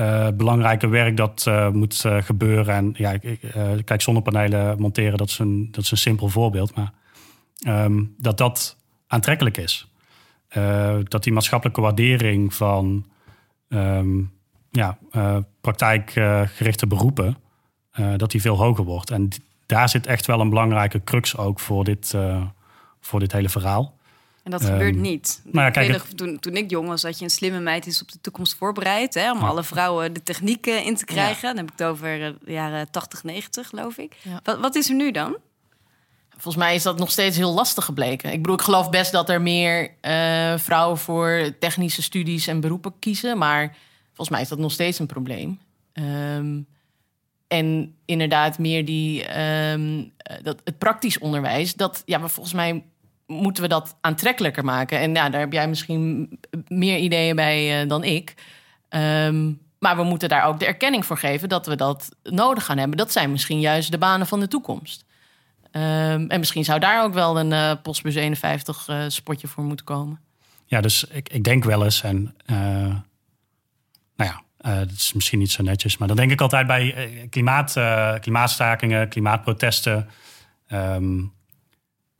uh, 0.00 0.28
belangrijke 0.34 0.88
werk 0.88 1.16
dat 1.16 1.44
uh, 1.48 1.68
moet 1.68 2.04
uh, 2.06 2.22
gebeuren. 2.22 2.74
En 2.74 2.94
ja, 2.96 3.10
ik, 3.20 3.40
kijk, 3.84 4.02
zonnepanelen 4.02 4.80
monteren, 4.80 5.18
dat 5.18 5.28
is 5.28 5.38
een, 5.38 5.68
dat 5.70 5.84
is 5.84 5.90
een 5.90 5.96
simpel 5.96 6.28
voorbeeld. 6.28 6.74
Maar 6.74 6.92
um, 7.84 8.14
dat 8.18 8.38
dat 8.38 8.76
aantrekkelijk 9.06 9.56
is. 9.56 9.88
dat 11.08 11.22
die 11.22 11.32
maatschappelijke 11.32 11.80
waardering 11.80 12.54
van 12.54 13.06
um, 13.68 14.32
ja, 14.70 14.98
praktijkgerichte 15.60 16.86
beroepen, 16.86 17.36
dat 18.16 18.30
die 18.30 18.40
veel 18.40 18.56
hoger 18.56 18.84
wordt. 18.84 19.10
En 19.10 19.28
daar 19.66 19.88
zit 19.88 20.06
echt 20.06 20.26
wel 20.26 20.40
een 20.40 20.48
belangrijke 20.48 21.04
crux 21.04 21.36
ook 21.36 21.60
voor 21.60 21.84
dit, 21.84 22.14
voor 23.00 23.20
dit 23.20 23.32
hele 23.32 23.48
verhaal. 23.48 23.98
En 24.44 24.50
dat 24.50 24.64
gebeurt 24.64 24.94
ehm, 24.94 25.00
niet. 25.00 25.40
Nou 25.44 25.64
ja, 25.64 25.70
kijk, 25.70 26.02
toen, 26.02 26.38
toen 26.38 26.56
ik 26.56 26.70
jong 26.70 26.88
was, 26.88 27.02
dat 27.02 27.18
je 27.18 27.24
een 27.24 27.30
slimme 27.30 27.60
meid 27.60 27.86
is 27.86 28.02
op 28.02 28.12
de 28.12 28.20
toekomst 28.20 28.54
voorbereid. 28.54 29.14
Hè, 29.14 29.32
om 29.32 29.38
alle 29.38 29.62
vrouwen 29.64 30.12
de 30.12 30.22
technieken 30.22 30.84
in 30.84 30.96
te 30.96 31.04
krijgen. 31.04 31.48
Dan 31.48 31.56
heb 31.56 31.64
ik 31.64 31.78
het 31.78 31.86
over 31.86 32.26
eh, 32.26 32.32
de 32.44 32.52
jaren 32.52 32.90
80, 32.90 33.24
90, 33.24 33.68
geloof 33.68 33.98
ik. 33.98 34.16
Wat, 34.42 34.58
wat 34.58 34.74
is 34.74 34.88
er 34.88 34.94
nu 34.94 35.10
dan? 35.10 35.36
Volgens 36.30 36.64
mij 36.64 36.74
is 36.74 36.82
dat 36.82 36.98
nog 36.98 37.10
steeds 37.10 37.36
heel 37.36 37.54
lastig 37.54 37.84
gebleken. 37.84 38.32
Ik 38.32 38.40
bedoel, 38.40 38.56
ik 38.56 38.62
geloof 38.62 38.90
best 38.90 39.12
dat 39.12 39.28
er 39.28 39.42
meer 39.42 39.94
uh, 40.02 40.58
vrouwen 40.58 40.98
voor 40.98 41.54
technische 41.58 42.02
studies 42.02 42.46
en 42.46 42.60
beroepen 42.60 42.98
kiezen. 42.98 43.38
Maar 43.38 43.76
volgens 44.06 44.28
mij 44.28 44.40
is 44.40 44.48
dat 44.48 44.58
nog 44.58 44.72
steeds 44.72 44.98
een 44.98 45.06
probleem. 45.06 45.58
Um, 45.92 46.66
en 47.48 47.94
inderdaad, 48.04 48.58
meer 48.58 48.84
die, 48.84 49.40
um, 49.40 50.12
dat, 50.42 50.60
het 50.64 50.78
praktisch 50.78 51.18
onderwijs. 51.18 51.74
Dat, 51.74 52.02
ja, 52.04 52.18
maar 52.18 52.30
volgens 52.30 52.54
mij 52.54 52.84
moeten 53.30 53.62
we 53.62 53.68
dat 53.68 53.96
aantrekkelijker 54.00 54.64
maken? 54.64 54.98
En 54.98 55.14
ja, 55.14 55.30
daar 55.30 55.40
heb 55.40 55.52
jij 55.52 55.68
misschien 55.68 56.30
meer 56.68 56.98
ideeën 56.98 57.36
bij 57.36 57.82
uh, 57.82 57.88
dan 57.88 58.04
ik. 58.04 58.34
Um, 58.88 59.60
maar 59.78 59.96
we 59.96 60.02
moeten 60.02 60.28
daar 60.28 60.44
ook 60.44 60.58
de 60.58 60.66
erkenning 60.66 61.06
voor 61.06 61.18
geven 61.18 61.48
dat 61.48 61.66
we 61.66 61.76
dat 61.76 62.16
nodig 62.22 62.64
gaan 62.64 62.78
hebben. 62.78 62.96
Dat 62.96 63.12
zijn 63.12 63.30
misschien 63.30 63.60
juist 63.60 63.90
de 63.90 63.98
banen 63.98 64.26
van 64.26 64.40
de 64.40 64.48
toekomst. 64.48 65.04
Um, 65.72 66.30
en 66.30 66.38
misschien 66.38 66.64
zou 66.64 66.78
daar 66.78 67.02
ook 67.02 67.14
wel 67.14 67.38
een 67.38 67.50
uh, 67.50 67.72
Postbus 67.82 68.14
51 68.14 68.88
uh, 68.88 69.04
spotje 69.08 69.46
voor 69.46 69.64
moeten 69.64 69.84
komen. 69.84 70.20
Ja, 70.66 70.80
dus 70.80 71.04
ik, 71.04 71.28
ik 71.28 71.44
denk 71.44 71.64
wel 71.64 71.84
eens, 71.84 72.02
en 72.02 72.34
nou 74.16 74.30
ja, 74.30 74.42
dat 74.84 74.90
is 74.90 75.12
misschien 75.12 75.38
niet 75.38 75.50
zo 75.50 75.62
netjes, 75.62 75.98
maar 75.98 76.08
dan 76.08 76.16
denk 76.16 76.30
ik 76.30 76.40
altijd 76.40 76.66
bij 76.66 77.26
klimaat, 77.30 77.72
klimaatstakingen, 78.20 79.08
klimaatprotesten. 79.08 80.08
Um, 80.72 81.32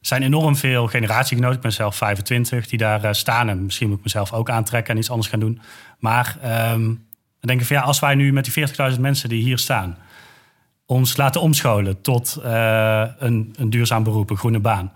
zijn 0.01 0.23
enorm 0.23 0.57
veel 0.57 0.87
generatiegenoten. 0.87 1.57
Ik 1.57 1.63
ben 1.63 1.73
zelf 1.73 1.97
25 1.97 2.67
die 2.67 2.79
daar 2.79 3.15
staan. 3.15 3.49
En 3.49 3.65
misschien 3.65 3.89
moet 3.89 3.99
ik 3.99 4.05
mezelf 4.05 4.33
ook 4.33 4.51
aantrekken 4.51 4.95
en 4.95 5.01
iets 5.01 5.11
anders 5.11 5.29
gaan 5.29 5.41
doen. 5.41 5.61
Maar 5.99 6.37
dan 6.41 6.99
denk 7.41 7.61
ik 7.61 7.67
van 7.67 7.77
ja, 7.77 7.83
als 7.83 8.01
wij 8.01 8.15
nu 8.15 8.33
met 8.33 8.45
die 8.45 8.69
40.000 8.95 9.01
mensen 9.01 9.29
die 9.29 9.43
hier 9.43 9.59
staan 9.59 9.97
ons 10.91 11.17
laten 11.17 11.41
omscholen 11.41 12.01
tot 12.01 12.39
uh, 12.45 13.07
een, 13.19 13.55
een 13.57 13.71
duurzaam 13.71 14.03
beroep, 14.03 14.31
een 14.31 14.37
groene 14.37 14.61
baan, 14.61 14.93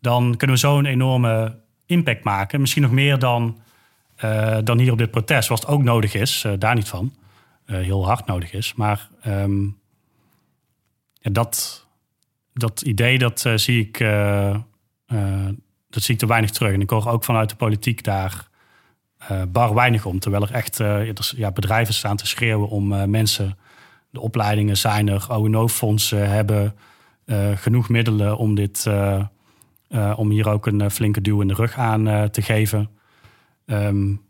dan 0.00 0.36
kunnen 0.36 0.56
we 0.56 0.62
zo 0.62 0.78
een 0.78 0.86
enorme 0.86 1.58
impact 1.86 2.24
maken. 2.24 2.60
Misschien 2.60 2.82
nog 2.82 2.90
meer 2.90 3.18
dan, 3.18 3.58
uh, 4.24 4.58
dan 4.64 4.78
hier 4.78 4.92
op 4.92 4.98
dit 4.98 5.10
protest, 5.10 5.48
wat 5.48 5.66
ook 5.66 5.82
nodig 5.82 6.14
is, 6.14 6.46
daar 6.58 6.74
niet 6.74 6.88
van. 6.88 7.14
heel 7.66 8.06
hard 8.06 8.26
nodig 8.26 8.52
is. 8.52 8.74
Maar 8.74 9.08
um, 9.26 9.78
ja, 11.12 11.30
dat, 11.30 11.86
dat 12.60 12.80
idee, 12.80 13.18
dat 13.18 13.50
zie 13.54 13.80
ik. 13.80 13.98
dat 15.88 16.02
zie 16.02 16.14
ik 16.14 16.20
te 16.20 16.26
weinig 16.26 16.50
terug. 16.50 16.72
En 16.72 16.80
ik 16.80 16.90
hoor 16.90 17.08
ook 17.08 17.24
vanuit 17.24 17.48
de 17.50 17.56
politiek 17.56 18.04
daar 18.04 18.48
bar 19.48 19.74
weinig 19.74 20.04
om. 20.04 20.18
Terwijl 20.18 20.42
er 20.42 20.52
echt 20.52 20.76
ja, 21.36 21.52
bedrijven 21.52 21.94
staan 21.94 22.16
te 22.16 22.26
schreeuwen 22.26 22.68
om 22.68 23.10
mensen 23.10 23.58
de 24.10 24.20
opleidingen 24.20 24.76
zijn 24.76 25.08
er, 25.08 25.26
ONO-fondsen 25.30 26.30
hebben 26.30 26.76
genoeg 27.54 27.88
middelen 27.88 28.36
om, 28.36 28.54
dit, 28.54 28.86
om 30.16 30.30
hier 30.30 30.48
ook 30.48 30.66
een 30.66 30.90
flinke 30.90 31.20
duw 31.20 31.40
in 31.40 31.48
de 31.48 31.54
rug 31.54 31.76
aan 31.76 32.30
te 32.30 32.42
geven. 32.42 32.90
Um, 33.66 34.22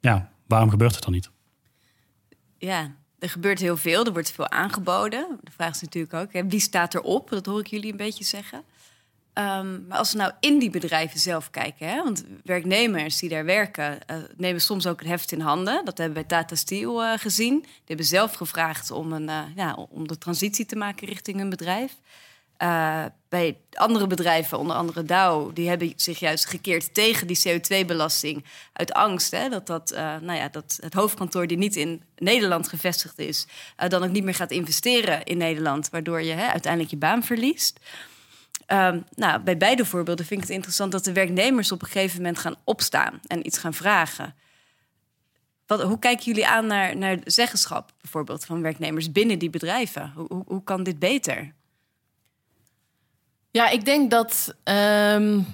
ja, 0.00 0.30
waarom 0.46 0.70
gebeurt 0.70 0.94
het 0.94 1.04
dan 1.04 1.12
niet? 1.12 1.30
Ja, 2.58 2.94
er 3.20 3.30
gebeurt 3.30 3.58
heel 3.58 3.76
veel. 3.76 4.04
Er 4.04 4.12
wordt 4.12 4.30
veel 4.30 4.50
aangeboden. 4.50 5.38
De 5.42 5.50
vraag 5.50 5.74
is 5.74 5.80
natuurlijk 5.80 6.14
ook, 6.14 6.32
hè, 6.32 6.46
wie 6.46 6.60
staat 6.60 6.94
erop? 6.94 7.30
Dat 7.30 7.46
hoor 7.46 7.60
ik 7.60 7.66
jullie 7.66 7.90
een 7.90 7.96
beetje 7.96 8.24
zeggen. 8.24 8.64
Um, 9.34 9.86
maar 9.88 9.98
als 9.98 10.12
we 10.12 10.18
nou 10.18 10.32
in 10.40 10.58
die 10.58 10.70
bedrijven 10.70 11.20
zelf 11.20 11.50
kijken, 11.50 11.88
hè, 11.88 12.02
want 12.02 12.24
werknemers 12.44 13.18
die 13.18 13.28
daar 13.28 13.44
werken, 13.44 13.98
uh, 14.10 14.16
nemen 14.36 14.60
soms 14.60 14.86
ook 14.86 15.00
het 15.00 15.08
heft 15.08 15.32
in 15.32 15.40
handen. 15.40 15.84
Dat 15.84 15.98
hebben 15.98 16.16
we 16.16 16.26
bij 16.26 16.38
Tata 16.38 16.54
Steel 16.54 17.02
uh, 17.02 17.12
gezien. 17.16 17.60
Die 17.60 17.70
hebben 17.84 18.06
zelf 18.06 18.34
gevraagd 18.34 18.90
om, 18.90 19.12
een, 19.12 19.28
uh, 19.28 19.42
ja, 19.54 19.74
om 19.90 20.08
de 20.08 20.18
transitie 20.18 20.66
te 20.66 20.76
maken 20.76 21.08
richting 21.08 21.40
een 21.40 21.50
bedrijf. 21.50 21.92
Bij 23.28 23.56
andere 23.72 24.06
bedrijven, 24.06 24.58
onder 24.58 24.76
andere 24.76 25.02
Dow, 25.02 25.54
die 25.54 25.68
hebben 25.68 25.92
zich 25.96 26.18
juist 26.18 26.46
gekeerd 26.46 26.94
tegen 26.94 27.26
die 27.26 27.38
CO2-belasting 27.48 28.44
uit 28.72 28.92
angst 28.92 29.30
hè, 29.30 29.48
dat, 29.48 29.66
dat, 29.66 29.90
nou 29.96 30.32
ja, 30.32 30.48
dat 30.48 30.78
het 30.80 30.94
hoofdkantoor 30.94 31.46
die 31.46 31.56
niet 31.56 31.76
in 31.76 32.02
Nederland 32.16 32.68
gevestigd 32.68 33.18
is, 33.18 33.46
dan 33.88 34.02
ook 34.02 34.10
niet 34.10 34.24
meer 34.24 34.34
gaat 34.34 34.50
investeren 34.50 35.24
in 35.24 35.38
Nederland, 35.38 35.90
waardoor 35.90 36.22
je 36.22 36.32
hè, 36.32 36.46
uiteindelijk 36.46 36.92
je 36.92 36.98
baan 36.98 37.22
verliest. 37.22 37.80
Um, 38.72 39.04
nou, 39.14 39.40
bij 39.40 39.56
beide 39.56 39.84
voorbeelden 39.84 40.26
vind 40.26 40.40
ik 40.40 40.46
het 40.46 40.56
interessant 40.56 40.92
dat 40.92 41.04
de 41.04 41.12
werknemers 41.12 41.72
op 41.72 41.82
een 41.82 41.88
gegeven 41.88 42.16
moment 42.16 42.38
gaan 42.38 42.56
opstaan 42.64 43.20
en 43.26 43.46
iets 43.46 43.58
gaan 43.58 43.74
vragen. 43.74 44.34
Wat, 45.66 45.82
hoe 45.82 45.98
kijken 45.98 46.24
jullie 46.24 46.46
aan 46.46 46.66
naar, 46.66 46.96
naar 46.96 47.18
zeggenschap 47.24 47.92
bijvoorbeeld 48.00 48.44
van 48.44 48.62
werknemers 48.62 49.12
binnen 49.12 49.38
die 49.38 49.50
bedrijven? 49.50 50.12
Hoe, 50.14 50.44
hoe 50.46 50.64
kan 50.64 50.82
dit 50.82 50.98
beter? 50.98 51.54
Ja, 53.50 53.68
ik 53.68 53.84
denk 53.84 54.10
dat, 54.10 54.54
um, 55.14 55.46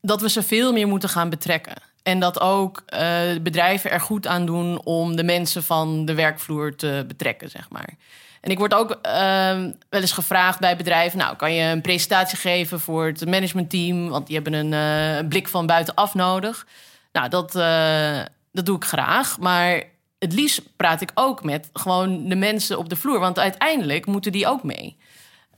dat 0.00 0.20
we 0.20 0.30
ze 0.30 0.42
veel 0.42 0.72
meer 0.72 0.88
moeten 0.88 1.08
gaan 1.08 1.30
betrekken. 1.30 1.74
En 2.02 2.20
dat 2.20 2.40
ook 2.40 2.82
uh, 2.94 3.20
bedrijven 3.42 3.90
er 3.90 4.00
goed 4.00 4.26
aan 4.26 4.46
doen 4.46 4.84
om 4.84 5.16
de 5.16 5.24
mensen 5.24 5.62
van 5.62 6.04
de 6.04 6.14
werkvloer 6.14 6.76
te 6.76 7.04
betrekken, 7.06 7.50
zeg 7.50 7.70
maar. 7.70 7.94
En 8.40 8.50
ik 8.50 8.58
word 8.58 8.74
ook 8.74 8.98
ehm, 9.02 9.70
wel 9.88 10.00
eens 10.00 10.12
gevraagd 10.12 10.60
bij 10.60 10.76
bedrijven: 10.76 11.18
Nou, 11.18 11.36
kan 11.36 11.52
je 11.52 11.62
een 11.62 11.80
presentatie 11.80 12.38
geven 12.38 12.80
voor 12.80 13.06
het 13.06 13.26
managementteam? 13.26 14.08
Want 14.08 14.26
die 14.26 14.34
hebben 14.34 14.52
een 14.52 15.22
uh, 15.22 15.28
blik 15.28 15.48
van 15.48 15.66
buitenaf 15.66 16.14
nodig. 16.14 16.66
Nou, 17.12 17.28
dat, 17.28 17.56
uh, 17.56 18.20
dat 18.52 18.66
doe 18.66 18.76
ik 18.76 18.84
graag. 18.84 19.38
Maar 19.38 19.82
het 20.18 20.32
liefst 20.32 20.76
praat 20.76 21.00
ik 21.00 21.10
ook 21.14 21.42
met 21.44 21.70
gewoon 21.72 22.28
de 22.28 22.36
mensen 22.36 22.78
op 22.78 22.88
de 22.88 22.96
vloer. 22.96 23.18
Want 23.18 23.38
uiteindelijk 23.38 24.06
moeten 24.06 24.32
die 24.32 24.46
ook 24.46 24.62
mee. 24.62 24.96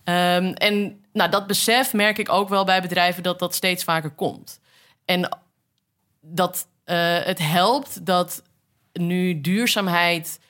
Um, 0.05 0.53
en 0.53 1.02
nou, 1.13 1.31
dat 1.31 1.47
besef 1.47 1.93
merk 1.93 2.19
ik 2.19 2.33
ook 2.33 2.49
wel 2.49 2.65
bij 2.65 2.81
bedrijven 2.81 3.23
dat 3.23 3.39
dat 3.39 3.55
steeds 3.55 3.85
vaker 3.85 4.11
komt. 4.11 4.61
En 5.05 5.39
dat 6.21 6.67
uh, 6.87 7.19
het 7.19 7.39
helpt 7.39 8.07
dat 8.07 8.43
nu 8.93 9.41
duurzaamheid 9.41 10.41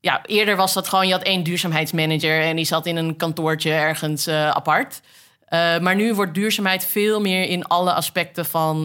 ja, 0.00 0.22
eerder 0.26 0.56
was 0.56 0.72
dat 0.72 0.88
gewoon, 0.88 1.06
je 1.06 1.12
had 1.12 1.22
één 1.22 1.42
duurzaamheidsmanager 1.42 2.42
en 2.42 2.56
die 2.56 2.64
zat 2.64 2.86
in 2.86 2.96
een 2.96 3.16
kantoortje 3.16 3.72
ergens 3.72 4.28
uh, 4.28 4.48
apart. 4.48 5.00
Uh, 5.48 5.78
maar 5.78 5.94
nu 5.94 6.14
wordt 6.14 6.34
duurzaamheid 6.34 6.86
veel 6.86 7.20
meer 7.20 7.48
in 7.48 7.64
alle 7.64 7.92
aspecten 7.92 8.44
van 8.44 8.84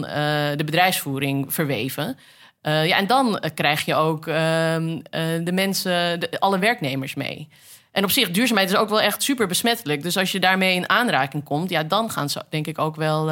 de 0.56 0.62
bedrijfsvoering 0.64 1.54
verweven. 1.54 2.18
ja, 2.62 2.96
en 2.96 3.06
dan 3.06 3.42
krijg 3.54 3.84
je 3.84 3.94
ook 3.94 4.26
ehm, 4.26 4.98
de 5.44 5.52
mensen, 5.52 6.20
de, 6.20 6.40
alle 6.40 6.58
werknemers 6.58 7.14
mee. 7.14 7.48
En 7.90 8.04
op 8.04 8.10
zich, 8.10 8.30
duurzaamheid 8.30 8.70
is 8.70 8.76
ook 8.76 8.88
wel 8.88 9.00
echt 9.00 9.22
super 9.22 9.46
besmettelijk. 9.46 10.02
Dus 10.02 10.16
als 10.16 10.32
je 10.32 10.40
daarmee 10.40 10.74
in 10.74 10.88
aanraking 10.88 11.44
komt, 11.44 11.70
ja, 11.70 11.82
dan 11.82 12.10
gaan 12.10 12.30
ze 12.30 12.42
denk 12.48 12.66
ik 12.66 12.78
ook 12.78 12.96
wel 12.96 13.24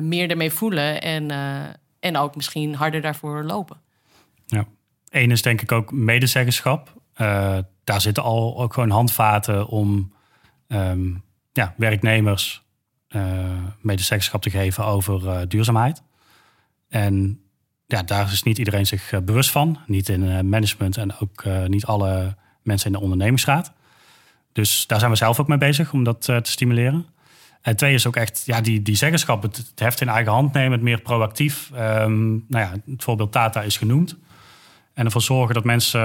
meer 0.00 0.30
ermee 0.30 0.50
voelen 0.50 1.02
en, 1.02 1.30
en 2.00 2.16
ook 2.16 2.36
misschien 2.36 2.74
harder 2.74 3.00
daarvoor 3.00 3.42
lopen. 3.42 3.80
Ja. 4.46 4.66
Eén 5.10 5.30
is 5.30 5.42
denk 5.42 5.62
ik 5.62 5.72
ook 5.72 5.92
medezeggenschap. 5.92 6.92
Daar 7.84 8.00
zitten 8.00 8.22
al 8.22 8.58
ook 8.58 8.74
gewoon 8.74 8.90
handvaten 8.90 9.66
om 9.66 10.12
um, 10.68 11.22
ja, 11.52 11.74
werknemers 11.76 12.62
medezeggenschap 13.80 14.42
te 14.42 14.50
geven 14.50 14.84
over 14.84 15.48
duurzaamheid. 15.48 16.02
En 16.88 17.40
ja, 17.86 18.02
daar 18.02 18.32
is 18.32 18.42
niet 18.42 18.58
iedereen 18.58 18.86
zich 18.86 19.24
bewust 19.24 19.50
van. 19.50 19.78
Niet 19.86 20.08
in 20.08 20.48
management 20.48 20.96
en 20.96 21.18
ook 21.18 21.44
niet 21.66 21.86
alle 21.86 22.36
mensen 22.64 22.86
in 22.86 22.92
de 22.92 23.02
ondernemingsraad. 23.02 23.72
Dus 24.52 24.86
daar 24.86 24.98
zijn 24.98 25.10
we 25.10 25.16
zelf 25.16 25.40
ook 25.40 25.48
mee 25.48 25.58
bezig 25.58 25.92
om 25.92 26.04
dat 26.04 26.20
te 26.20 26.40
stimuleren. 26.42 27.06
En 27.60 27.76
twee 27.76 27.94
is 27.94 28.06
ook 28.06 28.16
echt 28.16 28.42
ja, 28.46 28.60
die, 28.60 28.82
die 28.82 28.96
zeggenschap, 28.96 29.42
het, 29.42 29.72
heft 29.74 30.00
in 30.00 30.08
eigen 30.08 30.32
hand 30.32 30.52
nemen, 30.52 30.72
het 30.72 30.82
meer 30.82 31.00
proactief. 31.00 31.70
Um, 31.74 32.44
nou 32.48 32.64
ja, 32.64 32.72
het 32.92 33.04
voorbeeld 33.04 33.32
Tata 33.32 33.62
is 33.62 33.76
genoemd. 33.76 34.16
En 34.94 35.04
ervoor 35.04 35.22
zorgen 35.22 35.54
dat 35.54 35.64
mensen 35.64 36.00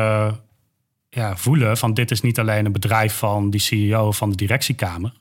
ja, 1.09 1.37
voelen 1.37 1.77
van 1.77 1.93
dit 1.93 2.11
is 2.11 2.21
niet 2.21 2.39
alleen 2.39 2.65
een 2.65 2.71
bedrijf 2.71 3.17
van 3.17 3.49
die 3.49 3.59
CEO 3.59 4.11
van 4.11 4.29
de 4.29 4.35
directiekamer. 4.35 5.13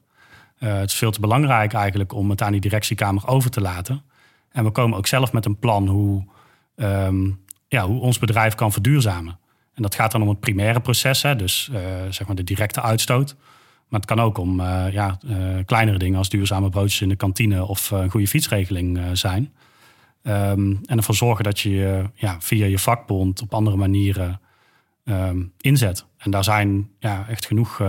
Het 0.58 0.90
is 0.90 0.96
veel 0.96 1.10
te 1.10 1.20
belangrijk 1.20 1.72
eigenlijk 1.72 2.12
om 2.12 2.30
het 2.30 2.42
aan 2.42 2.52
die 2.52 2.60
directiekamer 2.60 3.26
over 3.26 3.50
te 3.50 3.60
laten. 3.60 4.02
En 4.50 4.64
we 4.64 4.70
komen 4.70 4.98
ook 4.98 5.06
zelf 5.06 5.32
met 5.32 5.44
een 5.44 5.58
plan 5.58 5.88
hoe, 5.88 6.24
um, 6.76 7.40
ja, 7.68 7.86
hoe 7.86 8.00
ons 8.00 8.18
bedrijf 8.18 8.54
kan 8.54 8.72
verduurzamen. 8.72 9.38
En 9.78 9.84
dat 9.84 9.94
gaat 9.94 10.12
dan 10.12 10.22
om 10.22 10.28
het 10.28 10.40
primaire 10.40 10.80
proces, 10.80 11.22
hè, 11.22 11.36
dus 11.36 11.70
uh, 11.72 11.78
zeg 12.10 12.26
maar 12.26 12.36
de 12.36 12.44
directe 12.44 12.82
uitstoot. 12.82 13.36
Maar 13.88 14.00
het 14.00 14.08
kan 14.08 14.20
ook 14.20 14.38
om 14.38 14.60
uh, 14.60 14.92
ja, 14.92 15.18
kleinere 15.64 15.98
dingen 15.98 16.18
als 16.18 16.28
duurzame 16.28 16.68
broodjes 16.68 17.00
in 17.00 17.08
de 17.08 17.16
kantine 17.16 17.64
of 17.64 17.90
een 17.90 18.10
goede 18.10 18.28
fietsregeling 18.28 19.00
zijn. 19.12 19.52
Um, 20.22 20.80
en 20.84 20.96
ervoor 20.96 21.14
zorgen 21.14 21.44
dat 21.44 21.60
je 21.60 22.04
ja, 22.14 22.36
via 22.40 22.66
je 22.66 22.78
vakbond 22.78 23.42
op 23.42 23.54
andere 23.54 23.76
manieren 23.76 24.40
um, 25.04 25.52
inzet. 25.60 26.06
En 26.16 26.30
daar 26.30 26.44
zijn 26.44 26.90
ja, 26.98 27.26
echt 27.28 27.46
genoeg 27.46 27.82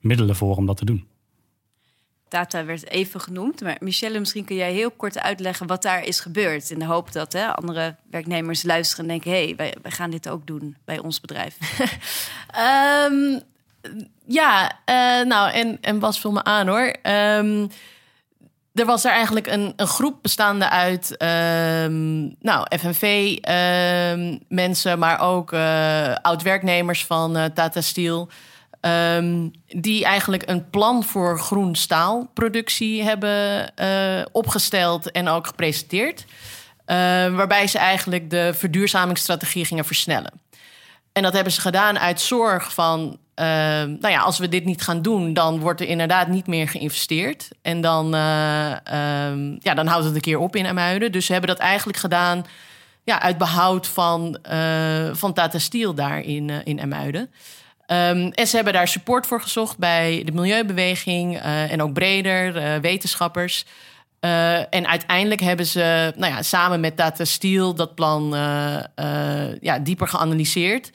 middelen 0.00 0.36
voor 0.36 0.56
om 0.56 0.66
dat 0.66 0.76
te 0.76 0.84
doen. 0.84 1.06
Data 2.28 2.64
werd 2.64 2.90
even 2.90 3.20
genoemd, 3.20 3.60
maar 3.60 3.76
Michelle, 3.80 4.18
misschien 4.18 4.44
kun 4.44 4.56
jij 4.56 4.72
heel 4.72 4.90
kort 4.90 5.18
uitleggen 5.18 5.66
wat 5.66 5.82
daar 5.82 6.04
is 6.04 6.20
gebeurd. 6.20 6.70
In 6.70 6.78
de 6.78 6.84
hoop 6.84 7.12
dat 7.12 7.32
hè, 7.32 7.46
andere 7.46 7.96
werknemers 8.10 8.62
luisteren 8.62 9.04
en 9.04 9.10
denken: 9.10 9.30
hé, 9.30 9.44
hey, 9.44 9.56
wij, 9.56 9.74
wij, 9.82 9.90
gaan 9.90 10.10
dit 10.10 10.28
ook 10.28 10.46
doen 10.46 10.76
bij 10.84 10.98
ons 10.98 11.20
bedrijf. 11.20 11.56
um, 13.10 13.40
ja, 14.40 14.64
uh, 14.64 14.70
nou, 15.26 15.52
en, 15.52 15.78
en 15.80 15.98
was 15.98 16.20
vul 16.20 16.32
me 16.32 16.44
aan 16.44 16.68
hoor. 16.68 16.94
Um, 17.02 17.68
er 18.74 18.86
was 18.86 19.04
er 19.04 19.10
eigenlijk 19.10 19.46
een, 19.46 19.72
een 19.76 19.86
groep 19.86 20.22
bestaande 20.22 20.68
uit 20.68 21.22
um, 21.22 22.36
nou, 22.40 22.66
FNV-mensen, 22.78 24.90
ehm, 24.90 24.98
maar 24.98 25.20
ook 25.20 25.52
uh, 25.52 26.14
oud-werknemers 26.14 27.04
van 27.04 27.36
uh, 27.36 27.44
Tata 27.44 27.80
Steel. 27.80 28.28
Um, 28.86 29.50
die 29.66 30.04
eigenlijk 30.04 30.42
een 30.46 30.70
plan 30.70 31.04
voor 31.04 31.38
groen 31.38 31.74
staalproductie 31.74 33.02
hebben 33.02 33.72
uh, 33.80 34.24
opgesteld 34.32 35.10
en 35.10 35.28
ook 35.28 35.46
gepresenteerd. 35.46 36.24
waarbij 37.36 37.66
ze 37.66 37.78
eigenlijk 37.78 38.30
de 38.30 38.52
verduurzamingsstrategie 38.54 39.64
gingen 39.64 39.84
versnellen. 39.84 40.32
En 41.12 41.22
dat 41.22 41.32
hebben 41.32 41.52
ze 41.52 41.60
gedaan 41.60 41.98
uit 41.98 42.20
zorg 42.20 42.74
van 42.74 43.18
Ehm, 43.36 43.88
nou 44.00 44.08
ja, 44.08 44.20
als 44.20 44.38
we 44.38 44.48
dit 44.48 44.64
niet 44.64 44.82
gaan 44.82 45.02
doen, 45.02 45.32
dan 45.32 45.60
wordt 45.60 45.80
er 45.80 45.88
inderdaad 45.88 46.28
niet 46.28 46.46
meer 46.46 46.68
geïnvesteerd. 46.68 47.48
En 47.62 47.80
dan, 47.80 48.14
uh, 48.14 48.20
ja, 49.58 49.74
dan 49.74 49.86
houdt 49.86 50.04
het 50.04 50.14
een 50.14 50.20
keer 50.20 50.38
op 50.38 50.56
in 50.56 50.66
Amuiden. 50.66 51.12
Dus 51.12 51.26
ze 51.26 51.32
hebben 51.32 51.50
dat 51.50 51.58
eigenlijk 51.58 51.98
gedaan 51.98 52.44
ja, 53.04 53.20
uit 53.20 53.38
behoud 53.38 53.86
van, 53.86 54.38
uh, 54.52 55.08
van 55.12 55.32
Tata 55.32 55.58
Steel 55.58 55.94
daar 55.94 56.20
in, 56.20 56.50
in 56.64 56.78
Emuiden. 56.78 57.30
Um, 57.86 58.30
en 58.32 58.46
ze 58.46 58.56
hebben 58.56 58.72
daar 58.72 58.88
support 58.88 59.26
voor 59.26 59.40
gezocht 59.40 59.78
bij 59.78 60.22
de 60.24 60.32
milieubeweging 60.32 61.34
uh, 61.34 61.72
en 61.72 61.82
ook 61.82 61.92
breder, 61.92 62.80
wetenschappers. 62.80 63.64
en 64.70 64.86
uiteindelijk 64.86 65.40
hebben 65.40 65.66
ze 65.66 66.12
nou 66.16 66.32
ja, 66.32 66.42
samen 66.42 66.80
met 66.80 66.96
Tata 66.96 67.24
Steel 67.24 67.74
dat 67.74 67.94
plan 67.94 68.28
ja, 69.60 69.78
dieper 69.78 70.08
geanalyseerd. 70.08 70.90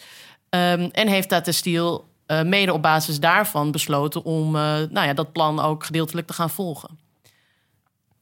Um, 0.49 0.89
en 0.91 1.07
heeft 1.07 1.29
Tata 1.29 1.51
Steel 1.51 2.09
mede 2.43 2.73
op 2.73 2.81
basis 2.81 3.19
daarvan 3.19 3.71
besloten 3.71 4.23
om 4.23 4.51
nou 4.51 5.01
ja, 5.01 5.13
dat 5.13 5.31
plan 5.31 5.59
ook 5.59 5.83
gedeeltelijk 5.83 6.27
te 6.27 6.33
gaan 6.33 6.49
volgen. 6.49 6.99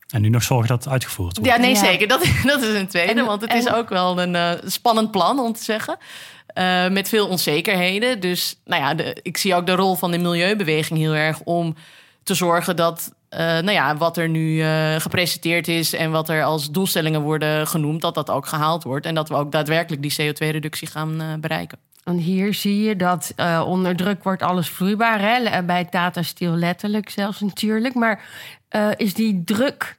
En 0.10 0.22
nu 0.22 0.30
nog 0.30 0.44
zorgen 0.44 0.68
dat 0.68 0.84
het 0.84 0.94
uitgevoerd 0.94 1.38
wordt. 1.38 1.52
Ja, 1.52 1.58
nee, 1.58 1.76
zeker. 1.76 2.08
Dat, 2.08 2.26
dat 2.44 2.62
is 2.62 2.76
een 2.76 2.88
tweede. 2.88 3.24
want 3.24 3.42
het 3.42 3.54
is 3.54 3.70
ook 3.74 3.90
wel 3.90 4.22
een 4.22 4.34
uh, 4.34 4.52
spannend 4.66 5.12
plan, 5.12 5.40
om 5.40 5.54
te 5.54 5.64
zeggen. 5.64 5.98
Uh, 6.60 6.90
met 6.90 7.10
veel 7.10 7.28
onzekerheden. 7.28 8.20
Dus 8.20 8.60
nou 8.66 8.82
ja, 8.82 8.94
de, 8.94 9.18
ik 9.22 9.38
zie 9.38 9.56
ook 9.56 9.66
de 9.66 9.76
rol 9.76 9.96
van 9.96 10.12
de 10.12 10.18
milieubeweging 10.18 11.00
heel 11.00 11.14
erg 11.14 11.40
om 11.44 11.76
te 12.24 12.34
zorgen 12.34 12.76
dat 12.76 13.14
uh, 13.30 13.40
nou 13.40 13.72
ja, 13.72 13.98
wat 13.98 14.18
er 14.18 14.30
nu 14.30 14.64
gepresenteerd 14.98 15.68
is 15.68 15.94
en 15.94 16.12
wat 16.12 16.30
er 16.30 16.44
als 16.44 16.72
doelstellingen 16.72 17.22
worden 17.22 17.68
genoemd, 17.68 18.02
dat 18.02 18.16
dat 18.16 18.30
ook 18.30 18.48
gehaald 18.48 18.84
wordt. 18.84 19.06
En 19.06 19.16
dat 19.16 19.30
we 19.30 19.36
ook 19.36 19.52
daadwerkelijk 19.52 20.02
die 20.02 20.34
CO2-reductie 20.34 20.88
gaan 20.88 21.38
bereiken. 21.42 21.78
En 22.04 22.18
hier 22.18 22.54
zie 22.54 22.82
je 22.82 22.96
dat 22.96 23.34
onder 23.66 23.96
druk 23.96 24.24
wordt 24.24 24.42
alles 24.42 24.70
vloeibaar. 24.70 25.22
Hè? 25.22 25.64
Bij 25.64 25.86
Tata 25.86 26.22
Steel 26.22 26.56
letterlijk 26.56 27.10
zelfs 27.10 27.40
natuurlijk. 27.40 27.94
Maar 27.94 28.22
is 28.98 29.14
die 29.14 29.44
druk 29.44 29.99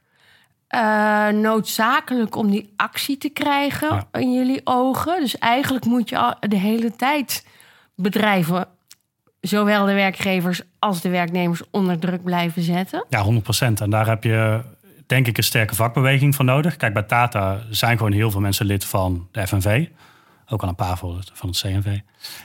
uh, 0.74 1.28
noodzakelijk 1.28 2.36
om 2.36 2.50
die 2.50 2.72
actie 2.76 3.18
te 3.18 3.28
krijgen 3.28 4.06
in 4.12 4.32
jullie 4.32 4.60
ogen? 4.64 5.20
Dus 5.20 5.38
eigenlijk 5.38 5.84
moet 5.84 6.08
je 6.08 6.36
de 6.40 6.56
hele 6.56 6.96
tijd 6.96 7.46
bedrijven, 7.94 8.68
zowel 9.40 9.86
de 9.86 9.94
werkgevers 9.94 10.62
als 10.78 11.00
de 11.00 11.08
werknemers, 11.08 11.62
onder 11.70 11.98
druk 11.98 12.22
blijven 12.22 12.62
zetten. 12.62 13.06
Ja, 13.08 13.22
100 13.22 13.44
procent. 13.44 13.80
En 13.80 13.90
daar 13.90 14.06
heb 14.06 14.24
je 14.24 14.62
denk 15.06 15.26
ik 15.26 15.36
een 15.36 15.42
sterke 15.42 15.74
vakbeweging 15.74 16.34
voor 16.34 16.44
nodig. 16.44 16.76
Kijk, 16.76 16.92
bij 16.92 17.02
Tata 17.02 17.60
zijn 17.70 17.96
gewoon 17.96 18.12
heel 18.12 18.30
veel 18.30 18.40
mensen 18.40 18.66
lid 18.66 18.84
van 18.84 19.28
de 19.32 19.46
FNV. 19.46 19.86
Ook 20.48 20.62
al 20.62 20.68
een 20.68 20.74
paar 20.74 20.98
van 20.98 21.48
het 21.48 21.60
CNV. 21.60 21.86
Uh, 21.86 22.00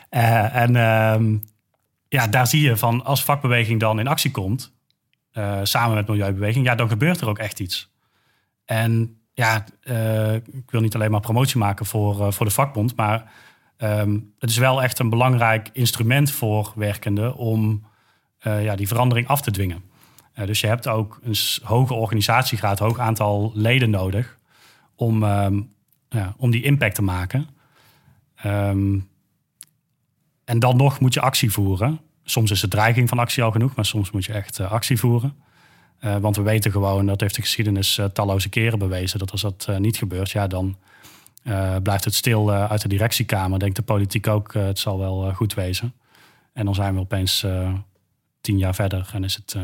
eh, 0.10 0.56
en 0.56 0.76
uh, 0.76 1.40
ja, 2.08 2.28
daar 2.28 2.48
zie 2.48 2.62
je 2.62 2.78
van 2.78 3.04
als 3.04 3.24
vakbeweging 3.24 3.80
dan 3.80 4.00
in 4.00 4.08
actie 4.08 4.32
komt, 4.32 4.74
uh, 5.34 5.60
samen 5.64 5.96
met 5.96 6.08
milieubeweging, 6.08 6.66
ja, 6.66 6.76
dan 6.76 6.90
gebeurt 6.90 7.22
er 7.22 7.30
ook 7.30 7.40
echt 7.40 7.60
iets. 7.60 7.94
En 8.66 9.20
ja, 9.34 9.66
uh, 9.84 10.34
ik 10.34 10.72
wil 10.72 10.82
niet 10.82 10.96
alleen 10.96 11.12
maar 11.12 11.20
promotie 11.20 11.58
maken 11.58 11.86
voor, 11.86 12.20
uh, 12.20 12.32
voor 12.32 12.46
de 12.46 12.52
vakbond, 12.52 12.96
maar 12.96 13.32
um, 13.78 14.34
het 14.40 14.50
is 14.50 14.58
wel 14.58 14.84
echt 14.84 15.00
een 15.00 15.10
belangrijk 15.10 15.70
instrument 15.74 16.32
voor 16.32 16.74
werkenden 16.76 17.36
om 17.36 17.86
uh, 18.48 18.64
ja, 18.64 18.76
die 18.76 18.88
verandering 18.88 19.28
af 19.28 19.42
te 19.42 19.52
dwingen. 19.52 19.84
dus 20.46 20.60
je 20.60 20.68
hebt 20.68 20.88
ook 20.88 21.20
een 21.24 21.36
hoge 21.64 21.94
organisatiegraad, 21.94 22.80
hoog 22.80 23.00
aantal 23.00 23.52
leden 23.56 23.90
nodig 23.90 24.40
om, 24.96 25.24
um, 25.24 25.74
ja, 26.10 26.34
om 26.38 26.52
die 26.52 26.64
impact 26.64 26.96
te 26.96 27.02
maken. 27.02 27.48
Um, 28.46 29.10
en 30.44 30.60
dan 30.60 30.78
nog 30.78 31.00
moet 31.00 31.14
je 31.14 31.22
actie 31.22 31.52
voeren. 31.52 32.00
Soms 32.24 32.52
is 32.52 32.60
de 32.60 32.68
dreiging 32.68 33.10
van 33.10 33.20
actie 33.20 33.44
al 33.44 33.52
genoeg, 33.52 33.76
maar 33.76 33.86
soms 33.86 34.12
moet 34.12 34.26
je 34.26 34.34
echt 34.34 34.60
actie 34.60 35.00
voeren. 35.00 35.36
Uh, 36.02 36.18
want 36.18 36.36
we 36.36 36.42
weten 36.42 36.72
gewoon, 36.72 37.06
dat 37.06 37.22
heeft 37.22 37.36
de 37.36 37.42
geschiedenis 37.42 37.98
uh, 37.98 38.06
talloze 38.06 38.50
keren 38.50 38.80
bewezen, 38.80 39.20
dat 39.20 39.32
als 39.32 39.42
dat 39.42 39.68
uh, 39.70 39.78
niet 39.78 39.98
gebeurt, 39.98 40.32
ja, 40.32 40.48
dan 40.48 40.78
blijft 41.84 42.04
het 42.04 42.14
stil 42.14 42.52
uit 42.52 42.82
de 42.82 42.88
directiekamer. 42.88 43.60
Denkt 43.60 43.76
de 43.76 43.82
politiek 43.82 44.28
ook, 44.28 44.54
het 44.54 44.80
zal 44.80 45.00
wel 45.00 45.34
goed 45.34 45.54
wezen. 45.54 45.94
En 46.54 46.66
dan 46.66 46.76
zijn 46.76 46.94
we 46.94 47.00
opeens 47.00 47.46
tien 48.42 48.58
jaar 48.58 48.76
verder 48.76 49.10
en 49.14 49.24
is 49.24 49.36
het 49.36 49.56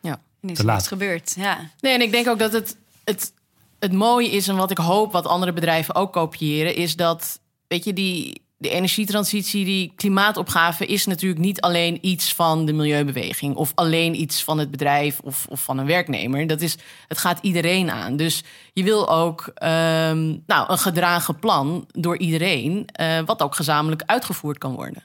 ja, 0.00 0.20
en 0.40 0.48
is 0.48 0.58
te 0.58 0.64
laat. 0.64 0.86
gebeurd. 0.86 1.34
Ja. 1.36 1.70
Nee, 1.80 1.94
en 1.94 2.00
ik 2.00 2.12
denk 2.12 2.28
ook 2.28 2.38
dat 2.38 2.52
het, 2.52 2.76
het, 3.04 3.32
het 3.78 3.92
mooie 3.92 4.30
is 4.30 4.48
en 4.48 4.56
wat 4.56 4.70
ik 4.70 4.78
hoop 4.78 5.12
wat 5.12 5.26
andere 5.26 5.52
bedrijven 5.52 5.94
ook 5.94 6.12
kopiëren, 6.12 6.74
is 6.74 6.96
dat, 6.96 7.40
weet 7.66 7.84
je, 7.84 7.92
die 7.92 8.42
de 8.60 8.68
energietransitie, 8.68 9.64
die 9.64 9.92
klimaatopgave, 9.96 10.86
is 10.86 11.06
natuurlijk 11.06 11.40
niet 11.40 11.60
alleen 11.60 11.98
iets 12.00 12.34
van 12.34 12.64
de 12.64 12.72
milieubeweging 12.72 13.54
of 13.54 13.72
alleen 13.74 14.20
iets 14.20 14.44
van 14.44 14.58
het 14.58 14.70
bedrijf 14.70 15.20
of, 15.20 15.46
of 15.48 15.62
van 15.62 15.78
een 15.78 15.86
werknemer. 15.86 16.46
Dat 16.46 16.60
is, 16.60 16.76
het 17.08 17.18
gaat 17.18 17.38
iedereen 17.42 17.90
aan. 17.90 18.16
Dus 18.16 18.42
je 18.72 18.82
wil 18.82 19.10
ook 19.10 19.46
um, 19.46 20.42
nou, 20.46 20.70
een 20.70 20.78
gedragen 20.78 21.38
plan 21.38 21.88
door 21.92 22.18
iedereen, 22.18 22.88
uh, 23.00 23.20
wat 23.24 23.42
ook 23.42 23.54
gezamenlijk 23.54 24.02
uitgevoerd 24.06 24.58
kan 24.58 24.74
worden. 24.74 25.02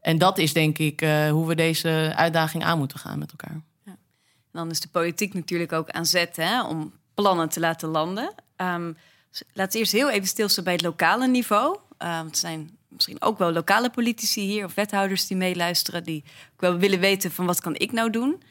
En 0.00 0.18
dat 0.18 0.38
is 0.38 0.52
denk 0.52 0.78
ik 0.78 1.02
uh, 1.02 1.30
hoe 1.30 1.46
we 1.46 1.54
deze 1.54 2.12
uitdaging 2.16 2.64
aan 2.64 2.78
moeten 2.78 2.98
gaan 2.98 3.18
met 3.18 3.30
elkaar. 3.30 3.62
Ja. 3.84 3.96
Dan 4.52 4.70
is 4.70 4.80
de 4.80 4.88
politiek 4.88 5.34
natuurlijk 5.34 5.72
ook 5.72 5.90
aan 5.90 6.06
zet 6.06 6.36
hè, 6.36 6.62
om 6.62 6.92
plannen 7.14 7.48
te 7.48 7.60
laten 7.60 7.88
landen. 7.88 8.34
Um, 8.56 8.96
laten 9.52 9.72
we 9.72 9.78
eerst 9.78 9.92
heel 9.92 10.10
even 10.10 10.28
stilstaan 10.28 10.64
bij 10.64 10.72
het 10.72 10.82
lokale 10.82 11.28
niveau. 11.28 11.78
Uh, 11.98 12.22
het 12.22 12.38
zijn 12.38 12.78
misschien 12.90 13.22
ook 13.22 13.38
wel 13.38 13.52
lokale 13.52 13.90
politici 13.90 14.40
hier 14.40 14.64
of 14.64 14.74
wethouders 14.74 15.26
die 15.26 15.36
meeluisteren, 15.36 16.04
die 16.04 16.24
ook 16.52 16.60
wel 16.60 16.78
willen 16.78 17.00
weten 17.00 17.30
van 17.30 17.46
wat 17.46 17.60
kan 17.60 17.74
ik 17.76 17.92
nou 17.92 18.10
doen. 18.10 18.42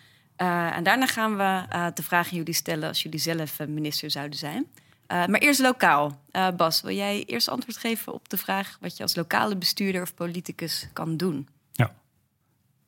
Uh, 0.42 0.76
en 0.78 0.84
daarna 0.84 1.08
gaan 1.08 1.38
we 1.38 1.64
uh, 1.74 1.86
de 1.94 2.04
vragen 2.04 2.38
jullie 2.38 2.54
stellen 2.54 2.88
als 2.88 3.04
jullie 3.04 3.20
zelf 3.20 3.60
uh, 3.60 3.68
minister 3.68 4.12
zouden 4.12 4.40
zijn. 4.40 4.68
maar 5.08 5.40
eerst 5.40 5.60
lokaal. 5.60 6.22
Bas, 6.58 6.82
wil 6.82 6.96
jij 6.96 7.24
eerst 7.26 7.50
antwoord 7.50 7.78
geven 7.78 8.14
op 8.14 8.30
de 8.30 8.38
vraag 8.38 8.78
wat 8.82 8.98
je 8.98 9.04
als 9.04 9.16
lokale 9.16 9.56
bestuurder 9.56 10.02
of 10.02 10.14
politicus 10.14 10.90
kan 10.94 11.18
doen? 11.18 11.48
Ja, 11.72 11.92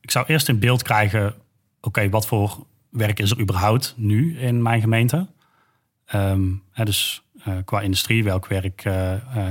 ik 0.02 0.12
zou 0.12 0.26
eerst 0.26 0.50
in 0.50 0.60
beeld 0.60 0.84
krijgen, 0.84 1.36
oké, 1.82 2.10
wat 2.10 2.28
voor 2.28 2.66
werk 2.90 3.20
is 3.20 3.32
er 3.32 3.40
überhaupt 3.40 3.94
nu 3.98 4.40
in 4.40 4.62
mijn 4.62 4.82
gemeente? 4.82 5.28
Um, 6.16 6.64
hè, 6.72 6.86
dus 6.86 7.24
qua 7.66 7.82
industrie, 7.82 8.24
welk 8.24 8.48
werk 8.48 8.82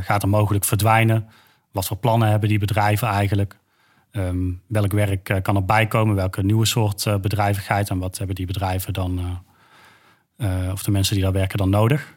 gaat 0.03 0.23
er 0.23 0.29
mogelijk 0.29 0.65
verdwijnen? 0.65 1.29
Wat 1.73 1.87
voor 1.87 1.97
plannen 1.97 2.29
hebben 2.29 2.49
die 2.49 2.59
bedrijven 2.59 3.09
eigenlijk? 3.09 3.59
Um, 4.13 4.63
welk 4.67 4.93
werk 4.93 5.29
uh, 5.29 5.37
kan 5.43 5.57
erbij 5.57 5.87
komen? 5.87 6.15
Welke 6.15 6.43
nieuwe 6.43 6.67
soort 6.67 7.05
uh, 7.05 7.17
bedrijvigheid? 7.17 7.91
En 7.91 7.99
wat 7.99 8.19
hebben 8.19 8.37
die 8.37 8.47
bedrijven 8.47 8.93
dan, 8.93 9.41
uh, 10.37 10.73
of 10.73 10.83
de 10.83 10.91
mensen 10.91 11.15
die 11.15 11.25
daar 11.25 11.33
werken 11.33 11.59
dan 11.59 11.71
nodig? 11.71 12.15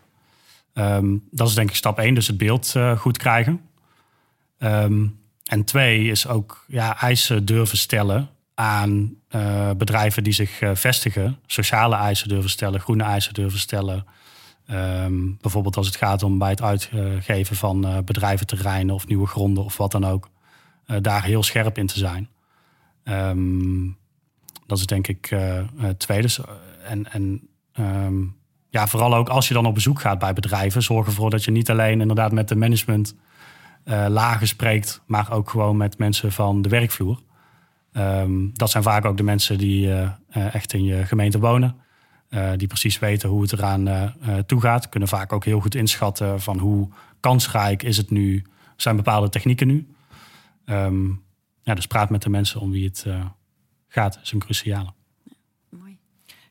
Um, 0.74 1.28
dat 1.32 1.48
is 1.48 1.54
denk 1.54 1.70
ik 1.70 1.76
stap 1.76 2.00
één, 2.00 2.14
dus 2.14 2.28
het 2.28 2.38
beeld 2.38 2.76
goed 2.98 3.18
krijgen. 3.18 3.62
Um, 4.60 5.20
en 5.44 5.64
twee 5.64 6.08
is 6.08 6.28
ook 6.28 6.66
ja, 6.68 7.02
eisen 7.02 7.46
durven 7.46 7.78
stellen 7.78 8.30
aan 8.56 9.16
bedrijven 9.78 10.24
die 10.24 10.34
zich 10.34 10.62
vestigen. 10.74 11.40
Sociale 11.46 11.96
eisen 11.96 12.28
durven 12.28 12.50
stellen, 12.50 12.80
groene 12.80 13.04
eisen 13.04 13.34
durven 13.34 13.60
stellen. 13.60 14.06
Um, 14.72 15.38
bijvoorbeeld 15.42 15.78
als 15.78 15.86
het 15.86 15.96
gaat 15.96 16.24
om 16.24 16.38
bij 16.38 16.50
het 16.50 16.62
uitgeven 16.62 17.56
van 17.56 17.88
uh, 17.88 17.98
bedrijventerreinen 18.06 18.96
of 18.96 19.08
nieuwe 19.08 19.28
gronden 19.28 19.64
of 19.64 19.78
wat 19.78 19.92
dan 19.92 20.06
ook. 20.06 20.30
Uh, 20.88 20.98
daar 21.02 21.24
heel 21.24 21.44
scherp 21.44 21.78
in 21.78 21.88
te 21.88 22.00
zijn. 22.00 22.30
Um, 23.04 23.98
dat 24.68 24.78
is 24.78 24.86
denk 24.86 25.08
ik 25.08 25.32
uh, 25.32 25.60
tweede. 25.98 26.28
En, 26.84 27.12
en 27.12 27.48
um, 27.80 28.36
ja, 28.70 28.88
vooral 28.88 29.16
ook 29.16 29.30
als 29.30 29.48
je 29.48 29.54
dan 29.54 29.66
op 29.66 29.74
bezoek 29.74 30.02
gaat 30.02 30.20
bij 30.20 30.34
bedrijven, 30.34 30.84
zorg 30.84 31.06
ervoor 31.06 31.30
dat 31.30 31.44
je 31.44 31.52
niet 31.52 31.70
alleen 31.70 32.02
inderdaad 32.02 32.32
met 32.32 32.48
de 32.48 32.56
management 32.56 33.16
lagen 34.08 34.48
spreekt, 34.48 35.02
maar 35.06 35.32
ook 35.32 35.50
gewoon 35.50 35.78
met 35.78 35.98
mensen 35.98 36.32
van 36.32 36.62
de 36.62 36.70
werkvloer. 36.70 37.20
dat 38.54 38.70
zijn 38.70 38.84
vaak 38.84 39.06
ook 39.06 39.18
de 39.18 39.24
mensen 39.24 39.58
die 39.58 39.94
echt 40.30 40.74
in 40.74 40.84
je 40.84 41.06
gemeente 41.06 41.40
wonen. 41.40 41.76
Uh, 42.34 42.52
die 42.56 42.68
precies 42.68 43.00
weten 43.00 43.30
hoe 43.30 43.42
het 43.42 43.54
eraan 43.54 43.88
uh, 43.88 44.38
toe 44.46 44.62
gaat. 44.62 44.90
Kunnen 44.90 45.10
vaak 45.10 45.34
ook 45.34 45.46
heel 45.46 45.60
goed 45.60 45.76
inschatten 45.76 46.42
van 46.42 46.58
hoe 46.58 46.90
kansrijk 47.20 47.84
is 47.84 47.98
het 47.98 48.10
nu, 48.10 48.46
zijn 48.76 48.96
bepaalde 48.96 49.30
technieken 49.30 49.68
nu. 49.68 49.88
Um, 50.66 51.24
ja, 51.62 51.74
dus 51.74 51.88
praat 51.88 52.10
met 52.10 52.22
de 52.22 52.30
mensen 52.30 52.62
om 52.62 52.72
wie 52.72 52.86
het 52.86 53.06
gaat, 53.88 54.20
is 54.24 54.32
een 54.32 54.40
cruciale. 54.40 54.94
mooi. 55.70 55.98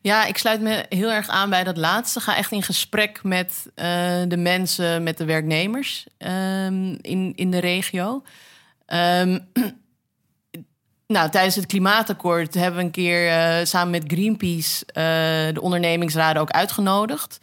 Ja, 0.01 0.27
ik 0.27 0.39
sluit 0.39 0.61
me 0.61 0.87
heel 0.89 1.11
erg 1.11 1.29
aan 1.29 1.51
bij 1.51 1.65
dat 1.65 1.77
laatste. 1.77 2.21
Ga 2.21 2.37
echt 2.37 2.53
in 2.53 2.63
gesprek 2.63 3.23
met 3.23 3.71
de 4.29 4.37
mensen, 4.39 5.03
met 5.03 5.19
de 5.19 5.25
werknemers 5.25 6.07
um, 6.19 6.99
in, 7.01 7.33
in 7.35 7.51
de 7.51 7.59
regio. 7.59 8.23
Um, 8.87 9.47
Nou, 11.13 11.31
tijdens 11.31 11.55
het 11.55 11.67
klimaatakkoord 11.67 12.55
hebben 12.55 12.79
we 12.81 12.85
een 12.85 12.91
keer 12.91 13.27
uh, 13.27 13.65
samen 13.65 13.91
met 13.91 14.05
Greenpeace 14.07 14.85
uh, 14.87 15.55
de 15.55 15.61
ondernemingsraden 15.61 16.43
ook 16.43 16.51
uitgenodigd. 16.51 17.41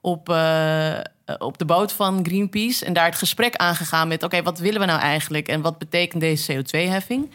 Op, 0.00 0.28
uh, 0.28 0.98
op 1.38 1.58
de 1.58 1.64
boot 1.64 1.92
van 1.92 2.24
Greenpeace. 2.26 2.84
En 2.84 2.92
daar 2.92 3.04
het 3.04 3.14
gesprek 3.14 3.56
aangegaan 3.56 4.08
met: 4.08 4.22
oké, 4.22 4.42
wat 4.42 4.58
willen 4.58 4.80
we 4.80 4.86
nou 4.86 5.00
eigenlijk 5.00 5.48
en 5.48 5.60
wat 5.60 5.78
betekent 5.78 6.20
deze 6.20 6.52
CO2-heffing? 6.52 7.30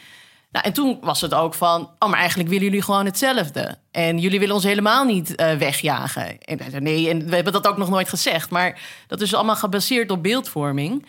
Nou, 0.51 0.65
en 0.65 0.73
toen 0.73 0.97
was 1.01 1.21
het 1.21 1.33
ook 1.33 1.53
van, 1.53 1.89
oh, 1.99 2.09
maar 2.09 2.19
eigenlijk 2.19 2.49
willen 2.49 2.65
jullie 2.65 2.81
gewoon 2.81 3.05
hetzelfde. 3.05 3.77
En 3.91 4.19
jullie 4.19 4.39
willen 4.39 4.55
ons 4.55 4.63
helemaal 4.63 5.05
niet 5.05 5.35
wegjagen. 5.35 6.41
En 6.41 6.83
nee, 6.83 7.09
en 7.09 7.29
we 7.29 7.35
hebben 7.35 7.53
dat 7.53 7.67
ook 7.67 7.77
nog 7.77 7.89
nooit 7.89 8.09
gezegd. 8.09 8.49
Maar 8.49 8.81
dat 9.07 9.21
is 9.21 9.33
allemaal 9.33 9.55
gebaseerd 9.55 10.11
op 10.11 10.23
beeldvorming. 10.23 11.05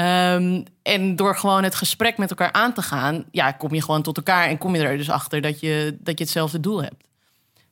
Um, 0.00 0.64
en 0.82 1.16
door 1.16 1.36
gewoon 1.36 1.62
het 1.62 1.74
gesprek 1.74 2.18
met 2.18 2.30
elkaar 2.30 2.52
aan 2.52 2.72
te 2.72 2.82
gaan, 2.82 3.24
ja, 3.30 3.52
kom 3.52 3.74
je 3.74 3.82
gewoon 3.82 4.02
tot 4.02 4.16
elkaar 4.16 4.48
en 4.48 4.58
kom 4.58 4.74
je 4.76 4.82
er 4.82 4.96
dus 4.96 5.10
achter 5.10 5.40
dat 5.40 5.60
je, 5.60 5.96
dat 6.00 6.18
je 6.18 6.24
hetzelfde 6.24 6.60
doel 6.60 6.82
hebt. 6.82 7.04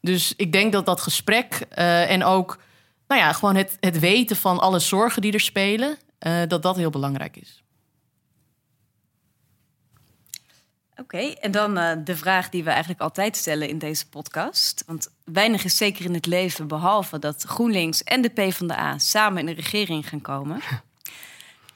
Dus 0.00 0.34
ik 0.36 0.52
denk 0.52 0.72
dat 0.72 0.86
dat 0.86 1.00
gesprek 1.00 1.66
uh, 1.78 2.10
en 2.10 2.24
ook, 2.24 2.58
nou 3.06 3.20
ja, 3.20 3.32
gewoon 3.32 3.56
het, 3.56 3.76
het 3.80 3.98
weten 3.98 4.36
van 4.36 4.58
alle 4.58 4.78
zorgen 4.78 5.22
die 5.22 5.32
er 5.32 5.40
spelen, 5.40 5.96
uh, 6.26 6.40
dat 6.48 6.62
dat 6.62 6.76
heel 6.76 6.90
belangrijk 6.90 7.36
is. 7.36 7.62
Oké, 10.90 11.00
okay, 11.02 11.32
en 11.40 11.50
dan 11.50 11.78
uh, 11.78 11.92
de 12.04 12.16
vraag 12.16 12.48
die 12.48 12.64
we 12.64 12.70
eigenlijk 12.70 13.00
altijd 13.00 13.36
stellen 13.36 13.68
in 13.68 13.78
deze 13.78 14.08
podcast. 14.08 14.82
Want 14.86 15.08
weinig 15.24 15.64
is 15.64 15.76
zeker 15.76 16.04
in 16.04 16.14
het 16.14 16.26
leven, 16.26 16.68
behalve 16.68 17.18
dat 17.18 17.42
GroenLinks 17.42 18.02
en 18.02 18.22
de 18.22 18.28
PvdA 18.28 18.98
samen 18.98 19.42
in 19.42 19.48
een 19.48 19.54
regering 19.54 20.08
gaan 20.08 20.20
komen. 20.20 20.60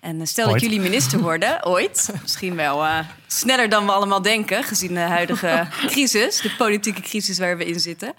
En 0.07 0.21
uh, 0.21 0.27
stel 0.27 0.45
ooit. 0.45 0.53
dat 0.53 0.63
jullie 0.63 0.81
minister 0.81 1.21
worden, 1.21 1.65
ooit. 1.75 2.11
Misschien 2.23 2.55
wel 2.55 2.85
uh, 2.85 2.99
sneller 3.27 3.69
dan 3.69 3.87
we 3.87 3.93
allemaal 3.93 4.23
denken, 4.23 4.65
gezien 4.65 4.95
de 4.95 5.01
huidige 5.01 5.67
crisis, 5.87 6.41
de 6.41 6.55
politieke 6.57 7.01
crisis 7.01 7.39
waar 7.39 7.57
we 7.57 7.65
in 7.65 7.81
zitten. 7.81 8.15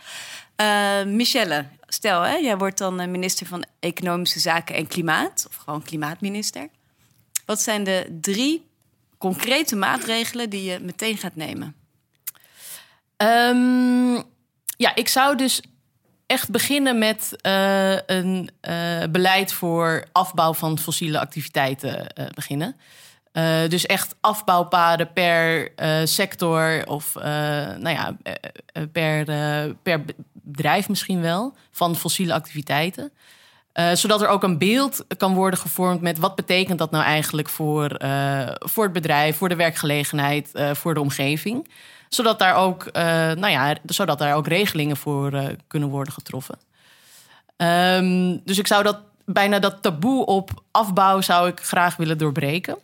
Michelle, 1.06 1.66
stel, 1.88 2.22
hè, 2.22 2.36
jij 2.36 2.58
wordt 2.58 2.78
dan 2.78 3.12
minister 3.12 3.48
van 3.48 3.66
Economische 3.80 4.40
Zaken 4.40 4.76
en 4.76 4.88
Klimaat, 4.88 5.46
of 5.50 5.56
gewoon 5.56 5.84
klimaatminister. 5.84 6.68
Wat 7.46 7.62
zijn 7.62 7.84
de 7.84 8.18
drie 8.22 8.66
concrete 9.18 9.76
maatregelen 9.76 10.50
die 10.50 10.64
je 10.64 10.80
meteen 10.80 11.18
gaat 11.18 11.36
nemen? 11.36 11.76
Um, 13.18 14.24
ja, 14.78 14.96
ik 14.96 15.08
zou 15.08 15.36
dus 15.36 15.62
echt 16.28 16.50
beginnen 16.50 16.98
met 16.98 17.36
uh, 17.42 17.96
een 18.06 18.50
uh, 18.70 19.04
beleid 19.10 19.54
voor 19.54 20.06
afbouw 20.12 20.54
van 20.54 20.80
fossiele 20.80 21.20
activiteiten 21.20 22.08
uh, 22.20 22.26
beginnen. 22.34 22.76
dus 23.70 23.86
echt 23.86 24.16
afbouwpaden 24.22 25.14
per 25.14 25.72
sector 26.08 26.86
of 26.86 27.14
nou 27.78 27.90
ja, 27.90 28.18
per, 28.92 29.26
per 29.84 30.06
bedrijf 30.32 30.90
misschien 30.90 31.22
wel 31.22 31.56
van 31.72 31.96
fossiele 31.96 32.34
activiteiten. 32.34 33.12
Zodat 33.94 34.22
er 34.22 34.28
ook 34.28 34.44
een 34.44 34.58
beeld 34.58 35.06
kan 35.18 35.34
worden 35.34 35.60
gevormd 35.60 36.02
met 36.02 36.18
wat 36.18 36.36
betekent 36.36 36.80
dat 36.80 36.92
nou 36.92 37.04
eigenlijk 37.04 37.50
voor, 37.50 38.02
voor 38.60 38.84
het 38.84 38.94
bedrijf, 38.94 39.38
voor 39.38 39.50
de 39.50 39.56
werkgelegenheid, 39.56 40.52
voor 40.74 40.94
de 40.94 41.02
omgeving. 41.02 41.68
Zodat 42.10 42.40
daar 42.40 42.56
ook, 42.56 42.92
nou 42.94 43.48
ja, 43.48 43.76
zodat 43.86 44.20
daar 44.20 44.36
ook 44.36 44.48
regelingen 44.48 44.98
voor 44.98 45.56
kunnen 45.68 45.90
worden 45.90 46.14
getroffen. 46.14 46.60
Um, 47.58 48.42
dus 48.44 48.58
ik 48.58 48.68
zou 48.68 48.84
dat 48.84 49.00
bijna 49.26 49.60
dat 49.60 49.82
taboe 49.82 50.26
op 50.26 50.64
afbouw 50.72 51.22
zou 51.22 51.48
ik 51.48 51.60
graag 51.60 51.96
willen 51.96 52.18
doorbreken. 52.18 52.78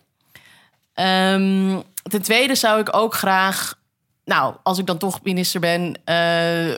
Um, 0.94 1.82
ten 2.02 2.22
tweede 2.22 2.54
zou 2.54 2.80
ik 2.80 2.96
ook 2.96 3.14
graag, 3.14 3.78
nou, 4.24 4.54
als 4.62 4.78
ik 4.78 4.86
dan 4.86 4.98
toch 4.98 5.22
minister 5.22 5.60
ben, 5.60 5.96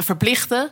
verplichten 0.02 0.62
eh, 0.62 0.70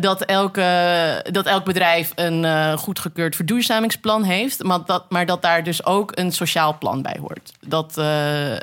dat, 0.00 0.24
elke, 0.24 1.24
dat 1.30 1.46
elk 1.46 1.64
bedrijf 1.64 2.12
een 2.14 2.42
uh, 2.42 2.76
goedgekeurd 2.76 3.36
verduurzamingsplan 3.36 4.22
heeft, 4.22 4.62
maar 4.62 4.84
dat, 4.84 5.10
maar 5.10 5.26
dat 5.26 5.42
daar 5.42 5.62
dus 5.62 5.84
ook 5.84 6.12
een 6.14 6.32
sociaal 6.32 6.78
plan 6.78 7.02
bij 7.02 7.16
hoort. 7.20 7.52
Dat, 7.60 7.98
uh, 7.98 8.56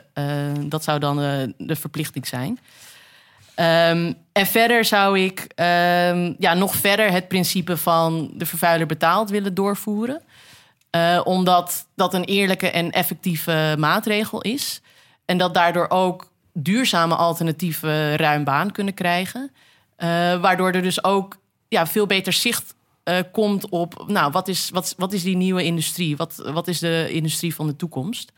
dat 0.60 0.84
zou 0.84 1.00
dan 1.00 1.16
de 1.58 1.76
verplichting 1.76 2.28
zijn. 2.28 2.60
Um, 3.56 4.16
en 4.32 4.46
verder 4.46 4.86
zou 4.86 5.20
ik 5.20 5.40
um, 5.40 6.36
ja, 6.40 6.54
nog 6.54 6.76
verder 6.76 7.12
het 7.12 7.28
principe 7.28 7.78
van 7.78 8.32
de 8.34 8.46
vervuiler 8.46 8.88
betaalt 8.88 9.30
willen 9.30 9.54
doorvoeren. 9.54 10.22
omdat 11.24 11.88
dat 11.96 12.14
een 12.14 12.24
eerlijke 12.24 12.72
en 12.72 12.92
effectieve 12.92 13.76
maatregel 13.78 14.42
is. 14.42 14.82
En 15.26 15.38
dat 15.38 15.54
daardoor 15.54 15.90
ook 15.90 16.32
duurzame 16.54 17.16
alternatieven 17.16 18.16
ruim 18.16 18.44
baan 18.44 18.72
kunnen 18.72 18.94
krijgen. 18.94 19.52
Uh, 20.04 20.10
waardoor 20.42 20.72
er 20.72 20.82
dus 20.82 21.04
ook 21.04 21.38
ja, 21.68 21.88
veel 21.88 22.06
beter 22.06 22.34
zicht 22.34 22.76
uh, 23.04 23.20
komt 23.32 23.70
op, 23.70 24.04
nou, 24.08 24.32
wat 24.32 24.48
is, 24.48 24.70
wat, 24.70 24.94
wat 24.98 25.14
is 25.14 25.24
die 25.24 25.36
nieuwe 25.36 25.64
industrie? 25.64 26.18
Wat, 26.18 26.36
wat 26.36 26.68
is 26.68 26.80
de 26.80 27.08
industrie 27.12 27.56
van 27.56 27.68
de 27.68 27.76
toekomst? 27.76 28.32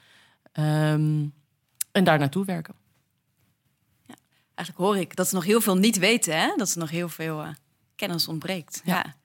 Um, 0.53 1.33
en 1.91 2.03
daar 2.03 2.19
naartoe 2.19 2.45
werken. 2.45 2.73
Ja, 4.07 4.15
eigenlijk 4.55 4.87
hoor 4.87 4.97
ik 4.97 5.15
dat 5.15 5.27
ze 5.27 5.35
nog 5.35 5.43
heel 5.43 5.61
veel 5.61 5.77
niet 5.77 5.97
weten, 5.97 6.39
hè? 6.39 6.53
dat 6.55 6.69
ze 6.69 6.79
nog 6.79 6.89
heel 6.89 7.09
veel 7.09 7.41
uh, 7.41 7.47
kennis 7.95 8.27
ontbreekt. 8.27 8.81
Ja. 8.83 8.95
ja. 8.95 9.15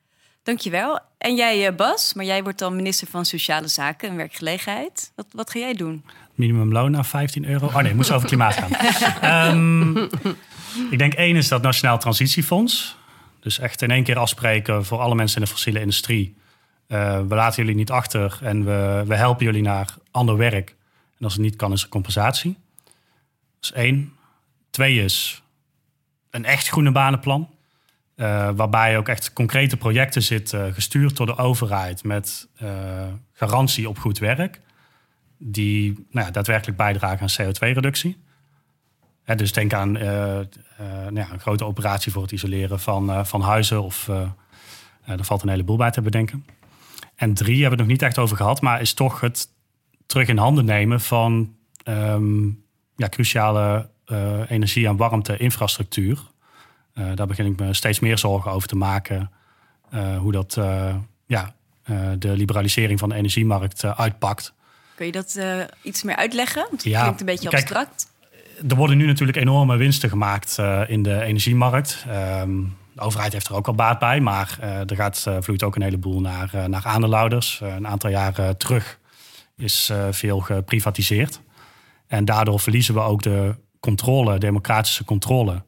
Dankjewel. 0.43 0.99
En 1.17 1.35
jij, 1.35 1.75
Bas, 1.75 2.13
maar 2.13 2.25
jij 2.25 2.43
wordt 2.43 2.59
dan 2.59 2.75
minister 2.75 3.07
van 3.07 3.25
Sociale 3.25 3.67
Zaken 3.67 4.09
en 4.09 4.15
Werkgelegenheid. 4.15 5.11
Wat, 5.15 5.25
wat 5.31 5.51
ga 5.51 5.59
jij 5.59 5.73
doen? 5.73 6.05
Minimumloon 6.35 6.91
naar 6.91 7.05
15 7.05 7.45
euro. 7.45 7.65
Oh 7.65 7.77
nee, 7.77 7.95
moest 7.95 8.11
over 8.11 8.27
klimaat 8.27 8.53
gaan. 8.53 9.57
um, 9.57 10.09
Ik 10.89 10.97
denk 10.97 11.13
één 11.13 11.35
is 11.35 11.47
dat 11.47 11.61
Nationaal 11.61 11.99
Transitiefonds. 11.99 12.97
Dus 13.39 13.59
echt 13.59 13.81
in 13.81 13.91
één 13.91 14.03
keer 14.03 14.17
afspreken 14.17 14.85
voor 14.85 14.99
alle 14.99 15.15
mensen 15.15 15.37
in 15.37 15.45
de 15.45 15.51
fossiele 15.51 15.79
industrie. 15.79 16.35
Uh, 16.87 17.19
we 17.27 17.35
laten 17.35 17.61
jullie 17.63 17.77
niet 17.77 17.91
achter 17.91 18.39
en 18.41 18.65
we, 18.65 19.03
we 19.07 19.15
helpen 19.15 19.45
jullie 19.45 19.61
naar 19.61 19.95
ander 20.11 20.37
werk. 20.37 20.75
En 21.17 21.23
als 21.23 21.33
het 21.33 21.41
niet 21.41 21.55
kan, 21.55 21.71
is 21.71 21.83
er 21.83 21.89
compensatie. 21.89 22.57
Dat 22.83 22.93
is 23.61 23.71
één. 23.71 24.13
Twee 24.69 25.03
is 25.03 25.43
een 26.29 26.45
echt 26.45 26.67
groene 26.67 26.91
banenplan. 26.91 27.49
Uh, 28.15 28.49
waarbij 28.55 28.97
ook 28.97 29.07
echt 29.07 29.33
concrete 29.33 29.77
projecten 29.77 30.23
zitten, 30.23 30.73
gestuurd 30.73 31.17
door 31.17 31.25
de 31.25 31.37
overheid 31.37 32.03
met 32.03 32.47
garantie 33.33 33.89
op 33.89 33.99
goed 33.99 34.19
werk. 34.19 34.59
Die 35.37 36.05
nou 36.11 36.25
ja, 36.25 36.31
daadwerkelijk 36.31 36.77
bijdragen 36.77 37.21
aan 37.21 37.47
CO2-reductie 37.47 38.17
dus 39.35 39.53
denk 39.53 39.73
aan 39.73 39.95
uh, 39.95 40.03
uh, 40.03 40.43
nou 40.87 41.15
ja, 41.15 41.31
een 41.31 41.39
grote 41.39 41.65
operatie 41.65 42.11
voor 42.11 42.21
het 42.21 42.31
isoleren 42.31 42.79
van, 42.79 43.09
uh, 43.09 43.23
van 43.23 43.41
huizen. 43.41 43.83
Of 43.83 44.07
er 45.05 45.23
valt 45.23 45.41
een 45.41 45.49
heleboel 45.49 45.77
bij 45.77 45.91
te 45.91 46.01
bedenken. 46.01 46.45
En 47.15 47.33
drie 47.33 47.61
hebben 47.61 47.69
we 47.69 47.75
het 47.75 47.79
nog 47.79 47.87
niet 47.87 48.01
echt 48.01 48.17
over 48.17 48.37
gehad, 48.37 48.61
maar 48.61 48.81
is 48.81 48.93
toch 48.93 49.19
het 49.19 49.47
terug 50.05 50.27
in 50.27 50.37
handen 50.37 50.65
nemen 50.65 51.01
van 51.01 51.55
um, 51.83 52.63
ja, 52.95 53.09
cruciale 53.09 53.89
energie- 54.47 54.87
en 54.87 54.95
warmte-infrastructuur. 54.95 56.19
daar 57.15 57.27
begin 57.27 57.45
ik 57.45 57.59
me 57.59 57.73
steeds 57.73 57.99
meer 57.99 58.17
zorgen 58.17 58.51
over 58.51 58.67
te 58.67 58.75
maken. 58.75 59.31
hoe 60.17 60.31
dat 60.31 60.59
ja, 61.25 61.55
de 62.17 62.31
liberalisering 62.31 62.99
van 62.99 63.09
de 63.09 63.15
energiemarkt 63.15 63.83
uitpakt. 63.85 64.53
Kun 64.95 65.05
je 65.05 65.11
dat 65.11 65.39
iets 65.81 66.03
meer 66.03 66.15
uitleggen? 66.15 66.67
Het 66.71 66.83
ja, 66.83 67.01
klinkt 67.01 67.19
een 67.19 67.25
beetje 67.25 67.49
abstract 67.49 68.10
er 68.67 68.75
worden 68.75 68.97
nu 68.97 69.05
natuurlijk 69.05 69.37
enorme 69.37 69.77
winsten 69.77 70.09
gemaakt 70.09 70.57
uh, 70.59 70.81
in 70.87 71.03
de 71.03 71.21
energiemarkt. 71.21 72.05
Um, 72.41 72.77
de 72.93 73.01
overheid 73.01 73.33
heeft 73.33 73.47
er 73.47 73.55
ook 73.55 73.67
al 73.67 73.73
baat 73.73 73.99
bij, 73.99 74.19
maar 74.19 74.57
uh, 74.61 74.89
er 74.89 74.95
gaat, 74.95 75.25
uh, 75.27 75.37
vloeit 75.39 75.63
ook 75.63 75.75
een 75.75 75.81
heleboel 75.81 76.21
naar, 76.21 76.69
naar 76.69 76.85
aandeelhouders. 76.85 77.59
een 77.61 77.87
aantal 77.87 78.09
jaren 78.09 78.57
terug 78.57 78.99
is 79.55 79.91
veel 80.11 80.39
geprivatiseerd. 80.39 81.41
En 82.07 82.25
daardoor 82.25 82.59
verliezen 82.59 82.93
we 82.93 82.99
ook 82.99 83.21
de 83.21 83.55
controle, 83.79 84.37
democratische 84.37 85.03
controle, 85.03 85.63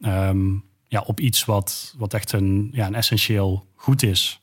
um, 0.00 0.64
ja, 0.86 1.00
op 1.00 1.20
iets 1.20 1.44
wat, 1.44 1.94
wat 1.98 2.14
echt 2.14 2.32
een, 2.32 2.68
ja, 2.72 2.86
een 2.86 2.94
essentieel 2.94 3.66
goed 3.74 4.02
is. 4.02 4.38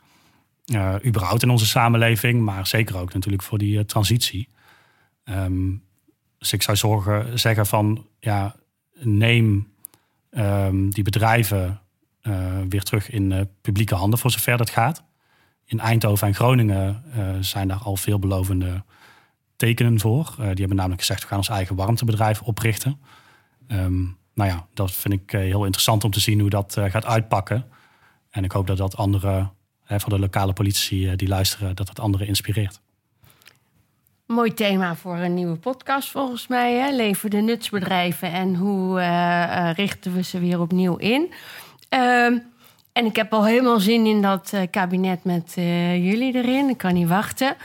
überhaupt 1.05 1.43
in 1.43 1.49
onze 1.49 1.65
samenleving, 1.65 2.41
maar 2.41 2.67
zeker 2.67 2.97
ook 2.97 3.13
natuurlijk 3.13 3.43
voor 3.43 3.57
die 3.57 3.85
transitie. 3.85 4.49
Um, 5.25 5.86
dus 6.37 6.53
ik 6.53 6.61
zou 6.61 6.77
zorgen, 6.77 7.39
zeggen 7.39 7.65
van 7.65 8.05
ja, 8.19 8.55
neem 8.99 9.67
um, 10.31 10.89
die 10.89 11.03
bedrijven 11.03 11.81
uh, 12.21 12.57
weer 12.69 12.83
terug 12.83 13.09
in 13.09 13.31
uh, 13.31 13.41
publieke 13.61 13.95
handen 13.95 14.19
voor 14.19 14.31
zover 14.31 14.57
dat 14.57 14.69
gaat. 14.69 15.03
In 15.65 15.79
Eindhoven 15.79 16.27
en 16.27 16.35
Groningen 16.35 17.03
uh, 17.15 17.29
zijn 17.39 17.67
daar 17.67 17.81
al 17.83 17.95
veelbelovende 17.95 18.83
tekenen 19.55 19.99
voor. 19.99 20.33
die 20.37 20.45
hebben 20.45 20.75
namelijk 20.75 21.01
gezegd, 21.01 21.21
we 21.21 21.27
gaan 21.27 21.37
ons 21.37 21.49
eigen 21.49 21.75
warmtebedrijf 21.75 22.41
oprichten. 22.41 22.99
Um, 23.67 24.17
nou 24.33 24.49
ja, 24.49 24.67
dat 24.73 24.91
vind 24.91 25.13
ik 25.13 25.31
heel 25.31 25.63
interessant 25.63 26.03
om 26.03 26.11
te 26.11 26.19
zien 26.19 26.39
hoe 26.39 26.49
dat 26.49 26.77
gaat 26.79 27.05
uitpakken. 27.05 27.65
En 28.29 28.43
ik 28.43 28.51
hoop 28.51 28.67
dat 28.67 28.77
dat 28.77 28.97
andere, 28.97 29.49
van 29.85 30.09
de 30.09 30.19
lokale 30.19 30.53
politici 30.53 31.15
die 31.15 31.27
luisteren, 31.27 31.75
dat 31.75 31.89
het 31.89 31.99
anderen 31.99 32.27
inspireert. 32.27 32.81
Mooi 34.27 34.53
thema 34.53 34.95
voor 34.95 35.17
een 35.17 35.33
nieuwe 35.33 35.55
podcast 35.55 36.11
volgens 36.11 36.47
mij. 36.47 36.73
Hè? 36.73 36.91
Leven 36.91 37.29
de 37.29 37.37
nutsbedrijven 37.37 38.31
en 38.31 38.55
hoe 38.55 38.99
uh, 38.99 39.69
richten 39.73 40.13
we 40.13 40.23
ze 40.23 40.39
weer 40.39 40.59
opnieuw 40.61 40.95
in? 40.95 41.33
Uh, 41.93 42.25
en 42.93 43.05
ik 43.05 43.15
heb 43.15 43.33
al 43.33 43.45
helemaal 43.45 43.79
zin 43.79 44.05
in 44.05 44.21
dat 44.21 44.51
uh, 44.53 44.61
kabinet 44.71 45.23
met 45.23 45.53
jullie 45.53 46.35
erin. 46.35 46.69
Ik 46.69 46.77
kan 46.77 46.93
niet 46.93 47.07
wachten. 47.07 47.55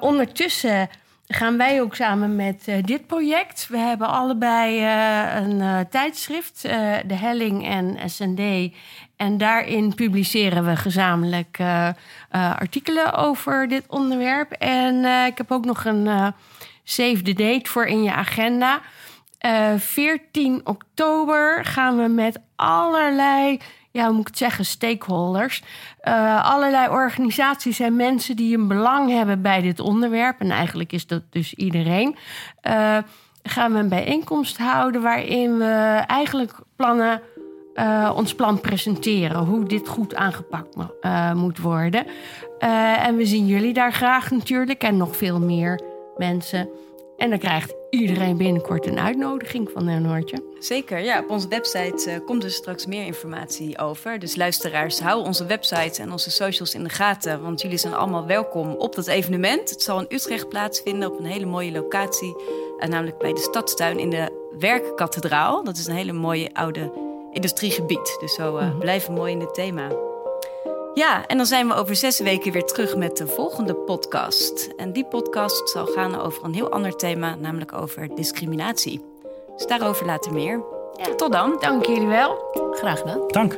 ondertussen 0.00 0.88
gaan 1.28 1.56
wij 1.56 1.80
ook 1.80 1.94
samen 1.94 2.36
met 2.36 2.64
dit 2.84 3.06
project. 3.06 3.66
We 3.68 3.78
hebben 3.78 4.08
allebei 4.08 4.80
een 5.44 5.88
tijdschrift, 5.88 6.62
De 7.06 7.14
Helling 7.14 7.66
en 7.66 8.10
SND. 8.10 8.72
En 9.16 9.38
daarin 9.38 9.94
publiceren 9.94 10.64
we 10.64 10.76
gezamenlijk 10.76 11.58
artikelen 12.30 13.14
over 13.14 13.68
dit 13.68 13.84
onderwerp. 13.88 14.52
En 14.52 15.04
ik 15.26 15.38
heb 15.38 15.50
ook 15.50 15.64
nog 15.64 15.84
een 15.84 16.34
save 16.84 17.22
the 17.22 17.32
date 17.32 17.70
voor 17.70 17.86
in 17.86 18.02
je 18.02 18.12
agenda. 18.12 18.80
14 19.76 20.60
oktober 20.64 21.64
gaan 21.64 21.96
we 21.96 22.08
met 22.08 22.40
allerlei 22.56 23.58
ja, 23.90 24.04
hoe 24.04 24.12
moet 24.12 24.20
ik 24.20 24.26
het 24.26 24.38
zeggen, 24.38 24.64
stakeholders. 24.64 25.62
Allerlei 26.42 26.88
organisaties 26.88 27.80
en 27.80 27.96
mensen 27.96 28.36
die 28.36 28.58
een 28.58 28.68
belang 28.68 29.10
hebben 29.10 29.42
bij 29.42 29.60
dit 29.60 29.80
onderwerp. 29.80 30.40
En 30.40 30.50
eigenlijk 30.50 30.92
is 30.92 31.06
dat 31.06 31.22
dus 31.30 31.54
iedereen. 31.54 32.16
Gaan 33.42 33.72
we 33.72 33.78
een 33.78 33.88
bijeenkomst 33.88 34.58
houden 34.58 35.02
waarin 35.02 35.58
we 35.58 36.02
eigenlijk 36.06 36.52
plannen. 36.76 37.22
Uh, 37.76 38.12
ons 38.16 38.34
plan 38.34 38.60
presenteren, 38.60 39.44
hoe 39.44 39.64
dit 39.64 39.88
goed 39.88 40.14
aangepakt 40.14 40.76
moet 41.34 41.58
worden. 41.58 42.06
en 42.58 43.16
we 43.16 43.26
zien 43.26 43.46
jullie 43.46 43.72
daar 43.72 43.92
graag 43.92 44.30
natuurlijk 44.30 44.82
en 44.82 44.96
nog 44.96 45.16
veel 45.16 45.40
meer 45.40 45.80
mensen. 46.16 46.68
En 47.16 47.30
dan 47.30 47.38
krijgt 47.38 47.74
iedereen 47.90 48.36
binnenkort 48.36 48.86
een 48.86 48.98
uitnodiging 48.98 49.70
van 49.72 49.88
een. 49.88 50.42
Zeker, 50.58 50.98
ja. 50.98 51.20
Op 51.20 51.30
onze 51.30 51.48
website 51.48 52.22
komt 52.26 52.44
er 52.44 52.50
straks 52.50 52.86
meer 52.86 53.06
informatie 53.06 53.78
over. 53.78 54.18
Dus 54.18 54.36
luisteraars, 54.36 55.00
hou 55.00 55.24
onze 55.24 55.46
website 55.46 56.02
en 56.02 56.12
onze 56.12 56.30
socials 56.30 56.74
in 56.74 56.82
de 56.82 56.88
gaten. 56.88 57.42
Want 57.42 57.60
jullie 57.60 57.78
zijn 57.78 57.94
allemaal 57.94 58.26
welkom 58.26 58.70
op 58.70 58.94
dat 58.94 59.06
evenement. 59.06 59.70
Het 59.70 59.82
zal 59.82 60.00
in 60.00 60.06
Utrecht 60.08 60.48
plaatsvinden 60.48 61.12
op 61.12 61.18
een 61.18 61.24
hele 61.24 61.46
mooie 61.46 61.72
locatie. 61.72 62.36
Namelijk 62.88 63.18
bij 63.18 63.32
de 63.32 63.40
Stadstuin 63.40 63.98
in 63.98 64.10
de 64.10 64.48
Werkkathedraal. 64.58 65.64
Dat 65.64 65.76
is 65.76 65.86
een 65.86 65.94
hele 65.94 66.12
mooie 66.12 66.50
oude 66.52 67.05
industriegebied. 67.36 68.16
Dus 68.20 68.34
zo 68.34 68.58
uh, 68.58 68.78
blijven 68.78 69.12
mooi 69.12 69.32
in 69.32 69.40
het 69.40 69.54
thema. 69.54 69.88
Ja, 70.94 71.26
en 71.26 71.36
dan 71.36 71.46
zijn 71.46 71.68
we 71.68 71.74
over 71.74 71.96
zes 71.96 72.20
weken 72.20 72.52
weer 72.52 72.64
terug 72.64 72.96
met 72.96 73.16
de 73.16 73.26
volgende 73.26 73.74
podcast. 73.74 74.68
En 74.76 74.92
die 74.92 75.04
podcast 75.04 75.68
zal 75.68 75.86
gaan 75.86 76.20
over 76.20 76.44
een 76.44 76.54
heel 76.54 76.70
ander 76.70 76.96
thema, 76.96 77.34
namelijk 77.34 77.72
over 77.72 78.14
discriminatie. 78.14 79.04
Dus 79.56 79.66
daarover 79.66 80.06
later 80.06 80.32
meer. 80.32 80.62
Ja. 80.96 81.14
Tot 81.14 81.32
dan. 81.32 81.56
Dank 81.60 81.86
jullie 81.86 82.06
wel. 82.06 82.38
Graag 82.72 82.98
gedaan. 82.98 83.20
Dank. 83.28 83.56